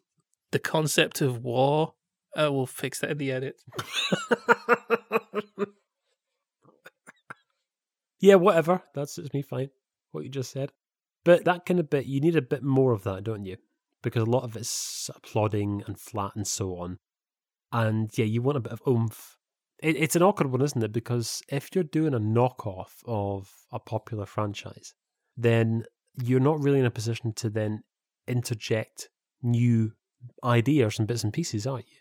the 0.50 0.58
concept 0.58 1.20
of 1.20 1.44
war. 1.44 1.94
Uh, 2.36 2.50
we'll 2.52 2.66
fix 2.66 3.00
that 3.00 3.10
in 3.10 3.18
the 3.18 3.32
edit. 3.32 3.60
Yeah, 8.20 8.34
whatever. 8.34 8.82
That 8.94 9.08
suits 9.08 9.32
me 9.32 9.42
fine. 9.42 9.70
What 10.12 10.24
you 10.24 10.30
just 10.30 10.52
said. 10.52 10.72
But 11.24 11.44
that 11.44 11.66
kind 11.66 11.80
of 11.80 11.90
bit, 11.90 12.06
you 12.06 12.20
need 12.20 12.36
a 12.36 12.42
bit 12.42 12.62
more 12.62 12.92
of 12.92 13.02
that, 13.04 13.24
don't 13.24 13.44
you? 13.44 13.56
Because 14.02 14.22
a 14.22 14.30
lot 14.30 14.44
of 14.44 14.56
it's 14.56 15.10
plodding 15.22 15.82
and 15.86 15.98
flat 15.98 16.32
and 16.36 16.46
so 16.46 16.76
on. 16.76 16.98
And 17.72 18.10
yeah, 18.16 18.26
you 18.26 18.42
want 18.42 18.58
a 18.58 18.60
bit 18.60 18.72
of 18.72 18.82
oomph. 18.86 19.38
It, 19.82 19.96
it's 19.96 20.16
an 20.16 20.22
awkward 20.22 20.50
one, 20.50 20.62
isn't 20.62 20.82
it? 20.82 20.92
Because 20.92 21.42
if 21.48 21.70
you're 21.74 21.84
doing 21.84 22.14
a 22.14 22.20
knockoff 22.20 23.02
of 23.06 23.50
a 23.72 23.78
popular 23.78 24.26
franchise, 24.26 24.94
then 25.36 25.84
you're 26.22 26.40
not 26.40 26.60
really 26.60 26.80
in 26.80 26.86
a 26.86 26.90
position 26.90 27.32
to 27.34 27.50
then 27.50 27.82
interject 28.26 29.08
new 29.42 29.92
ideas 30.44 30.98
and 30.98 31.08
bits 31.08 31.24
and 31.24 31.32
pieces, 31.32 31.66
are 31.66 31.78
you? 31.78 32.00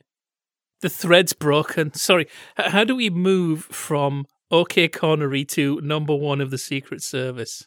the 0.82 0.90
thread's 0.90 1.34
broken. 1.34 1.94
Sorry, 1.94 2.28
how 2.58 2.84
do 2.84 2.96
we 2.96 3.10
move 3.10 3.66
from 3.66 4.26
OK 4.52 4.88
Connery 4.88 5.46
to 5.46 5.80
number 5.82 6.16
one 6.16 6.42
of 6.42 6.52
the 6.52 6.58
Secret 6.58 7.02
Service? 7.02 7.66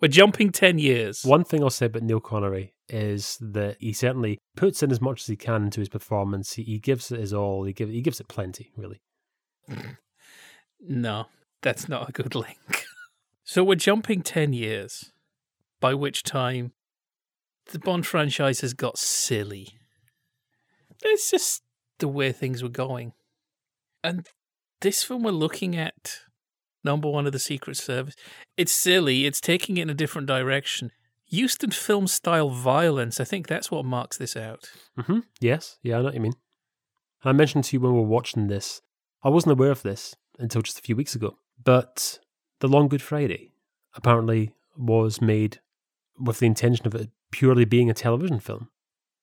We're 0.00 0.08
jumping 0.08 0.52
10 0.52 0.78
years. 0.78 1.22
One 1.24 1.44
thing 1.44 1.62
I'll 1.62 1.70
say 1.70 1.86
about 1.86 2.02
Neil 2.02 2.20
Connery 2.20 2.74
is 2.88 3.38
that 3.40 3.76
he 3.80 3.92
certainly 3.92 4.38
puts 4.54 4.82
in 4.82 4.90
as 4.92 5.00
much 5.00 5.22
as 5.22 5.26
he 5.26 5.36
can 5.36 5.64
into 5.64 5.80
his 5.80 5.88
performance. 5.88 6.52
He, 6.52 6.62
he 6.64 6.78
gives 6.78 7.10
it 7.10 7.18
his 7.18 7.32
all. 7.32 7.64
He 7.64 7.72
gives 7.72 7.90
he 7.92 8.02
gives 8.02 8.20
it 8.20 8.28
plenty, 8.28 8.72
really. 8.76 9.00
No, 10.88 11.26
that's 11.62 11.88
not 11.88 12.08
a 12.08 12.12
good 12.12 12.34
link. 12.34 12.84
so 13.44 13.64
we're 13.64 13.74
jumping 13.74 14.22
10 14.22 14.52
years, 14.52 15.10
by 15.80 15.94
which 15.94 16.22
time 16.22 16.72
the 17.72 17.78
Bond 17.78 18.06
franchise 18.06 18.60
has 18.60 18.72
got 18.74 18.98
silly. 18.98 19.70
It's 21.02 21.30
just 21.30 21.62
the 21.98 22.08
way 22.08 22.30
things 22.30 22.62
were 22.62 22.68
going. 22.68 23.14
And 24.04 24.28
this 24.80 25.02
film 25.02 25.22
we're 25.24 25.32
looking 25.32 25.74
at 25.76 26.20
number 26.84 27.08
one 27.08 27.26
of 27.26 27.32
the 27.32 27.38
Secret 27.38 27.76
Service. 27.76 28.14
It's 28.56 28.72
silly. 28.72 29.26
It's 29.26 29.40
taking 29.40 29.76
it 29.76 29.82
in 29.82 29.90
a 29.90 29.94
different 29.94 30.28
direction. 30.28 30.92
Euston 31.26 31.72
film 31.72 32.06
style 32.06 32.50
violence. 32.50 33.18
I 33.18 33.24
think 33.24 33.48
that's 33.48 33.70
what 33.70 33.84
marks 33.84 34.16
this 34.16 34.36
out. 34.36 34.70
hmm 34.96 35.20
Yes, 35.40 35.78
yeah, 35.82 35.96
I 35.96 35.98
know 35.98 36.04
what 36.04 36.14
you 36.14 36.20
mean. 36.20 36.34
And 37.22 37.30
I 37.30 37.32
mentioned 37.32 37.64
to 37.64 37.76
you 37.76 37.80
when 37.80 37.92
we 37.92 37.98
were 37.98 38.06
watching 38.06 38.46
this, 38.46 38.80
I 39.26 39.28
wasn't 39.28 39.54
aware 39.54 39.72
of 39.72 39.82
this 39.82 40.14
until 40.38 40.62
just 40.62 40.78
a 40.78 40.82
few 40.82 40.94
weeks 40.94 41.16
ago. 41.16 41.36
But 41.62 42.20
The 42.60 42.68
Long 42.68 42.86
Good 42.86 43.02
Friday 43.02 43.50
apparently 43.96 44.52
was 44.76 45.20
made 45.20 45.58
with 46.16 46.38
the 46.38 46.46
intention 46.46 46.86
of 46.86 46.94
it 46.94 47.10
purely 47.32 47.64
being 47.64 47.90
a 47.90 47.94
television 47.94 48.38
film 48.38 48.68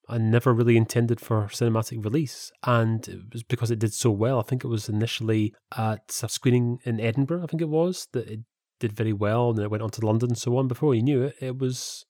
and 0.10 0.30
never 0.30 0.54
really 0.54 0.76
intended 0.76 1.22
for 1.22 1.43
cinematic 1.43 2.04
release. 2.04 2.51
And 2.64 3.08
it 3.08 3.20
was 3.32 3.43
because 3.43 3.72
it 3.72 3.80
did 3.80 3.93
so 3.93 4.12
well. 4.12 4.39
I 4.39 4.43
think 4.43 4.66
it 4.66 4.68
was 4.68 4.89
initially 4.89 5.54
at 5.78 6.20
a 6.22 6.28
screening 6.28 6.80
in 6.84 6.99
Edinburgh, 6.99 7.43
I 7.43 7.45
think 7.45 7.62
it 7.62 7.70
was, 7.70 8.10
that 8.12 8.28
it 8.28 8.41
did 8.82 8.91
very 8.91 9.14
well 9.14 9.51
and 9.51 9.58
then 9.58 9.64
it 9.64 9.72
went 9.72 9.84
on 9.84 9.91
to 9.91 10.06
London 10.06 10.32
and 10.32 10.38
so 10.38 10.58
on. 10.58 10.68
Before 10.68 10.93
you 10.93 11.01
knew 11.01 11.24
it, 11.24 11.36
it 11.39 11.58
was 11.60 12.06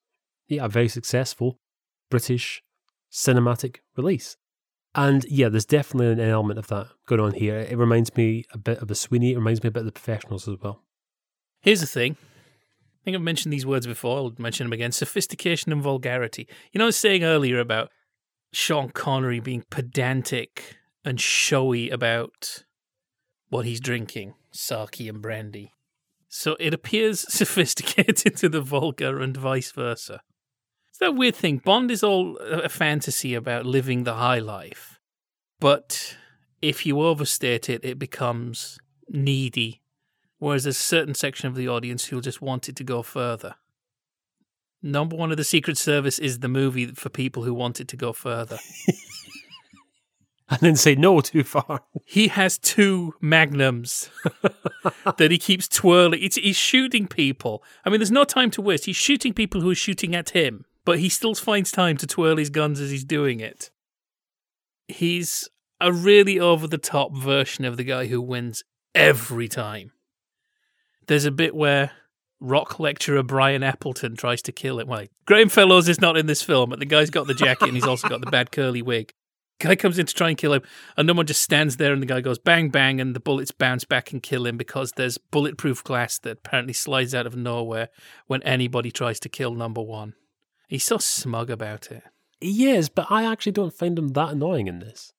yeah, 0.48 0.66
a 0.66 0.68
very 0.68 0.88
successful 0.88 1.60
British 2.10 2.64
cinematic 3.12 3.82
release. 3.96 4.36
And 4.96 5.26
yeah, 5.26 5.50
there's 5.50 5.66
definitely 5.66 6.12
an 6.12 6.30
element 6.30 6.60
of 6.60 6.68
that 6.68 6.88
going 7.08 7.22
on 7.22 7.34
here. 7.34 7.58
It 7.58 7.78
reminds 7.78 8.16
me 8.16 8.46
a 8.54 8.58
bit 8.58 8.78
of 8.78 8.88
the 8.88 8.96
Sweeney. 8.96 9.34
It 9.34 9.38
reminds 9.38 9.64
me 9.64 9.70
a 9.70 9.72
bit 9.72 9.82
of 9.82 9.86
the 9.88 9.92
professionals 9.92 10.48
as 10.48 10.58
well. 10.62 10.84
Here's 11.62 11.82
the 11.82 11.88
thing. 11.88 12.16
I 12.22 13.04
think 13.04 13.16
I've 13.16 13.22
mentioned 13.22 13.52
these 13.52 13.66
words 13.66 13.88
before. 13.88 14.18
I'll 14.18 14.34
mention 14.38 14.66
them 14.66 14.74
again. 14.74 14.92
Sophistication 14.92 15.72
and 15.72 15.82
vulgarity. 15.82 16.48
You 16.72 16.80
know, 16.80 16.86
I 16.86 16.88
was 16.88 16.98
saying 16.98 17.24
earlier 17.24 17.60
about 17.60 17.90
Sean 18.54 18.90
Connery 18.90 19.40
being 19.40 19.66
pedantic 19.70 20.78
and 21.04 21.20
showy 21.20 21.90
about 21.90 22.64
what 23.50 23.66
he's 23.66 23.80
drinking, 23.80 24.36
sake 24.52 25.02
and 25.02 25.22
brandy. 25.22 25.74
So 26.30 26.56
it 26.60 26.74
appears 26.74 27.26
sophisticated 27.34 28.38
to 28.38 28.48
the 28.48 28.62
vulgar 28.62 29.20
and 29.20 29.36
vice 29.36 29.72
versa. 29.72 30.22
That 31.04 31.16
weird 31.16 31.36
thing. 31.36 31.58
Bond 31.58 31.92
is 31.92 32.02
all 32.02 32.38
a 32.38 32.70
fantasy 32.70 33.36
about 33.36 33.66
living 33.66 34.06
the 34.06 34.14
high 34.14 34.40
life. 34.40 35.02
But 35.60 36.16
if 36.62 36.86
you 36.86 37.02
overstate 37.02 37.70
it, 37.70 37.84
it 37.84 38.00
becomes 38.00 38.80
needy. 39.10 39.82
Whereas 40.38 40.64
there's 40.64 40.78
a 40.78 40.80
certain 40.80 41.14
section 41.14 41.48
of 41.48 41.56
the 41.56 41.68
audience 41.68 42.06
who'll 42.06 42.22
just 42.22 42.42
want 42.42 42.70
it 42.70 42.78
to 42.78 42.86
go 42.86 43.04
further. 43.04 43.56
Number 44.82 45.18
one 45.18 45.30
of 45.30 45.36
the 45.36 45.44
Secret 45.44 45.78
Service 45.78 46.20
is 46.20 46.40
the 46.40 46.48
movie 46.48 46.88
for 46.94 47.10
people 47.10 47.44
who 47.44 47.54
want 47.54 47.82
it 47.82 47.90
to 47.90 47.98
go 47.98 48.14
further. 48.14 48.60
And 50.50 50.60
then 50.60 50.76
say 50.76 50.94
no 50.94 51.20
too 51.22 51.44
far. 51.44 51.82
He 52.06 52.28
has 52.28 52.60
two 52.60 53.16
magnums 53.20 54.12
that 55.18 55.32
he 55.32 55.40
keeps 55.40 55.68
twirling. 55.68 56.20
It's, 56.22 56.36
he's 56.36 56.58
shooting 56.58 57.08
people. 57.08 57.64
I 57.84 57.90
mean, 57.90 58.00
there's 58.00 58.12
no 58.12 58.24
time 58.24 58.52
to 58.52 58.62
waste. 58.62 58.86
He's 58.86 58.96
shooting 58.96 59.34
people 59.34 59.62
who 59.62 59.72
are 59.72 59.76
shooting 59.76 60.14
at 60.16 60.32
him, 60.32 60.66
but 60.86 61.00
he 61.00 61.10
still 61.10 61.36
finds 61.36 61.72
time 61.72 61.98
to 61.98 62.08
twirl 62.08 62.38
his 62.38 62.50
guns 62.50 62.80
as 62.80 62.92
he's 62.92 63.04
doing 63.04 63.40
it. 63.40 63.72
He's 64.88 65.50
a 65.80 65.92
really 65.92 66.40
over 66.40 66.68
the 66.68 66.78
top 66.78 67.16
version 67.16 67.66
of 67.66 67.78
the 67.78 67.84
guy 67.84 68.08
who 68.08 68.22
wins 68.22 68.64
every 68.94 69.48
time. 69.48 69.92
There's 71.08 71.26
a 71.26 71.32
bit 71.32 71.56
where 71.56 71.92
rock 72.40 72.80
lecturer 72.80 73.24
Brian 73.24 73.64
Appleton 73.64 74.16
tries 74.16 74.42
to 74.44 74.52
kill 74.52 74.80
him. 74.80 74.88
Well, 74.88 75.06
Graham 75.26 75.50
Fellows 75.50 75.88
is 75.88 76.02
not 76.02 76.18
in 76.18 76.26
this 76.26 76.42
film, 76.42 76.70
but 76.70 76.80
the 76.80 76.86
guy's 76.86 77.10
got 77.10 77.28
the 77.28 77.34
jacket 77.34 77.68
and 77.68 77.76
he's 77.76 77.88
also 77.88 78.08
got 78.08 78.22
the 78.22 78.32
bad 78.32 78.52
curly 78.52 78.82
wig. 78.82 79.14
Guy 79.60 79.76
comes 79.76 79.98
in 79.98 80.06
to 80.06 80.14
try 80.14 80.30
and 80.30 80.38
kill 80.38 80.54
him, 80.54 80.64
and 80.98 81.08
no 81.08 81.14
one 81.14 81.26
just 81.26 81.42
stands 81.42 81.78
there, 81.78 81.94
and 81.94 82.02
the 82.02 82.08
guy 82.08 82.20
goes 82.20 82.40
bang 82.40 82.70
bang, 82.70 83.00
and 83.00 83.16
the 83.16 83.20
bullets 83.20 83.52
bounce 83.52 83.86
back 83.86 84.12
and 84.12 84.22
kill 84.22 84.46
him 84.46 84.58
because 84.58 84.92
there's 84.94 85.18
bulletproof 85.18 85.84
glass 85.84 86.20
that 86.20 86.40
apparently 86.40 86.74
slides 86.74 87.16
out 87.16 87.26
of 87.26 87.36
nowhere 87.36 87.90
when 88.28 88.44
anybody 88.44 88.92
tries 88.92 89.20
to 89.22 89.30
kill 89.30 89.54
number 89.54 89.82
one. 89.82 90.16
He's 90.74 90.86
so 90.86 90.98
smug 90.98 91.52
about 91.52 91.92
it. 91.92 92.02
He 92.42 92.68
is, 92.68 92.90
but 92.90 93.06
I 93.12 93.32
actually 93.32 93.52
don't 93.52 93.78
find 93.78 93.98
him 93.98 94.08
that 94.08 94.30
annoying 94.30 94.66
in 94.66 94.80
this. 94.80 95.14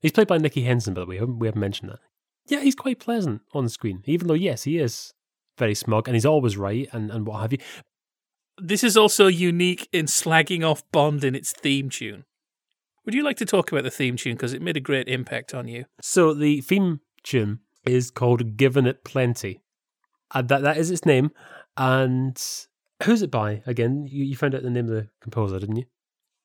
He's 0.00 0.12
played 0.12 0.28
by 0.28 0.38
Nicky 0.38 0.62
Henson, 0.62 0.94
by 0.94 1.00
the 1.00 1.06
way. 1.08 1.20
We 1.20 1.48
haven't, 1.48 1.60
mentioned 1.60 1.90
that. 1.90 1.98
Yeah, 2.46 2.60
he's 2.60 2.76
quite 2.76 3.00
pleasant 3.00 3.42
on 3.52 3.68
screen, 3.68 4.04
even 4.06 4.28
though, 4.28 4.34
yes, 4.34 4.62
he 4.62 4.78
is 4.78 5.12
very 5.58 5.74
smug 5.74 6.06
and 6.06 6.14
he's 6.14 6.24
always 6.24 6.56
right 6.56 6.88
and, 6.92 7.10
and 7.10 7.26
what 7.26 7.40
have 7.40 7.52
you. 7.52 7.58
This 8.58 8.84
is 8.84 8.96
also 8.96 9.26
unique 9.26 9.88
in 9.92 10.06
slagging 10.06 10.64
off 10.64 10.88
Bond 10.92 11.24
in 11.24 11.34
its 11.34 11.50
theme 11.50 11.90
tune. 11.90 12.22
Would 13.04 13.14
you 13.14 13.24
like 13.24 13.38
to 13.38 13.44
talk 13.44 13.72
about 13.72 13.82
the 13.82 13.90
theme 13.90 14.14
tune 14.14 14.36
because 14.36 14.52
it 14.52 14.62
made 14.62 14.76
a 14.76 14.80
great 14.80 15.08
impact 15.08 15.52
on 15.52 15.66
you? 15.66 15.86
So 16.00 16.32
the 16.32 16.60
theme 16.60 17.00
tune 17.24 17.58
is 17.84 18.12
called 18.12 18.56
"Given 18.56 18.86
It 18.86 19.02
Plenty," 19.02 19.62
and 20.32 20.48
that 20.48 20.62
that 20.62 20.76
is 20.76 20.92
its 20.92 21.04
name. 21.04 21.32
And 21.76 22.40
who's 23.04 23.22
it 23.22 23.30
by 23.30 23.62
again? 23.66 24.06
You, 24.08 24.24
you 24.24 24.36
found 24.36 24.54
out 24.54 24.62
the 24.62 24.70
name 24.70 24.88
of 24.88 24.94
the 24.94 25.08
composer, 25.20 25.58
didn't 25.58 25.76
you? 25.76 25.84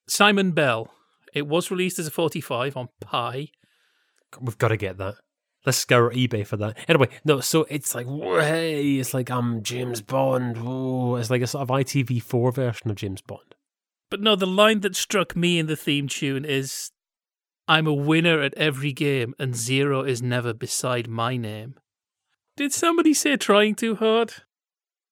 Simon 0.07 0.51
Bell. 0.51 0.91
It 1.33 1.47
was 1.47 1.69
released 1.69 1.99
as 1.99 2.07
a 2.07 2.11
45 2.11 2.77
on 2.77 2.89
Pye. 3.01 3.49
We've 4.39 4.57
got 4.57 4.69
to 4.69 4.77
get 4.77 4.97
that. 4.97 5.15
Let's 5.65 5.77
scour 5.77 6.11
eBay 6.11 6.47
for 6.47 6.57
that. 6.57 6.77
Anyway, 6.87 7.09
no, 7.25 7.41
so 7.41 7.65
it's 7.69 7.93
like, 7.93 8.07
hey, 8.07 8.95
it's 8.95 9.13
like 9.13 9.29
I'm 9.29 9.61
James 9.61 10.01
Bond. 10.01 10.57
Whoa. 10.57 11.17
It's 11.17 11.29
like 11.29 11.41
a 11.41 11.47
sort 11.47 11.63
of 11.63 11.67
ITV4 11.67 12.53
version 12.53 12.89
of 12.89 12.95
James 12.95 13.21
Bond. 13.21 13.55
But 14.09 14.21
no, 14.21 14.35
the 14.35 14.47
line 14.47 14.79
that 14.81 14.95
struck 14.95 15.35
me 15.35 15.59
in 15.59 15.67
the 15.67 15.75
theme 15.75 16.07
tune 16.07 16.45
is 16.45 16.91
I'm 17.67 17.85
a 17.85 17.93
winner 17.93 18.41
at 18.41 18.53
every 18.53 18.93
game, 18.93 19.35
and 19.37 19.55
zero 19.55 20.03
is 20.03 20.21
never 20.21 20.53
beside 20.53 21.09
my 21.09 21.35
name. 21.35 21.75
Did 22.55 22.71
somebody 22.71 23.13
say 23.13 23.35
trying 23.35 23.75
too 23.75 23.95
hard? 23.95 24.33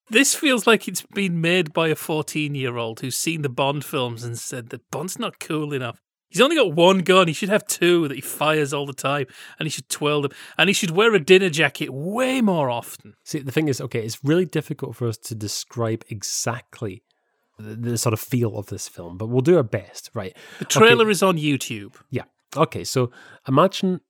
This 0.09 0.35
feels 0.35 0.67
like 0.67 0.87
it's 0.87 1.01
been 1.01 1.41
made 1.41 1.73
by 1.73 1.87
a 1.87 1.95
14 1.95 2.53
year 2.55 2.77
old 2.77 2.99
who's 2.99 3.17
seen 3.17 3.41
the 3.41 3.49
Bond 3.49 3.83
films 3.83 4.23
and 4.23 4.37
said 4.37 4.69
that 4.69 4.89
Bond's 4.91 5.17
not 5.19 5.39
cool 5.39 5.73
enough. 5.73 5.99
He's 6.29 6.41
only 6.41 6.55
got 6.57 6.73
one 6.73 6.99
gun. 6.99 7.27
He 7.27 7.33
should 7.33 7.49
have 7.49 7.65
two 7.65 8.07
that 8.07 8.15
he 8.15 8.21
fires 8.21 8.73
all 8.73 8.85
the 8.85 8.93
time, 8.93 9.25
and 9.57 9.65
he 9.67 9.69
should 9.69 9.87
twirl 9.87 10.21
them. 10.23 10.31
And 10.57 10.69
he 10.69 10.73
should 10.73 10.91
wear 10.91 11.13
a 11.13 11.19
dinner 11.19 11.49
jacket 11.49 11.89
way 11.91 12.41
more 12.41 12.69
often. 12.69 13.13
See, 13.23 13.39
the 13.39 13.51
thing 13.53 13.67
is, 13.69 13.79
okay, 13.79 14.03
it's 14.03 14.21
really 14.23 14.45
difficult 14.45 14.95
for 14.97 15.07
us 15.07 15.17
to 15.19 15.35
describe 15.35 16.03
exactly 16.09 17.03
the, 17.57 17.75
the 17.75 17.97
sort 17.97 18.11
of 18.11 18.19
feel 18.19 18.57
of 18.57 18.65
this 18.67 18.89
film, 18.89 19.17
but 19.17 19.27
we'll 19.27 19.41
do 19.41 19.55
our 19.55 19.63
best, 19.63 20.09
right? 20.13 20.35
The 20.59 20.65
trailer 20.65 21.03
Okay. 21.05 21.11
is 21.11 21.23
on 21.23 21.37
YouTube. 21.37 21.95
Yeah. 22.09 22.23
Okay, 22.57 22.83
so 22.83 23.11
imagine 23.47 24.01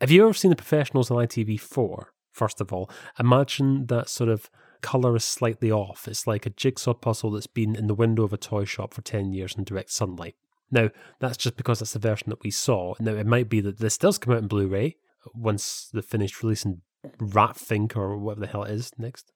have 0.00 0.10
you 0.10 0.24
ever 0.24 0.32
seen 0.34 0.50
the 0.50 0.56
professionals 0.56 1.10
on 1.10 1.18
ITV4? 1.18 2.04
First 2.32 2.60
of 2.62 2.72
all, 2.72 2.90
imagine 3.18 3.86
that 3.86 4.08
sort 4.08 4.30
of 4.30 4.48
color 4.82 5.16
is 5.16 5.24
slightly 5.24 5.70
off. 5.70 6.08
It's 6.08 6.26
like 6.26 6.46
a 6.46 6.50
jigsaw 6.50 6.94
puzzle 6.94 7.30
that's 7.30 7.46
been 7.46 7.74
in 7.76 7.86
the 7.86 7.94
window 7.94 8.24
of 8.24 8.32
a 8.32 8.38
toy 8.38 8.64
shop 8.64 8.94
for 8.94 9.02
10 9.02 9.32
years 9.32 9.54
in 9.56 9.64
direct 9.64 9.90
sunlight. 9.90 10.34
Now, 10.70 10.90
that's 11.20 11.36
just 11.36 11.56
because 11.56 11.78
that's 11.78 11.92
the 11.92 11.98
version 11.98 12.30
that 12.30 12.42
we 12.42 12.50
saw. 12.50 12.94
Now, 12.98 13.12
it 13.12 13.26
might 13.26 13.48
be 13.48 13.60
that 13.60 13.78
this 13.78 13.98
does 13.98 14.18
come 14.18 14.34
out 14.34 14.42
in 14.42 14.48
Blu 14.48 14.66
ray 14.66 14.96
once 15.34 15.88
the 15.92 16.02
finished 16.02 16.42
releasing 16.42 16.82
Ratfink 17.18 17.96
or 17.96 18.16
whatever 18.16 18.40
the 18.40 18.46
hell 18.46 18.64
it 18.64 18.72
is 18.72 18.90
next. 18.98 19.32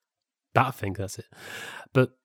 Batfink, 0.55 0.97
that's 0.97 1.19
it. 1.19 1.27
But 1.93 2.17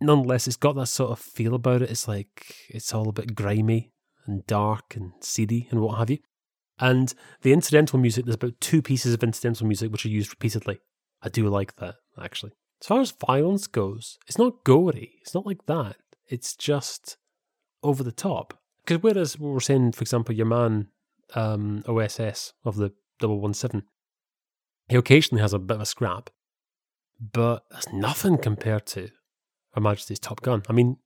nonetheless, 0.00 0.46
it's 0.46 0.56
got 0.56 0.76
that 0.76 0.86
sort 0.86 1.10
of 1.10 1.18
feel 1.18 1.54
about 1.54 1.82
it. 1.82 1.90
It's 1.90 2.08
like 2.08 2.54
it's 2.68 2.94
all 2.94 3.08
a 3.08 3.12
bit 3.12 3.34
grimy 3.34 3.92
and 4.26 4.46
dark 4.46 4.96
and 4.96 5.12
seedy 5.20 5.68
and 5.70 5.80
what 5.80 5.98
have 5.98 6.10
you. 6.10 6.18
And 6.78 7.14
the 7.42 7.52
incidental 7.52 7.98
music, 7.98 8.24
there's 8.24 8.34
about 8.34 8.60
two 8.60 8.82
pieces 8.82 9.14
of 9.14 9.22
incidental 9.22 9.66
music 9.66 9.92
which 9.92 10.06
are 10.06 10.10
used 10.10 10.30
repeatedly. 10.30 10.80
I 11.24 11.28
do 11.28 11.48
like 11.48 11.76
that, 11.76 11.96
actually. 12.20 12.52
As 12.80 12.86
far 12.86 13.00
as 13.00 13.12
violence 13.12 13.66
goes, 13.66 14.18
it's 14.28 14.38
not 14.38 14.62
gory. 14.64 15.12
It's 15.22 15.34
not 15.34 15.46
like 15.46 15.66
that. 15.66 15.96
It's 16.28 16.54
just 16.54 17.16
over 17.82 18.02
the 18.02 18.12
top. 18.12 18.58
Because 18.84 19.02
whereas 19.02 19.38
we 19.38 19.48
were 19.48 19.60
saying, 19.60 19.92
for 19.92 20.02
example, 20.02 20.34
your 20.34 20.46
man 20.46 20.88
um, 21.34 21.82
OSS 21.88 22.52
of 22.64 22.76
the 22.76 22.92
017, 23.20 23.82
he 24.88 24.96
occasionally 24.96 25.40
has 25.40 25.54
a 25.54 25.58
bit 25.58 25.76
of 25.76 25.80
a 25.80 25.86
scrap, 25.86 26.28
but 27.32 27.64
that's 27.70 27.90
nothing 27.92 28.36
compared 28.36 28.84
to 28.88 29.08
Her 29.74 29.80
Majesty's 29.80 30.18
Top 30.18 30.42
Gun. 30.42 30.62
I 30.68 30.74
mean, 30.74 30.98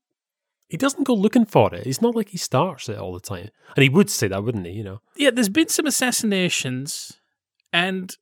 he 0.69 0.77
doesn't 0.77 1.05
go 1.07 1.15
looking 1.15 1.45
for 1.45 1.73
it. 1.73 1.87
It's 1.87 2.03
not 2.03 2.17
like 2.17 2.31
he 2.31 2.39
starts 2.39 2.89
it 2.89 2.99
all 2.99 3.13
the 3.13 3.21
time. 3.21 3.51
And 3.77 3.83
he 3.85 3.89
would 3.89 4.11
say 4.11 4.27
that, 4.29 4.43
wouldn't 4.43 4.67
he? 4.67 4.73
You 4.73 4.85
know, 4.85 5.01
Yeah, 5.17 5.31
there's 5.31 5.49
been 5.49 5.69
some 5.69 5.87
assassinations, 5.87 7.13
and 7.73 8.17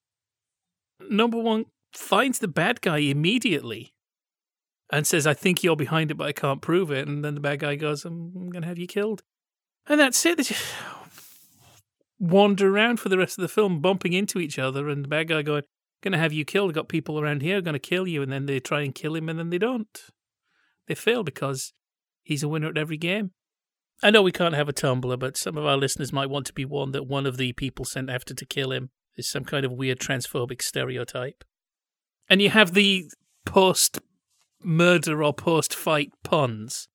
number 1.09 1.39
one 1.39 1.67
finds 1.97 2.39
the 2.39 2.49
bad 2.49 2.81
guy 2.81 2.99
immediately 2.99 3.95
and 4.91 5.07
says, 5.07 5.27
I 5.27 5.35
think 5.35 5.63
you're 5.63 5.77
behind 5.77 6.11
it, 6.11 6.15
but 6.15 6.29
I 6.29 6.33
can't 6.33 6.63
prove 6.63 6.91
it. 6.91 7.09
And 7.09 7.25
then 7.25 7.35
the 7.35 7.41
bad 7.41 7.61
guy 7.61 7.77
goes, 7.77 8.05
I'm, 8.05 8.51
going 8.51 8.63
to 8.63 8.69
have 8.69 8.79
you 8.79 8.87
killed. 8.87 9.23
And 9.87 10.01
that's 10.01 10.25
it. 10.27 10.37
They 10.37 10.45
just 10.45 10.65
wander 12.19 12.75
around 12.75 13.01
for 13.01 13.09
the 13.09 13.19
rest 13.19 13.39
of 13.39 13.43
the 13.43 13.49
film, 13.49 13.81
bumping 13.81 14.13
into 14.13 14.39
each 14.39 14.59
other, 14.59 14.89
and 14.89 15.05
the 15.05 15.09
bad 15.09 15.29
guy 15.29 15.43
going, 15.43 15.63
Going 16.03 16.13
to 16.13 16.19
have 16.19 16.33
you 16.33 16.45
killed. 16.45 16.71
I've 16.71 16.75
Got 16.75 16.89
people 16.89 17.19
around 17.19 17.43
here 17.43 17.61
going 17.61 17.75
to 17.75 17.79
kill 17.79 18.07
you. 18.07 18.23
And 18.23 18.31
then 18.31 18.47
they 18.47 18.61
try 18.61 18.83
and 18.83 18.95
kill 18.95 19.17
him, 19.17 19.29
and 19.29 19.39
then 19.39 19.51
they 19.51 19.59
don't. 19.59 19.89
They 20.87 20.95
fail 20.95 21.25
because 21.25 21.73
he's 22.23 22.43
a 22.43 22.49
winner 22.49 22.69
at 22.69 22.79
every 22.79 22.99
game. 22.99 23.33
I 24.03 24.11
know 24.11 24.23
we 24.23 24.33
can't 24.33 24.55
have 24.55 24.69
a 24.69 24.75
tumbler, 24.75 25.17
but 25.17 25.39
some 25.39 25.57
of 25.57 25.65
our 25.65 25.77
listeners 25.77 26.13
might 26.13 26.29
want 26.29 26.47
to 26.47 26.53
be 26.53 26.67
warned 26.67 26.95
that 26.95 27.07
one 27.07 27.27
of 27.27 27.39
the 27.39 27.55
people 27.55 27.85
sent 27.85 28.11
after 28.11 28.35
to 28.35 28.45
kill 28.45 28.71
him 28.71 28.91
is 29.17 29.29
some 29.29 29.45
kind 29.45 29.65
of 29.65 29.73
weird 29.73 29.99
transphobic 29.99 30.61
stereotype. 30.61 31.43
And 32.29 32.43
you 32.43 32.51
have 32.51 32.74
the 32.74 33.11
post 33.45 34.01
murder 34.62 35.22
or 35.22 35.33
post 35.33 35.74
fight 35.74 36.12
puns. 36.22 36.89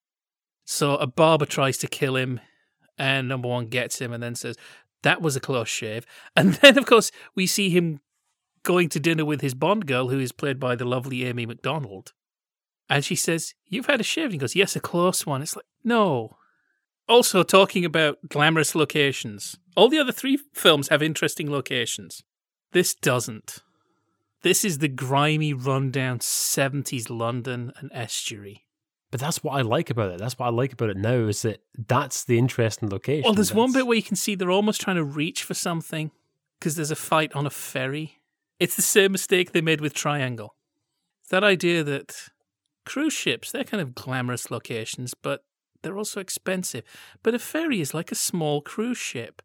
So 0.66 0.96
a 0.98 1.08
barber 1.08 1.46
tries 1.46 1.78
to 1.80 1.88
kill 1.88 2.16
him, 2.16 2.40
and 2.98 3.28
number 3.28 3.48
one 3.48 3.68
gets 3.68 4.00
him 4.00 4.14
and 4.14 4.22
then 4.22 4.36
says, 4.36 4.56
That 5.04 5.22
was 5.22 5.36
a 5.36 5.40
close 5.40 5.70
shave. 5.70 6.06
And 6.36 6.54
then, 6.56 6.78
of 6.78 6.86
course, 6.86 7.12
we 7.36 7.48
see 7.48 7.70
him 7.70 8.02
going 8.64 8.90
to 8.90 9.00
dinner 9.00 9.26
with 9.26 9.42
his 9.42 9.54
Bond 9.54 9.88
girl, 9.88 10.10
who 10.10 10.20
is 10.20 10.32
played 10.32 10.60
by 10.60 10.76
the 10.76 10.86
lovely 10.86 11.20
Aimi 11.20 11.48
MacDonald. 11.48 12.14
And 12.90 13.04
she 13.04 13.16
says, 13.16 13.54
You've 13.68 13.88
had 13.88 14.02
a 14.02 14.04
shave. 14.04 14.26
And 14.26 14.34
he 14.34 14.38
goes, 14.38 14.56
Yes, 14.56 14.76
a 14.76 14.80
close 14.80 15.26
one. 15.26 15.42
It's 15.42 15.56
like, 15.56 15.66
No. 15.84 16.38
Also, 17.08 17.44
talking 17.44 17.84
about 17.84 18.18
glamorous 18.30 18.76
locations. 18.76 19.58
All 19.76 19.90
the 19.90 20.00
other 20.00 20.12
three 20.12 20.38
films 20.54 20.90
have 20.90 21.02
interesting 21.02 21.50
locations. 21.50 22.24
This 22.72 22.94
doesn't. 22.94 23.60
This 24.44 24.66
is 24.66 24.80
the 24.80 24.88
grimy, 24.88 25.54
rundown 25.54 26.20
70s 26.20 27.10
London 27.10 27.72
and 27.78 27.92
estuary. 27.94 28.66
But 29.12 29.20
that's 29.20 29.44
what 29.44 29.52
I 29.52 29.62
like 29.62 29.90
about 29.90 30.12
it. 30.12 30.20
That's 30.20 30.40
what 30.40 30.48
I 30.48 30.50
like 30.50 30.74
about 30.74 30.90
it 30.90 30.98
now 30.98 31.28
is 31.28 31.42
that 31.42 31.62
that's 31.78 32.24
the 32.24 32.40
interesting 32.40 32.90
location. 32.90 33.24
Well, 33.26 33.34
there's 33.34 33.54
one 33.54 33.74
bit 33.74 33.86
where 33.86 33.98
you 33.98 34.04
can 34.04 34.16
see 34.16 34.36
they're 34.36 34.50
almost 34.50 34.82
trying 34.82 34.96
to 34.96 35.04
reach 35.04 35.44
for 35.44 35.54
something 35.54 36.12
because 36.60 36.76
there's 36.76 36.92
a 36.92 36.96
fight 36.96 37.34
on 37.34 37.46
a 37.46 37.50
ferry. 37.50 38.20
It's 38.60 38.76
the 38.76 38.82
same 38.82 39.12
mistake 39.12 39.52
they 39.52 39.62
made 39.62 39.82
with 39.82 39.94
Triangle. 39.94 40.56
That 41.30 41.44
idea 41.44 41.84
that 41.84 42.30
cruise 42.86 43.14
ships, 43.14 43.52
they're 43.52 43.64
kind 43.66 43.82
of 43.82 43.96
glamorous 43.96 44.50
locations, 44.50 45.14
but 45.14 45.44
they're 45.84 45.98
also 45.98 46.22
expensive. 46.22 46.84
But 47.22 47.36
a 47.36 47.40
ferry 47.40 47.82
is 47.82 47.94
like 47.94 48.12
a 48.12 48.16
small 48.16 48.62
cruise 48.62 48.98
ship. 48.98 49.42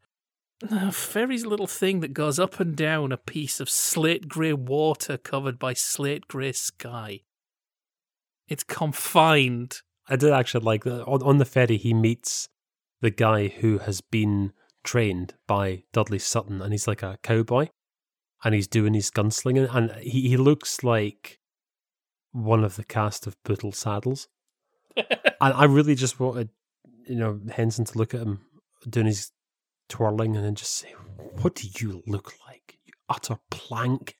A 0.62 0.90
ferry's 0.90 1.44
little 1.44 1.66
thing 1.66 2.00
that 2.00 2.14
goes 2.14 2.38
up 2.38 2.60
and 2.60 2.74
down 2.74 3.12
a 3.12 3.18
piece 3.18 3.60
of 3.60 3.68
slate 3.68 4.26
grey 4.26 4.54
water 4.54 5.18
covered 5.18 5.58
by 5.58 5.74
slate 5.74 6.26
grey 6.28 6.52
sky. 6.52 7.20
It's 8.48 8.64
confined. 8.64 9.82
I 10.08 10.16
did 10.16 10.32
actually 10.32 10.64
like 10.64 10.84
that. 10.84 11.04
On, 11.04 11.22
on 11.22 11.38
the 11.38 11.44
ferry, 11.44 11.76
he 11.76 11.92
meets 11.92 12.48
the 13.02 13.10
guy 13.10 13.48
who 13.48 13.78
has 13.78 14.00
been 14.00 14.52
trained 14.82 15.34
by 15.46 15.82
Dudley 15.92 16.18
Sutton, 16.18 16.62
and 16.62 16.72
he's 16.72 16.88
like 16.88 17.02
a 17.02 17.18
cowboy, 17.22 17.68
and 18.42 18.54
he's 18.54 18.68
doing 18.68 18.94
his 18.94 19.10
gunslinging, 19.10 19.68
and 19.74 19.90
he, 20.00 20.28
he 20.28 20.36
looks 20.38 20.82
like 20.82 21.38
one 22.32 22.64
of 22.64 22.76
the 22.76 22.84
cast 22.84 23.26
of 23.26 23.36
Brutal 23.42 23.72
Saddles. 23.72 24.28
and 24.96 25.06
I 25.40 25.64
really 25.64 25.94
just 25.94 26.18
wanted, 26.18 26.48
you 27.06 27.16
know, 27.16 27.40
Henson 27.52 27.84
to 27.86 27.98
look 27.98 28.14
at 28.14 28.22
him 28.22 28.40
doing 28.88 29.06
his 29.06 29.32
twirling 29.88 30.36
and 30.36 30.44
then 30.44 30.54
just 30.54 30.74
say, 30.74 30.94
What 31.40 31.54
do 31.54 31.68
you 31.78 32.02
look 32.06 32.32
like? 32.46 32.78
You 32.84 32.92
utter 33.08 33.36
plank. 33.50 34.16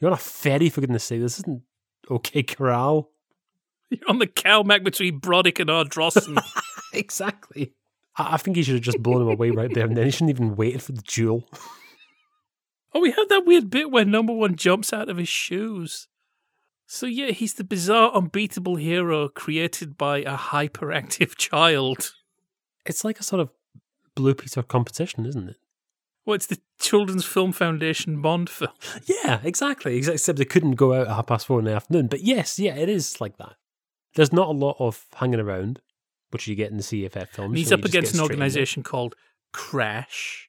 You're 0.00 0.10
on 0.10 0.14
a 0.14 0.20
ferry, 0.20 0.68
for 0.68 0.80
goodness 0.80 1.04
sake. 1.04 1.20
This 1.20 1.38
isn't 1.38 1.62
OK 2.10 2.42
Corral. 2.42 3.10
You're 3.90 4.08
on 4.08 4.18
the 4.18 4.26
Calmac 4.26 4.84
between 4.84 5.20
Brodick 5.20 5.60
and 5.60 5.70
Ardrossan. 5.70 6.38
exactly. 6.92 7.74
I, 8.16 8.34
I 8.34 8.36
think 8.36 8.56
he 8.56 8.62
should 8.62 8.74
have 8.74 8.82
just 8.82 9.02
blown 9.02 9.22
him 9.22 9.28
away 9.28 9.50
right 9.50 9.72
there 9.72 9.86
and 9.86 9.96
then. 9.96 10.06
He 10.06 10.10
shouldn't 10.10 10.30
even 10.30 10.56
waited 10.56 10.82
for 10.82 10.92
the 10.92 11.02
duel. 11.02 11.48
Oh, 12.94 13.00
we 13.00 13.10
have 13.10 13.28
that 13.28 13.46
weird 13.46 13.70
bit 13.70 13.90
where 13.90 14.04
number 14.04 14.32
one 14.32 14.56
jumps 14.56 14.92
out 14.92 15.08
of 15.08 15.16
his 15.16 15.28
shoes. 15.28 16.08
So 16.86 17.06
yeah, 17.06 17.30
he's 17.30 17.54
the 17.54 17.64
bizarre, 17.64 18.12
unbeatable 18.12 18.76
hero 18.76 19.28
created 19.28 19.96
by 19.96 20.18
a 20.18 20.36
hyperactive 20.36 21.36
child. 21.36 22.12
It's 22.84 23.04
like 23.04 23.18
a 23.18 23.22
sort 23.22 23.40
of 23.40 23.50
Blue 24.14 24.34
Peter 24.34 24.62
competition, 24.62 25.26
isn't 25.26 25.48
it? 25.48 25.56
Well, 26.24 26.34
it's 26.34 26.46
the 26.46 26.60
Children's 26.78 27.24
Film 27.24 27.52
Foundation 27.52 28.22
Bond 28.22 28.48
film. 28.48 28.72
Yeah, 29.06 29.40
exactly. 29.42 29.96
Except 29.96 30.38
they 30.38 30.44
couldn't 30.44 30.76
go 30.76 30.94
out 30.94 31.08
at 31.08 31.14
half 31.14 31.26
past 31.26 31.46
four 31.46 31.58
in 31.58 31.64
the 31.64 31.74
afternoon. 31.74 32.06
But 32.06 32.20
yes, 32.20 32.58
yeah, 32.58 32.76
it 32.76 32.88
is 32.88 33.20
like 33.20 33.38
that. 33.38 33.56
There's 34.14 34.32
not 34.32 34.48
a 34.48 34.52
lot 34.52 34.76
of 34.78 35.06
hanging 35.14 35.40
around, 35.40 35.80
which 36.30 36.46
you 36.46 36.54
get 36.54 36.70
in 36.70 36.76
the 36.76 36.82
CFF 36.82 37.28
films. 37.28 37.56
He's 37.58 37.68
so 37.70 37.76
up 37.76 37.84
against 37.84 38.14
an 38.14 38.20
organization 38.20 38.82
called 38.82 39.14
KRASH. 39.52 40.48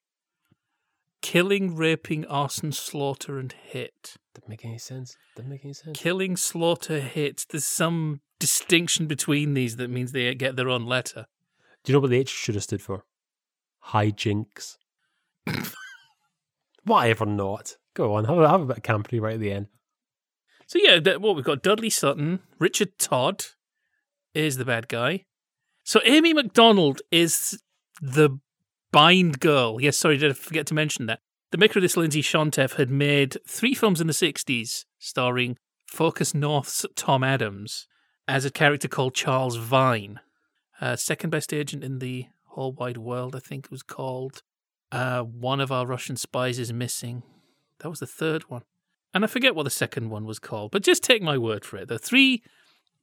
Killing, 1.22 1.76
raping, 1.76 2.26
arson, 2.26 2.74
slaughter, 2.74 3.39
and 3.39 3.53
hit. 3.53 4.18
Doesn't 4.36 4.49
make 4.49 4.66
any 4.66 4.78
sense. 4.78 5.16
Doesn't 5.36 5.49
make 5.49 5.64
any 5.64 5.74
sense. 5.74 5.97
Killing, 5.97 6.36
slaughter, 6.36 6.99
hit. 6.99 7.45
There's 7.49 7.66
some 7.66 8.20
distinction 8.39 9.07
between 9.07 9.53
these 9.53 9.78
that 9.78 9.89
means 9.89 10.11
they 10.11 10.36
get 10.36 10.57
their 10.57 10.70
own 10.70 10.86
letter. 10.86 11.28
Do 11.84 11.91
you 11.91 11.97
know 11.97 12.01
what 12.01 12.09
the 12.09 12.18
H 12.18 12.30
should 12.30 12.55
have 12.55 12.64
stood 12.64 12.82
for? 12.82 13.05
Hijinks. 13.88 14.77
Whatever 16.84 17.25
not. 17.25 17.77
Go 17.93 18.15
on, 18.15 18.25
have 18.25 18.38
a, 18.38 18.49
have 18.49 18.61
a 18.61 18.65
bit 18.65 18.77
of 18.77 18.84
campery 18.84 19.21
right 19.21 19.36
at 19.36 19.39
the 19.39 19.51
end. 19.51 19.67
So 20.67 20.79
yeah, 20.81 21.17
what 21.17 21.36
we've 21.36 21.45
got 21.45 21.61
Dudley 21.61 21.89
Sutton, 21.89 22.39
Richard 22.59 22.97
Todd 22.97 23.45
is 24.34 24.57
the 24.57 24.65
bad 24.65 24.88
guy. 24.88 25.25
So 25.84 25.99
Aimi 25.99 26.34
MacDonald 26.34 27.01
is 27.11 27.61
the 28.01 28.39
bind 28.91 29.39
girl. 29.39 29.79
Yes, 29.81 29.97
sorry, 29.97 30.17
did 30.17 30.31
I 30.31 30.34
forget 30.34 30.65
to 30.67 30.73
mention 30.73 31.05
that? 31.07 31.19
The 31.51 31.57
maker 31.57 31.79
of 31.79 31.84
this, 31.84 31.97
Lindsay 31.97 32.23
Shonteff, 32.23 32.77
had 32.77 32.89
made 32.89 33.38
three 33.47 33.75
films 33.75 34.01
in 34.01 34.07
the 34.07 34.13
60s 34.13 34.86
starring 34.97 35.57
Focus 35.86 36.34
North's 36.34 36.86
Tom 36.95 37.23
Adams 37.23 37.88
as 38.27 38.45
a 38.45 38.51
character 38.51 38.88
called 38.88 39.13
Charles 39.13 39.57
Vine. 39.57 40.19
Uh, 40.81 40.95
second 40.95 41.29
best 41.29 41.53
agent 41.53 41.84
in 41.84 41.99
the 41.99 42.25
whole 42.54 42.74
wide 42.74 42.97
world, 42.97 43.36
I 43.36 43.39
think 43.39 43.66
it 43.66 43.72
was 43.72 43.84
called. 43.84 44.41
Uh, 44.91 45.22
one 45.22 45.60
of 45.60 45.72
our 45.72 45.86
Russian 45.86 46.16
spies 46.16 46.60
is 46.60 46.72
missing. 46.72 47.24
That 47.80 47.89
was 47.89 47.99
the 47.99 48.08
third 48.08 48.49
one. 48.49 48.64
And 49.14 49.24
I 49.24 49.28
forget 49.28 49.56
what 49.56 49.64
the 49.64 49.70
second 49.70 50.10
one 50.10 50.26
was 50.26 50.39
called, 50.39 50.72
but 50.72 50.84
just 50.84 51.04
take 51.04 51.22
my 51.22 51.38
word 51.38 51.66
for 51.66 51.78
it. 51.78 51.88
The 51.88 51.99
three 51.99 52.41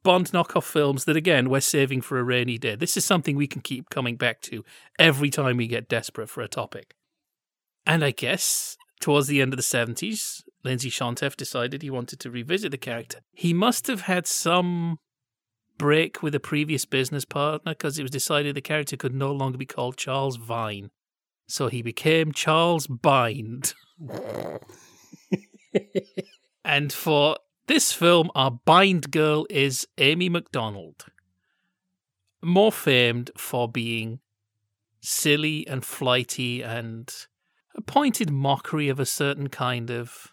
Bond 0.03 0.31
knockoff 0.33 0.65
films 0.65 1.05
that, 1.05 1.17
again, 1.17 1.51
we're 1.51 1.61
saving 1.61 2.01
for 2.01 2.19
a 2.19 2.25
rainy 2.25 2.57
day. 2.57 2.75
This 2.75 2.97
is 2.97 3.05
something 3.05 3.37
we 3.37 3.47
can 3.47 3.61
keep 3.61 3.91
coming 3.91 4.17
back 4.17 4.41
to 4.43 4.65
every 4.99 5.29
time 5.29 5.59
we 5.59 5.67
get 5.67 5.89
desperate 5.89 6.31
for 6.31 6.41
a 6.41 6.49
topic. 6.49 6.95
And 7.85 8.03
I 8.03 8.11
guess 8.11 8.79
towards 9.01 9.27
the 9.27 9.43
end 9.43 9.53
of 9.53 9.59
the 9.59 9.63
70s, 9.63 10.43
Lindsay 10.65 10.91
Shonteff 10.91 11.37
decided 11.37 11.83
he 11.83 11.91
wanted 11.91 12.19
to 12.21 12.31
revisit 12.31 12.71
the 12.71 12.79
character. 12.79 13.19
He 13.35 13.53
must 13.53 13.89
have 13.89 14.03
had 14.03 14.27
some 14.27 14.99
break 15.81 16.23
with 16.23 16.35
a 16.35 16.41
previous 16.41 16.85
business 16.85 17.25
partner 17.25 17.73
because 17.73 17.99
it 17.99 18.03
was 18.03 18.11
decided 18.11 18.55
the 18.55 18.61
character 18.61 18.99
could 18.99 19.15
no 19.15 19.33
longer 19.33 19.57
be 19.57 19.65
called 19.65 19.97
Charles 19.97 20.37
Vine. 20.37 20.91
So 21.49 21.69
he 21.69 21.81
became 21.81 22.33
Charles 22.33 22.87
Bind. 22.87 23.73
and 26.67 26.93
for 26.93 27.39
this 27.67 27.95
film, 27.95 28.31
our 28.35 28.51
bind 28.51 29.11
girl 29.11 29.47
is 29.49 29.89
Aimi 29.97 30.29
MacDonald, 30.29 31.07
more 32.43 32.73
famed 32.73 33.31
for 33.39 33.67
being 33.67 34.21
silly 35.01 35.67
and 35.67 35.83
flighty 35.83 36.61
and 36.61 37.11
a 37.75 37.81
pointed 37.81 38.29
mockery 38.29 38.91
of 38.91 39.01
a 39.01 39.07
certain 39.07 39.49
kind 39.49 39.91
of 39.91 40.29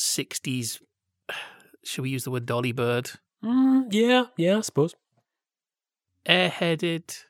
60s, 0.00 0.80
should 1.84 2.02
we 2.02 2.08
use 2.08 2.24
the 2.24 2.30
word 2.30 2.46
dolly 2.46 2.72
bird? 2.72 3.10
Mm, 3.44 3.92
yeah, 3.92 4.24
yeah, 4.36 4.58
I 4.58 4.60
suppose. 4.62 4.94
airheaded, 6.26 7.24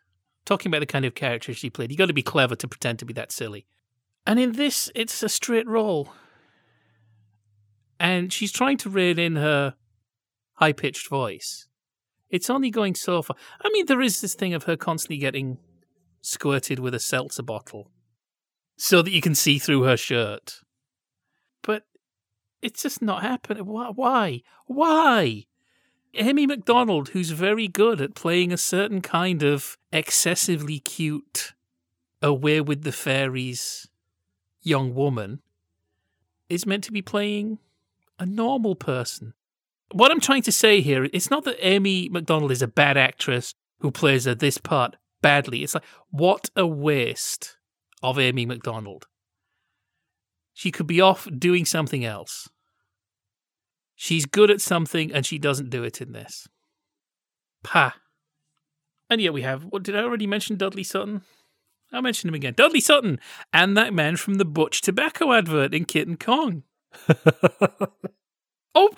talking 0.44 0.70
about 0.70 0.80
the 0.80 0.86
kind 0.86 1.04
of 1.04 1.14
character 1.14 1.52
she 1.52 1.70
played. 1.70 1.90
You 1.90 1.96
got 1.96 2.06
to 2.06 2.12
be 2.12 2.22
clever 2.22 2.54
to 2.56 2.68
pretend 2.68 3.00
to 3.00 3.04
be 3.04 3.12
that 3.14 3.32
silly. 3.32 3.66
And 4.26 4.38
in 4.38 4.52
this, 4.52 4.90
it's 4.94 5.22
a 5.22 5.28
straight 5.28 5.66
role. 5.66 6.12
And 7.98 8.32
she's 8.32 8.52
trying 8.52 8.76
to 8.78 8.90
rein 8.90 9.18
in 9.18 9.36
her 9.36 9.74
high 10.54 10.72
pitched 10.72 11.08
voice. 11.08 11.68
It's 12.30 12.50
only 12.50 12.70
going 12.70 12.94
so 12.94 13.22
far. 13.22 13.36
I 13.60 13.70
mean, 13.70 13.86
there 13.86 14.00
is 14.00 14.20
this 14.20 14.34
thing 14.34 14.54
of 14.54 14.64
her 14.64 14.76
constantly 14.76 15.18
getting 15.18 15.58
squirted 16.20 16.78
with 16.78 16.94
a 16.94 17.00
seltzer 17.00 17.42
bottle 17.42 17.90
so 18.76 19.02
that 19.02 19.12
you 19.12 19.20
can 19.20 19.34
see 19.34 19.58
through 19.58 19.82
her 19.82 19.96
shirt. 19.96 20.60
But 21.62 21.84
it's 22.62 22.82
just 22.82 23.02
not 23.02 23.22
happening. 23.22 23.66
Why? 23.66 23.90
Why? 23.94 24.42
Why? 24.66 25.44
Aimi 26.16 26.46
MacDonald, 26.46 27.08
who's 27.10 27.30
very 27.30 27.68
good 27.68 28.00
at 28.00 28.14
playing 28.14 28.52
a 28.52 28.56
certain 28.56 29.00
kind 29.00 29.42
of 29.42 29.76
excessively 29.92 30.78
cute, 30.78 31.52
away 32.22 32.60
with 32.60 32.82
the 32.82 32.92
fairies 32.92 33.88
young 34.62 34.94
woman, 34.94 35.40
is 36.48 36.66
meant 36.66 36.84
to 36.84 36.92
be 36.92 37.02
playing 37.02 37.58
a 38.18 38.26
normal 38.26 38.74
person. 38.74 39.34
What 39.92 40.10
I'm 40.10 40.20
trying 40.20 40.42
to 40.42 40.52
say 40.52 40.80
here, 40.80 41.08
it's 41.12 41.30
not 41.30 41.44
that 41.44 41.60
Aimi 41.60 42.10
MacDonald 42.10 42.52
is 42.52 42.62
a 42.62 42.68
bad 42.68 42.96
actress 42.96 43.54
who 43.80 43.90
plays 43.90 44.24
this 44.24 44.58
part 44.58 44.96
badly. 45.20 45.62
It's 45.62 45.74
like, 45.74 45.84
what 46.10 46.50
a 46.56 46.66
waste 46.66 47.56
of 48.02 48.16
Aimi 48.16 48.46
MacDonald. 48.46 49.06
She 50.52 50.70
could 50.70 50.86
be 50.86 51.00
off 51.00 51.26
doing 51.36 51.64
something 51.64 52.04
else. 52.04 52.48
She's 53.96 54.26
good 54.26 54.50
at 54.50 54.60
something 54.60 55.12
and 55.12 55.24
she 55.24 55.38
doesn't 55.38 55.70
do 55.70 55.84
it 55.84 56.00
in 56.00 56.12
this. 56.12 56.48
Pa. 57.62 57.96
And 59.08 59.20
yet 59.20 59.32
we 59.32 59.42
have, 59.42 59.64
what 59.64 59.82
did 59.82 59.96
I 59.96 60.02
already 60.02 60.26
mention 60.26 60.56
Dudley 60.56 60.84
Sutton? 60.84 61.22
I'll 61.92 62.02
mention 62.02 62.28
him 62.28 62.34
again. 62.34 62.54
Dudley 62.56 62.80
Sutton 62.80 63.20
and 63.52 63.76
that 63.76 63.94
man 63.94 64.16
from 64.16 64.34
the 64.34 64.44
Butch 64.44 64.80
Tobacco 64.80 65.32
advert 65.32 65.72
in 65.74 65.84
Kitten 65.84 66.16
Kong. 66.16 66.64
Oh, 68.76 68.90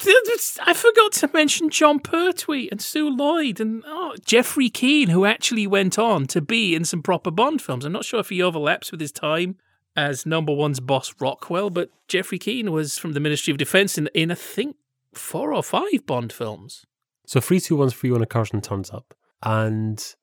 I 0.63 0.73
forgot 0.73 1.13
to 1.13 1.31
mention 1.35 1.69
Jon 1.69 2.01
Pertwee 2.01 2.71
and 2.71 2.81
Sue 2.81 3.11
Lloyd 3.11 3.61
and 3.61 3.83
oh, 3.87 4.15
Geoffrey 4.25 4.71
Keen, 4.71 5.11
who 5.11 5.27
actually 5.27 5.67
went 5.67 5.99
on 5.99 6.27
to 6.29 6.41
be 6.41 6.75
in 6.75 6.87
some 6.87 7.03
proper 7.03 7.31
Bond 7.31 7.61
films. 7.61 7.85
I'm 7.85 7.93
not 7.93 8.07
sure 8.07 8.21
if 8.21 8.31
he 8.31 8.41
overlaps 8.41 8.91
with 8.91 9.03
his 9.03 9.13
time 9.13 9.59
as 9.95 10.25
number 10.25 10.55
one's 10.55 10.81
boss 10.81 11.15
Rockwell, 11.21 11.69
but 11.69 11.91
Geoffrey 12.09 12.39
Keen 12.39 12.73
was 12.73 12.97
from 12.97 13.13
the 13.13 13.21
Ministry 13.21 13.51
of 13.51 13.59
Defence 13.59 13.99
in, 13.99 14.09
in 14.15 14.31
I 14.31 14.35
think, 14.35 14.77
four 15.17 15.53
or 15.53 15.63
five 15.63 16.07
Bond 16.07 16.33
films. 16.33 16.85
So 17.27 17.41
321's 17.41 18.23
a 18.23 18.27
Carson 18.27 18.61
turns 18.61 18.91
up, 18.91 19.15
and 19.43 20.15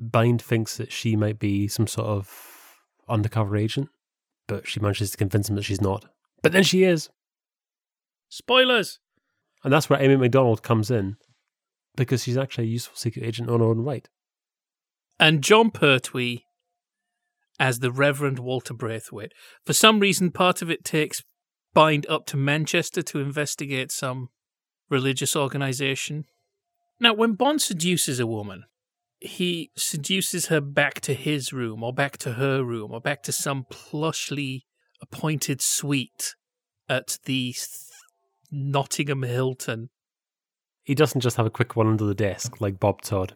Bind 0.00 0.40
thinks 0.40 0.76
that 0.78 0.90
she 0.90 1.16
might 1.16 1.38
be 1.38 1.68
some 1.68 1.86
sort 1.86 2.08
of 2.08 2.80
undercover 3.08 3.56
agent, 3.56 3.88
but 4.46 4.66
she 4.66 4.80
manages 4.80 5.10
to 5.10 5.16
convince 5.16 5.48
him 5.48 5.56
that 5.56 5.64
she's 5.64 5.80
not. 5.80 6.06
But 6.42 6.52
then 6.52 6.62
she 6.62 6.84
is. 6.84 7.10
Spoilers. 8.28 8.98
And 9.64 9.72
that's 9.72 9.90
where 9.90 9.98
Aimi 9.98 10.18
MacDonald 10.18 10.62
comes 10.62 10.90
in 10.90 11.16
because 11.96 12.22
she's 12.22 12.36
actually 12.36 12.64
a 12.64 12.68
useful 12.68 12.96
secret 12.96 13.24
agent 13.24 13.50
on 13.50 13.60
her 13.60 13.66
own 13.66 13.80
right. 13.80 14.08
And 15.18 15.42
Jon 15.42 15.70
Pertwee 15.70 16.42
as 17.58 17.78
the 17.80 17.90
Reverend 17.90 18.38
Walter 18.38 18.74
Braithwaite. 18.74 19.32
For 19.64 19.72
some 19.72 20.00
reason, 20.00 20.30
part 20.30 20.62
of 20.62 20.70
it 20.70 20.84
takes 20.84 21.22
Bind 21.74 22.06
up 22.06 22.26
to 22.26 22.36
Manchester 22.36 23.02
to 23.02 23.20
investigate 23.20 23.92
some 23.92 24.30
religious 24.88 25.34
organization. 25.36 26.24
Now, 27.00 27.14
when 27.14 27.34
Bond 27.34 27.60
seduces 27.60 28.20
a 28.20 28.26
woman, 28.26 28.64
he 29.20 29.70
seduces 29.76 30.46
her 30.46 30.60
back 30.60 31.00
to 31.02 31.14
his 31.14 31.52
room 31.52 31.82
or 31.82 31.92
back 31.92 32.16
to 32.18 32.34
her 32.34 32.62
room 32.62 32.92
or 32.92 33.00
back 33.00 33.22
to 33.24 33.32
some 33.32 33.66
plushly 33.70 34.62
appointed 35.00 35.60
suite 35.60 36.34
at 36.88 37.18
the 37.24 37.54
Nottingham 38.50 39.22
Hilton. 39.22 39.90
He 40.84 40.94
doesn't 40.94 41.20
just 41.20 41.36
have 41.36 41.46
a 41.46 41.50
quick 41.50 41.76
one 41.76 41.88
under 41.88 42.04
the 42.04 42.14
desk 42.14 42.60
like 42.60 42.78
Bob 42.78 43.02
Todd. 43.02 43.34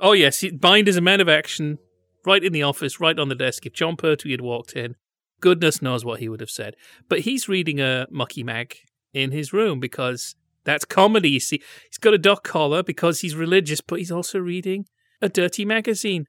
Oh, 0.00 0.12
yes. 0.12 0.44
Bind 0.52 0.88
is 0.88 0.96
a 0.96 1.00
man 1.00 1.20
of 1.20 1.28
action 1.28 1.78
right 2.26 2.44
in 2.44 2.52
the 2.52 2.62
office, 2.62 3.00
right 3.00 3.18
on 3.18 3.28
the 3.28 3.34
desk. 3.34 3.64
If 3.66 3.72
Jon 3.72 3.96
Pertwee 3.96 4.32
had 4.32 4.40
walked 4.40 4.74
in, 4.74 4.96
goodness 5.40 5.80
knows 5.80 6.04
what 6.04 6.20
he 6.20 6.28
would 6.28 6.40
have 6.40 6.50
said. 6.50 6.76
But 7.08 7.20
he's 7.20 7.48
reading 7.48 7.80
a 7.80 8.06
mucky 8.10 8.42
mag 8.42 8.76
in 9.12 9.30
his 9.30 9.52
room 9.52 9.80
because 9.80 10.34
that's 10.64 10.84
comedy. 10.84 11.30
You 11.30 11.40
see, 11.40 11.62
he's 11.88 11.98
got 11.98 12.14
a 12.14 12.18
duck 12.18 12.44
collar 12.44 12.82
because 12.82 13.20
he's 13.20 13.34
religious, 13.34 13.80
but 13.80 13.98
he's 13.98 14.12
also 14.12 14.38
reading 14.38 14.86
a 15.20 15.28
dirty 15.28 15.64
magazine. 15.64 16.26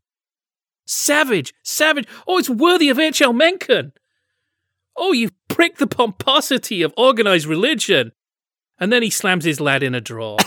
Savage! 0.85 1.53
Savage! 1.63 2.07
Oh, 2.27 2.37
it's 2.37 2.49
worthy 2.49 2.89
of 2.89 2.99
H.L. 2.99 3.33
Mencken! 3.33 3.93
Oh, 4.95 5.11
you 5.11 5.31
prick 5.49 5.77
the 5.77 5.87
pomposity 5.87 6.81
of 6.81 6.93
organized 6.95 7.47
religion. 7.47 8.11
And 8.79 8.91
then 8.91 9.03
he 9.03 9.09
slams 9.09 9.45
his 9.45 9.59
lad 9.59 9.83
in 9.83 9.95
a 9.95 10.01
drawer. 10.01 10.37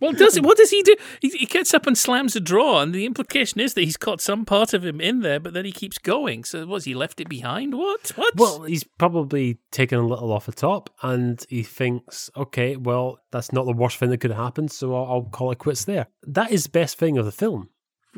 Well, 0.00 0.12
does? 0.12 0.40
What 0.40 0.56
does 0.56 0.70
he 0.70 0.82
do? 0.82 0.96
He, 1.20 1.28
he, 1.30 1.46
gets 1.46 1.74
up 1.74 1.86
and 1.86 1.96
slams 1.96 2.36
a 2.36 2.40
drawer, 2.40 2.82
and 2.82 2.94
the 2.94 3.06
implication 3.06 3.60
is 3.60 3.74
that 3.74 3.82
he's 3.82 3.96
got 3.96 4.20
some 4.20 4.44
part 4.44 4.72
of 4.72 4.84
him 4.84 5.00
in 5.00 5.20
there, 5.20 5.40
but 5.40 5.54
then 5.54 5.64
he 5.64 5.72
keeps 5.72 5.98
going. 5.98 6.44
So, 6.44 6.66
was 6.66 6.84
he 6.84 6.94
left 6.94 7.20
it 7.20 7.28
behind? 7.28 7.74
What? 7.74 8.10
What? 8.16 8.34
Well, 8.36 8.62
he's 8.62 8.84
probably 8.84 9.58
taken 9.70 9.98
a 9.98 10.06
little 10.06 10.32
off 10.32 10.46
the 10.46 10.52
top, 10.52 10.90
and 11.02 11.44
he 11.48 11.62
thinks, 11.62 12.30
okay, 12.36 12.76
well, 12.76 13.18
that's 13.30 13.52
not 13.52 13.66
the 13.66 13.72
worst 13.72 13.98
thing 13.98 14.10
that 14.10 14.18
could 14.18 14.32
happen, 14.32 14.68
so 14.68 14.94
I'll, 14.94 15.12
I'll 15.12 15.22
call 15.22 15.50
it 15.52 15.58
quits 15.58 15.84
there. 15.84 16.06
That 16.26 16.50
is 16.50 16.64
the 16.64 16.70
best 16.70 16.98
thing 16.98 17.18
of 17.18 17.24
the 17.24 17.32
film 17.32 17.68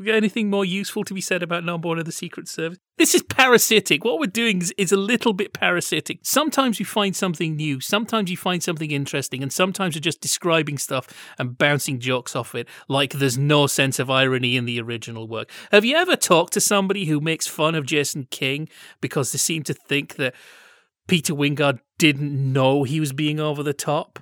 anything 0.09 0.51
more 0.51 0.65
useful 0.65 1.05
to 1.05 1.15
be 1.15 1.21
said 1.21 1.43
about 1.43 1.65
number 1.65 1.89
one 1.89 1.99
of 1.99 2.05
the 2.05 2.13
Secret 2.13 2.49
Service? 2.49 2.79
This 2.99 3.15
is 3.15 3.23
parasitic. 3.23 4.05
What 4.05 4.19
we're 4.19 4.27
doing 4.27 4.61
is, 4.61 4.75
is, 4.77 4.93
a 4.93 4.97
little 4.97 5.33
bit 5.33 5.53
parasitic. 5.53 6.21
Sometimes 6.23 6.79
you 6.79 6.87
find 6.87 7.17
something 7.17 7.57
new, 7.57 7.81
sometimes 7.81 8.31
you 8.31 8.37
find 8.37 8.63
something 8.63 8.91
interesting, 8.91 9.43
and 9.43 9.53
sometimes 9.53 9.95
you're 9.95 10.01
just 10.01 10.21
describing 10.21 10.77
stuff 10.79 11.09
and 11.39 11.57
bouncing 11.57 11.99
jokes 11.99 12.37
off 12.37 12.55
it 12.55 12.69
like 12.89 13.15
there's 13.15 13.39
no 13.39 13.67
sense 13.67 13.99
of 13.99 14.11
irony 14.11 14.57
in 14.57 14.67
the 14.67 14.81
original 14.81 15.27
work. 15.27 15.51
Have 15.73 15.85
you 15.85 15.97
ever 15.97 16.17
talked 16.17 16.53
to 16.55 16.61
somebody 16.61 17.07
who 17.07 17.21
makes 17.21 17.47
fun 17.47 17.75
of 17.75 17.87
Jason 17.87 18.27
King 18.31 18.69
because 19.01 19.33
they 19.33 19.39
seem 19.39 19.63
to 19.65 19.75
think 19.75 20.17
that 20.17 20.35
Peter 21.09 21.35
Wyngarde 21.35 21.81
didn't 21.99 22.53
know 22.53 22.85
he 22.85 23.01
was 23.01 23.13
being 23.13 23.41
over 23.41 23.63
the 23.63 23.73
top? 23.73 24.19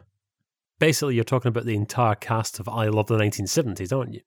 Basically, 0.79 1.17
you're 1.17 1.25
talking 1.25 1.49
about 1.49 1.65
the 1.65 1.75
entire 1.75 2.15
cast 2.15 2.61
of 2.61 2.69
I 2.69 2.87
Love 2.87 3.09
the 3.09 3.19
1970s, 3.19 3.97
aren't 3.97 4.15
you? 4.15 4.21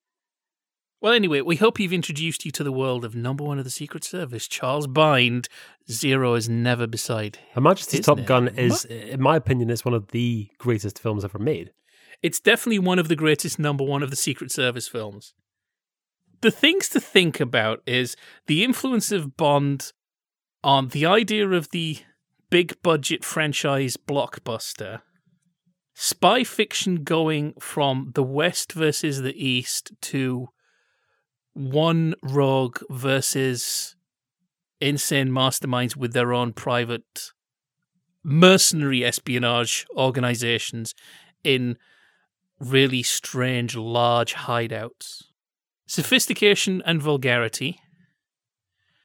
Well, 1.01 1.13
anyway, 1.13 1.41
we 1.41 1.55
hope 1.55 1.79
you've 1.79 1.93
introduced 1.93 2.45
you 2.45 2.51
to 2.51 2.63
the 2.63 2.71
world 2.71 3.03
of 3.03 3.15
number 3.15 3.43
one 3.43 3.57
of 3.57 3.63
the 3.63 3.71
Secret 3.71 4.03
Service, 4.03 4.47
Charles 4.47 4.85
Bind. 4.85 5.49
Zero 5.89 6.35
is 6.35 6.47
never 6.47 6.85
beside. 6.85 7.39
Her 7.53 7.61
Majesty's 7.61 8.05
Top. 8.05 8.23
Gun 8.23 8.49
is, 8.49 8.85
uh, 8.85 8.93
in 8.93 9.19
my 9.19 9.35
opinion, 9.35 9.71
is 9.71 9.83
one 9.83 9.95
of 9.95 10.09
the 10.09 10.49
greatest 10.59 10.99
films 10.99 11.25
ever 11.25 11.39
made. 11.39 11.71
It's 12.21 12.39
definitely 12.39 12.77
one 12.77 12.99
of 12.99 13.07
the 13.07 13.15
greatest 13.15 13.57
number 13.57 13.83
one 13.83 14.03
of 14.03 14.11
the 14.11 14.15
Secret 14.15 14.51
Service 14.51 14.87
films. 14.87 15.33
The 16.41 16.51
things 16.51 16.87
to 16.89 16.99
think 16.99 17.39
about 17.39 17.81
is 17.87 18.15
the 18.45 18.63
influence 18.63 19.11
of 19.11 19.35
Bond 19.35 19.93
on 20.63 20.89
the 20.89 21.07
idea 21.07 21.49
of 21.49 21.71
the 21.71 21.97
big 22.51 22.79
budget 22.83 23.25
franchise 23.25 23.97
blockbuster 23.97 25.01
spy 25.95 26.43
fiction 26.43 27.03
going 27.03 27.53
from 27.59 28.11
the 28.13 28.23
West 28.23 28.73
versus 28.73 29.21
the 29.21 29.35
East 29.35 29.91
to 30.01 30.49
one 31.53 32.15
rogue 32.23 32.79
versus 32.89 33.95
insane 34.79 35.29
masterminds 35.29 35.95
with 35.95 36.13
their 36.13 36.33
own 36.33 36.53
private 36.53 37.31
mercenary 38.23 39.03
espionage 39.03 39.85
organizations 39.95 40.93
in 41.43 41.77
really 42.59 43.03
strange, 43.03 43.75
large 43.75 44.33
hideouts. 44.35 45.23
Sophistication 45.87 46.81
and 46.85 47.01
vulgarity. 47.01 47.79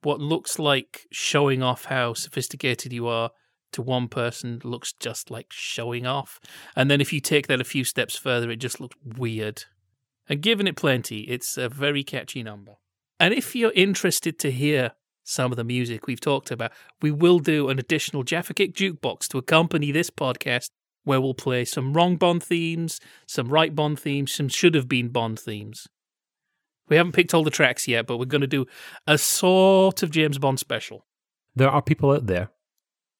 What 0.02 0.20
looks 0.20 0.58
like 0.58 1.06
showing 1.10 1.62
off 1.62 1.86
how 1.86 2.14
sophisticated 2.14 2.92
you 2.92 3.08
are 3.08 3.30
to 3.72 3.82
one 3.82 4.08
person 4.08 4.60
looks 4.62 4.92
just 4.92 5.30
like 5.30 5.48
showing 5.50 6.06
off. 6.06 6.38
And 6.76 6.90
then 6.90 7.00
if 7.00 7.12
you 7.12 7.20
take 7.20 7.46
that 7.48 7.60
a 7.60 7.64
few 7.64 7.84
steps 7.84 8.16
further, 8.16 8.50
it 8.50 8.56
just 8.56 8.80
looks 8.80 8.96
weird. 9.04 9.64
And 10.28 10.42
given 10.42 10.66
it 10.66 10.76
plenty, 10.76 11.20
it's 11.22 11.56
a 11.56 11.68
very 11.68 12.02
catchy 12.02 12.42
number. 12.42 12.72
And 13.18 13.32
if 13.32 13.54
you're 13.54 13.72
interested 13.72 14.38
to 14.40 14.50
hear 14.50 14.92
some 15.24 15.50
of 15.50 15.56
the 15.56 15.64
music 15.64 16.06
we've 16.06 16.20
talked 16.20 16.50
about, 16.50 16.72
we 17.00 17.10
will 17.10 17.38
do 17.38 17.68
an 17.68 17.78
additional 17.78 18.22
Jaffa 18.22 18.54
Cake 18.54 18.74
jukebox 18.74 19.28
to 19.28 19.38
accompany 19.38 19.90
this 19.90 20.10
podcast 20.10 20.70
where 21.04 21.20
we'll 21.20 21.34
play 21.34 21.64
some 21.64 21.92
wrong 21.92 22.16
Bond 22.16 22.42
themes, 22.42 23.00
some 23.26 23.48
right 23.48 23.74
Bond 23.74 23.98
themes, 23.98 24.32
some 24.32 24.48
should 24.48 24.74
have 24.74 24.88
been 24.88 25.08
Bond 25.08 25.38
themes. 25.38 25.86
We 26.88 26.96
haven't 26.96 27.12
picked 27.12 27.34
all 27.34 27.44
the 27.44 27.50
tracks 27.50 27.88
yet, 27.88 28.06
but 28.06 28.18
we're 28.18 28.26
going 28.26 28.40
to 28.40 28.46
do 28.46 28.66
a 29.06 29.18
sort 29.18 30.02
of 30.02 30.10
James 30.10 30.38
Bond 30.38 30.58
special. 30.58 31.06
There 31.54 31.70
are 31.70 31.82
people 31.82 32.12
out 32.12 32.26
there 32.26 32.50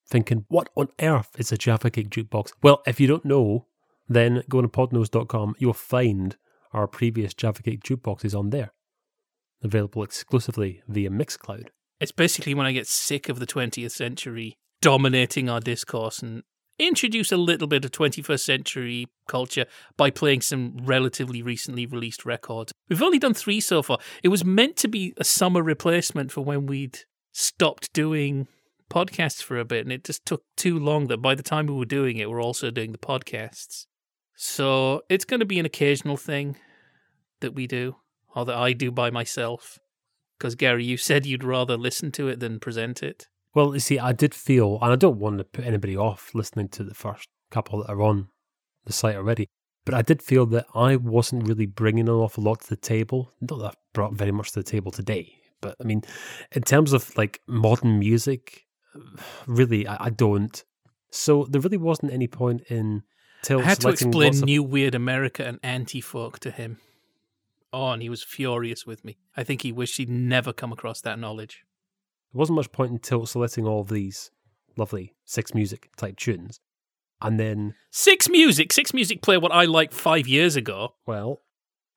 thinking, 0.09 0.45
what 0.49 0.69
on 0.77 0.89
earth 1.01 1.31
is 1.39 1.51
a 1.53 1.57
Jaffa 1.57 1.91
Cake 1.91 2.11
jukebox? 2.11 2.53
Well, 2.63 2.83
if 2.87 3.01
you 3.01 3.07
don't 3.07 3.25
know, 3.25 3.67
then 4.09 4.43
go 4.49 4.61
to 4.61 4.69
podnose.com. 4.69 5.57
You'll 5.59 5.73
find 5.73 6.37
our 6.73 6.87
previous 6.87 7.35
Cake 7.35 7.83
jukebox 7.83 8.25
is 8.25 8.35
on 8.35 8.51
there, 8.51 8.73
available 9.63 10.03
exclusively 10.03 10.83
via 10.89 11.11
Mixcloud. 11.11 11.69
It's 12.01 12.13
basically 12.13 12.55
when 12.55 12.67
I 12.67 12.73
get 12.73 12.87
sick 12.87 13.29
of 13.29 13.39
the 13.39 13.47
20th 13.47 13.93
century 13.93 14.59
dominating 14.83 15.49
our 15.49 15.61
discourse 15.61 16.21
and 16.21 16.43
introduce 16.79 17.33
a 17.33 17.37
little 17.37 17.67
bit 17.67 17.85
of 17.85 17.91
21st 17.91 18.41
century 18.41 19.07
culture 19.29 19.67
by 19.97 20.11
playing 20.11 20.43
some 20.43 20.77
relatively 20.83 21.43
recently 21.43 21.87
released 21.87 22.25
records. 22.25 22.73
We've 22.89 23.03
only 23.03 23.19
done 23.19 23.35
three 23.35 23.61
so 23.61 23.83
far. 23.83 23.99
It 24.23 24.29
was 24.29 24.45
meant 24.45 24.77
to 24.79 24.89
be 24.89 25.15
a 25.17 25.25
summer 25.25 25.63
replacement 25.63 26.33
for 26.33 26.43
when 26.43 26.67
we'd 26.67 27.01
stopped 27.33 27.93
doing 27.93 28.47
podcasts 28.91 29.43
for 29.43 29.59
a 29.59 29.65
bit, 29.65 29.85
and 29.85 29.93
it 29.93 30.05
just 30.05 30.25
took 30.25 30.43
too 30.57 30.79
long 30.79 31.09
that 31.09 31.19
by 31.19 31.35
the 31.35 31.43
time 31.43 31.67
we 31.67 31.75
were 31.75 31.85
doing 31.85 32.19
it, 32.19 32.31
we're 32.31 32.43
also 32.43 32.71
doing 32.71 32.93
the 32.93 32.99
podcasts. 32.99 33.87
So 34.37 35.03
it's 35.09 35.25
going 35.25 35.41
to 35.41 35.47
be 35.47 35.59
an 35.59 35.67
occasional 35.67 36.19
thing 36.19 36.57
that 37.41 37.55
we 37.55 37.67
do, 37.67 37.97
or 38.35 38.45
that 38.45 38.55
I 38.55 38.75
do 38.75 38.91
by 38.91 39.11
myself. 39.11 39.79
Because, 40.39 40.55
Gary, 40.55 40.85
you 40.85 40.99
said 40.99 41.25
you'd 41.25 41.43
rather 41.43 41.79
listen 41.79 42.13
to 42.13 42.29
it 42.29 42.41
than 42.41 42.61
present 42.61 43.03
it. 43.03 43.29
Well, 43.55 43.73
you 43.73 43.81
see, 43.81 43.99
I 43.99 44.13
did 44.13 44.35
feel, 44.35 44.79
and 44.83 44.93
I 44.93 44.97
don't 44.97 45.19
want 45.19 45.39
to 45.39 45.45
put 45.45 45.65
anybody 45.65 45.97
off 45.97 46.35
listening 46.35 46.69
to 46.69 46.85
the 46.85 46.95
first 46.95 47.29
couple 47.51 47.81
that 47.81 47.91
are 47.91 48.03
on 48.03 48.29
the 48.85 48.93
site 48.93 49.17
already, 49.17 49.49
but 49.87 49.95
I 49.95 50.03
did 50.03 50.23
feel 50.23 50.45
that 50.47 50.67
I 50.75 50.97
wasn't 50.97 51.49
really 51.49 51.65
bringing 51.65 52.07
an 52.07 52.15
awful 52.15 52.45
lot 52.45 52.61
to 52.61 52.69
the 52.69 52.77
table. 52.77 53.33
Not 53.41 53.59
that 53.61 53.67
I've 53.67 53.77
brought 53.95 54.13
very 54.13 54.33
much 54.33 54.53
to 54.53 54.61
the 54.61 54.71
table 54.71 54.93
today, 54.93 55.39
but 55.63 55.77
I 55.81 55.85
mean, 55.85 56.03
in 56.53 56.63
terms 56.63 56.93
of 56.93 57.17
like 57.17 57.41
modern 57.47 57.99
music, 57.99 58.67
really, 59.47 59.87
I, 59.87 60.07
I 60.07 60.11
don't. 60.11 60.63
So 61.11 61.47
there 61.49 61.63
really 61.63 61.79
wasn't 61.79 62.13
any 62.13 62.29
point 62.29 62.61
in 62.69 63.05
I 63.51 63.63
had 63.63 63.81
to 63.81 63.89
explain 63.89 64.33
New 64.41 64.63
Weird 64.63 64.95
America 64.95 65.45
and 65.45 65.59
anti 65.63 66.01
folk 66.01 66.39
to 66.41 66.51
him 66.51 66.79
Oh, 67.73 67.91
and 67.91 68.01
He 68.01 68.09
was 68.09 68.23
furious 68.23 68.87
with 68.87 69.05
me. 69.05 69.19
I 69.37 69.45
think 69.45 69.61
he 69.61 69.71
wished 69.71 69.99
he'd 69.99 70.09
never 70.09 70.53
come 70.53 70.73
across 70.73 71.03
that 71.03 71.19
knowledge. 71.19 71.65
There 72.33 72.39
wasn't 72.39 72.57
much 72.57 72.73
point 72.73 72.93
in 72.93 72.99
Tilt 72.99 73.29
selecting 73.29 73.67
all 73.67 73.85
these 73.85 74.31
lovely 74.79 75.15
six 75.25 75.53
music 75.55 75.91
type 75.97 76.17
tunes. 76.17 76.61
And 77.21 77.39
then, 77.41 77.75
Six 77.91 78.29
Music, 78.29 78.73
Six 78.73 78.95
Music 78.95 79.23
play 79.23 79.37
what 79.39 79.53
I 79.53 79.65
liked 79.65 79.93
five 79.93 80.27
years 80.27 80.57
ago. 80.57 80.95
well, 81.07 81.43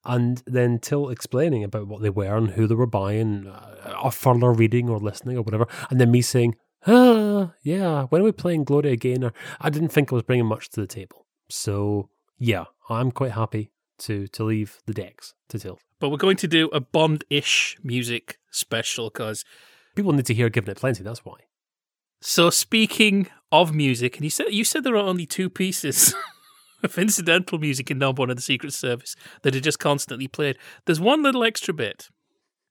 and 0.06 0.42
then 0.46 0.80
Tilt 0.80 1.12
explaining 1.12 1.64
about 1.64 1.88
what 1.88 2.02
they 2.02 2.10
were 2.10 2.38
and 2.38 2.52
who 2.52 2.68
they 2.68 2.76
were 2.76 2.86
buying, 2.86 3.48
uh, 3.48 4.00
or 4.04 4.12
further 4.12 4.52
reading 4.52 4.90
or 4.90 4.98
listening 5.00 5.38
or 5.38 5.42
whatever. 5.42 5.68
And 5.90 6.00
then 6.00 6.12
me 6.12 6.22
saying, 6.22 6.56
ah, 6.88 7.52
yeah, 7.64 8.04
when 8.04 8.22
are 8.22 8.26
we 8.26 8.32
playing 8.32 8.64
Gloria 8.64 8.94
again? 8.94 9.24
Or, 9.26 9.34
I 9.60 9.70
didn't 9.70 9.90
think 9.90 10.12
I 10.12 10.16
was 10.16 10.24
bringing 10.24 10.46
much 10.46 10.70
to 10.72 10.82
the 10.82 10.88
table. 10.88 11.26
So, 11.50 12.10
yeah, 12.38 12.66
I'm 12.90 13.12
quite 13.12 13.32
happy 13.32 13.72
to, 14.00 14.28
to 14.28 14.44
leave 14.44 14.80
the 14.86 14.94
decks 14.94 15.34
to 15.50 15.60
Tilt. 15.60 15.82
But 16.00 16.10
we're 16.10 16.18
going 16.18 16.38
to 16.38 16.48
do 16.48 16.70
a 16.70 16.80
Bond 16.80 17.24
ish 17.30 17.78
music 17.84 18.40
special 18.52 19.10
because. 19.10 19.44
People 19.96 20.14
need 20.14 20.26
to 20.28 20.34
hear 20.34 20.50
Giving 20.50 20.72
It 20.72 20.78
Plenty, 20.78 21.04
that's 21.04 21.26
why. 21.26 21.38
So, 22.22 22.50
speaking 22.50 23.28
of 23.52 23.74
music, 23.74 24.18
and 24.18 24.24
you 24.24 24.30
said, 24.30 24.48
you 24.50 24.64
said 24.64 24.84
there 24.84 24.96
are 24.96 24.98
only 24.98 25.26
two 25.26 25.50
pieces. 25.50 26.14
Of 26.82 26.98
incidental 26.98 27.60
music 27.60 27.92
in 27.92 27.98
Number 28.00 28.22
One 28.22 28.30
of 28.30 28.38
the 28.38 28.42
Secret 28.42 28.72
Service 28.72 29.14
that 29.42 29.54
are 29.54 29.60
just 29.60 29.80
constantly 29.80 30.30
played. 30.30 30.58
There's 30.86 30.98
one 30.98 31.22
little 31.22 31.44
extra 31.44 31.74
bit. 31.74 32.08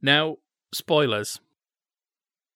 Now, 0.01 0.37
spoilers. 0.73 1.41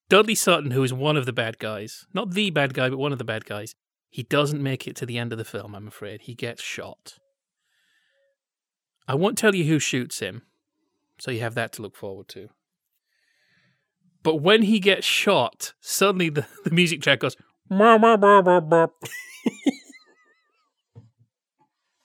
Dudley 0.08 0.34
Sutton, 0.34 0.70
who 0.70 0.82
is 0.82 0.94
one 0.94 1.16
of 1.16 1.26
the 1.26 1.32
bad 1.32 1.58
guys, 1.58 2.06
not 2.14 2.30
the 2.32 2.48
bad 2.48 2.72
guy, 2.72 2.88
but 2.88 2.98
one 2.98 3.12
of 3.12 3.18
the 3.18 3.24
bad 3.24 3.44
guys, 3.44 3.74
he 4.12 4.22
doesn't 4.22 4.62
make 4.62 4.86
it 4.86 4.94
to 4.96 5.06
the 5.06 5.16
end 5.16 5.32
of 5.32 5.38
the 5.38 5.44
film, 5.44 5.74
I'm 5.74 5.88
afraid. 5.88 6.22
He 6.22 6.34
gets 6.34 6.62
shot. 6.62 7.18
I 9.08 9.14
won't 9.14 9.38
tell 9.38 9.54
you 9.54 9.64
who 9.64 9.78
shoots 9.78 10.20
him, 10.20 10.42
so 11.18 11.30
you 11.30 11.40
have 11.40 11.54
that 11.54 11.72
to 11.72 11.82
look 11.82 11.96
forward 11.96 12.28
to. 12.28 12.50
But 14.22 14.36
when 14.36 14.62
he 14.62 14.78
gets 14.80 15.06
shot, 15.06 15.72
suddenly 15.80 16.28
the, 16.28 16.46
the 16.64 16.70
music 16.70 17.00
track 17.00 17.20
goes. 17.20 17.36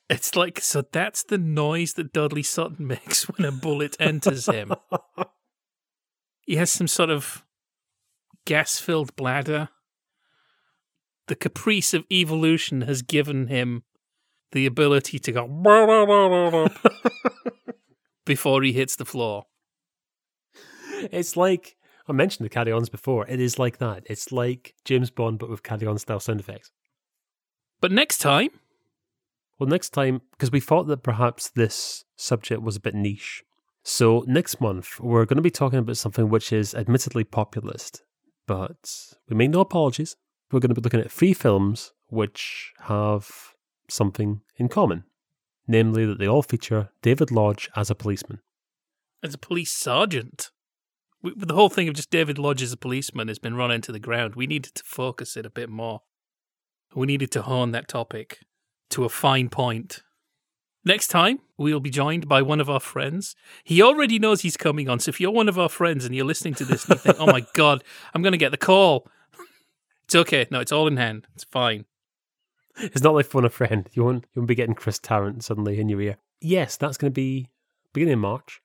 It's 0.09 0.37
like, 0.37 0.61
so 0.61 0.83
that's 0.89 1.23
the 1.23 1.37
noise 1.37 1.95
that 1.95 2.13
Dudley 2.13 2.43
Sutton 2.43 2.87
makes 2.87 3.25
when 3.25 3.45
a 3.45 3.51
bullet 3.51 3.97
enters 3.99 4.45
him. 4.45 4.73
He 6.45 6.55
has 6.55 6.71
some 6.71 6.87
sort 6.87 7.09
of 7.09 7.43
gas 8.45 8.79
filled 8.79 9.13
bladder. 9.17 9.67
The 11.27 11.35
caprice 11.35 11.93
of 11.93 12.05
evolution 12.11 12.81
has 12.81 13.01
given 13.01 13.47
him 13.47 13.83
the 14.51 14.65
ability 14.65 15.19
to 15.19 15.31
go 15.31 15.45
before 18.25 18.63
he 18.63 18.71
hits 18.71 18.95
the 18.95 19.05
floor. 19.05 19.45
It's 21.11 21.35
like 21.35 21.75
I 22.07 22.13
mentioned 22.13 22.45
the 22.45 22.49
carry 22.49 22.71
ons 22.71 22.89
before. 22.89 23.27
It 23.27 23.39
is 23.41 23.59
like 23.59 23.77
that. 23.79 24.03
It's 24.05 24.31
like 24.31 24.73
James 24.85 25.11
Bond, 25.11 25.39
but 25.39 25.49
with 25.49 25.63
carry 25.63 25.85
on 25.85 25.97
style 25.97 26.21
sound 26.21 26.39
effects. 26.39 26.71
But 27.81 27.91
next 27.91 28.19
time, 28.19 28.49
Well, 29.59 29.67
next 29.67 29.89
time, 29.89 30.21
because 30.31 30.51
we 30.51 30.59
thought 30.59 30.85
that 30.87 31.01
perhaps 31.03 31.49
this 31.49 32.05
subject 32.15 32.61
was 32.61 32.75
a 32.75 32.79
bit 32.79 32.93
niche. 32.93 33.43
So, 33.83 34.23
next 34.27 34.61
month, 34.61 34.99
we're 34.99 35.25
going 35.25 35.37
to 35.37 35.41
be 35.41 35.49
talking 35.49 35.79
about 35.79 35.97
something 35.97 36.29
which 36.29 36.53
is 36.53 36.75
admittedly 36.75 37.23
populist, 37.23 38.03
but 38.45 39.15
we 39.27 39.35
make 39.35 39.49
no 39.49 39.61
apologies. 39.61 40.15
We're 40.51 40.59
going 40.59 40.73
to 40.73 40.75
be 40.75 40.81
looking 40.81 40.99
at 41.01 41.11
three 41.11 41.33
films 41.33 41.91
which 42.07 42.71
have 42.81 43.29
something 43.89 44.41
in 44.57 44.69
common, 44.69 45.03
namely 45.67 46.05
that 46.05 46.19
they 46.19 46.27
all 46.27 46.41
feature 46.41 46.89
David 47.01 47.31
Lodge 47.31 47.69
as 47.75 47.89
a 47.89 47.95
policeman. 47.95 48.39
as 49.23 49.33
a 49.33 49.37
police 49.37 49.71
sergeant. 49.71 50.51
We, 51.21 51.33
the 51.35 51.55
whole 51.55 51.69
thing 51.69 51.87
of 51.87 51.95
just 51.95 52.11
David 52.11 52.37
Lodge 52.37 52.61
as 52.61 52.71
a 52.71 52.77
policeman 52.77 53.27
has 53.27 53.39
been 53.39 53.55
run 53.55 53.71
into 53.71 53.91
the 53.91 53.99
ground. 53.99 54.35
We 54.35 54.47
needed 54.47 54.75
to 54.75 54.83
focus 54.83 55.35
it 55.35 55.45
a 55.45 55.49
bit 55.49 55.69
more. 55.69 56.01
We 56.95 57.07
needed 57.07 57.31
to 57.31 57.41
hone 57.41 57.71
that 57.71 57.87
topic 57.87 58.39
to 58.91 59.03
a 59.03 59.09
fine 59.09 59.49
point. 59.49 60.03
Next 60.85 61.07
time, 61.07 61.39
we'll 61.57 61.81
be 61.81 61.89
joined 61.89 62.29
by 62.29 62.41
one 62.41 62.61
of 62.61 62.69
our 62.69 62.79
friends. 62.79 63.35
He 63.63 63.81
already 63.81 64.19
knows 64.19 64.41
he's 64.41 64.55
coming 64.55 64.87
on, 64.87 64.99
so 64.99 65.09
if 65.09 65.19
you're 65.19 65.31
one 65.31 65.49
of 65.49 65.59
our 65.59 65.67
friends 65.67 66.05
and 66.05 66.15
you're 66.15 66.23
listening 66.25 66.53
to 66.55 66.65
this 66.65 66.85
and 66.85 66.93
you 66.95 66.99
think, 66.99 67.17
oh 67.19 67.25
my 67.25 67.45
God, 67.53 67.83
I'm 68.13 68.21
going 68.21 68.31
to 68.31 68.37
get 68.37 68.51
the 68.51 68.57
call, 68.57 69.09
it's 70.07 70.15
okay. 70.15 70.47
No, 70.49 70.61
it's 70.61 70.71
all 70.71 70.87
in 70.87 70.95
hand. 70.95 71.27
It's 71.35 71.43
fine. 71.43 71.83
It's 72.77 73.03
not 73.03 73.13
like 73.13 73.25
phone 73.25 73.43
a 73.43 73.49
friend. 73.49 73.89
You 73.91 74.05
won't, 74.05 74.25
you 74.33 74.41
won't 74.41 74.47
be 74.47 74.55
getting 74.55 74.75
Chris 74.75 74.99
Tarrant 74.99 75.43
suddenly 75.43 75.79
in 75.81 75.89
your 75.89 75.99
ear. 75.99 76.17
Yes, 76.39 76.77
that's 76.77 76.97
going 76.97 77.11
to 77.11 77.15
be 77.15 77.49
beginning 77.91 78.13
of 78.13 78.19
March. 78.19 78.61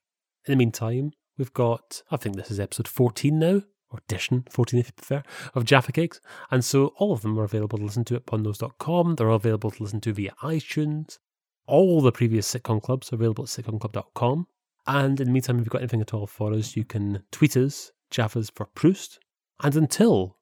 In 0.46 0.52
the 0.52 0.56
meantime, 0.56 1.12
we've 1.36 1.52
got, 1.52 2.02
I 2.12 2.16
think 2.16 2.36
this 2.36 2.50
is 2.50 2.60
episode 2.60 2.86
14 2.86 3.38
now, 3.38 3.62
or 3.90 3.98
edition 3.98 4.44
14 4.50 4.78
if 4.78 4.86
you 4.86 4.92
prefer, 4.92 5.22
of 5.54 5.64
Jaffa 5.64 5.90
Cakes. 5.90 6.20
And 6.50 6.64
so 6.64 6.92
all 6.98 7.12
of 7.12 7.22
them 7.22 7.38
are 7.40 7.44
available 7.44 7.78
to 7.78 7.84
listen 7.84 8.04
to 8.04 8.16
at 8.16 8.26
podnose.com. 8.26 9.16
They're 9.16 9.30
all 9.30 9.36
available 9.36 9.72
to 9.72 9.82
listen 9.82 10.00
to 10.02 10.12
via 10.12 10.32
iTunes. 10.42 11.18
All 11.66 12.00
the 12.00 12.12
previous 12.12 12.52
sitcom 12.52 12.80
clubs 12.80 13.12
are 13.12 13.16
available 13.16 13.44
at 13.44 13.50
sitcomclub.com. 13.50 14.46
And 14.86 15.20
in 15.20 15.26
the 15.26 15.32
meantime, 15.32 15.56
if 15.56 15.62
you've 15.62 15.70
got 15.70 15.80
anything 15.80 16.02
at 16.02 16.14
all 16.14 16.26
for 16.26 16.52
us, 16.52 16.76
you 16.76 16.84
can 16.84 17.24
tweet 17.32 17.56
us, 17.56 17.92
Jaffas 18.12 18.50
for 18.54 18.66
Proust. 18.66 19.18
And 19.62 19.74
until 19.74 20.36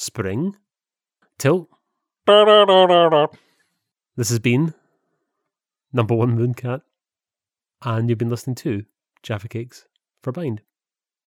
spring, 0.00 0.56
till 1.38 1.68
this 4.16 4.30
has 4.30 4.38
been 4.38 4.72
number 5.92 6.14
one 6.14 6.38
Mooncat, 6.38 6.80
and 7.82 8.08
you've 8.08 8.18
been 8.18 8.30
listening 8.30 8.56
to 8.56 8.86
Jaffa 9.22 9.48
Cakes 9.48 9.86
for 10.22 10.32
Bind. 10.32 10.62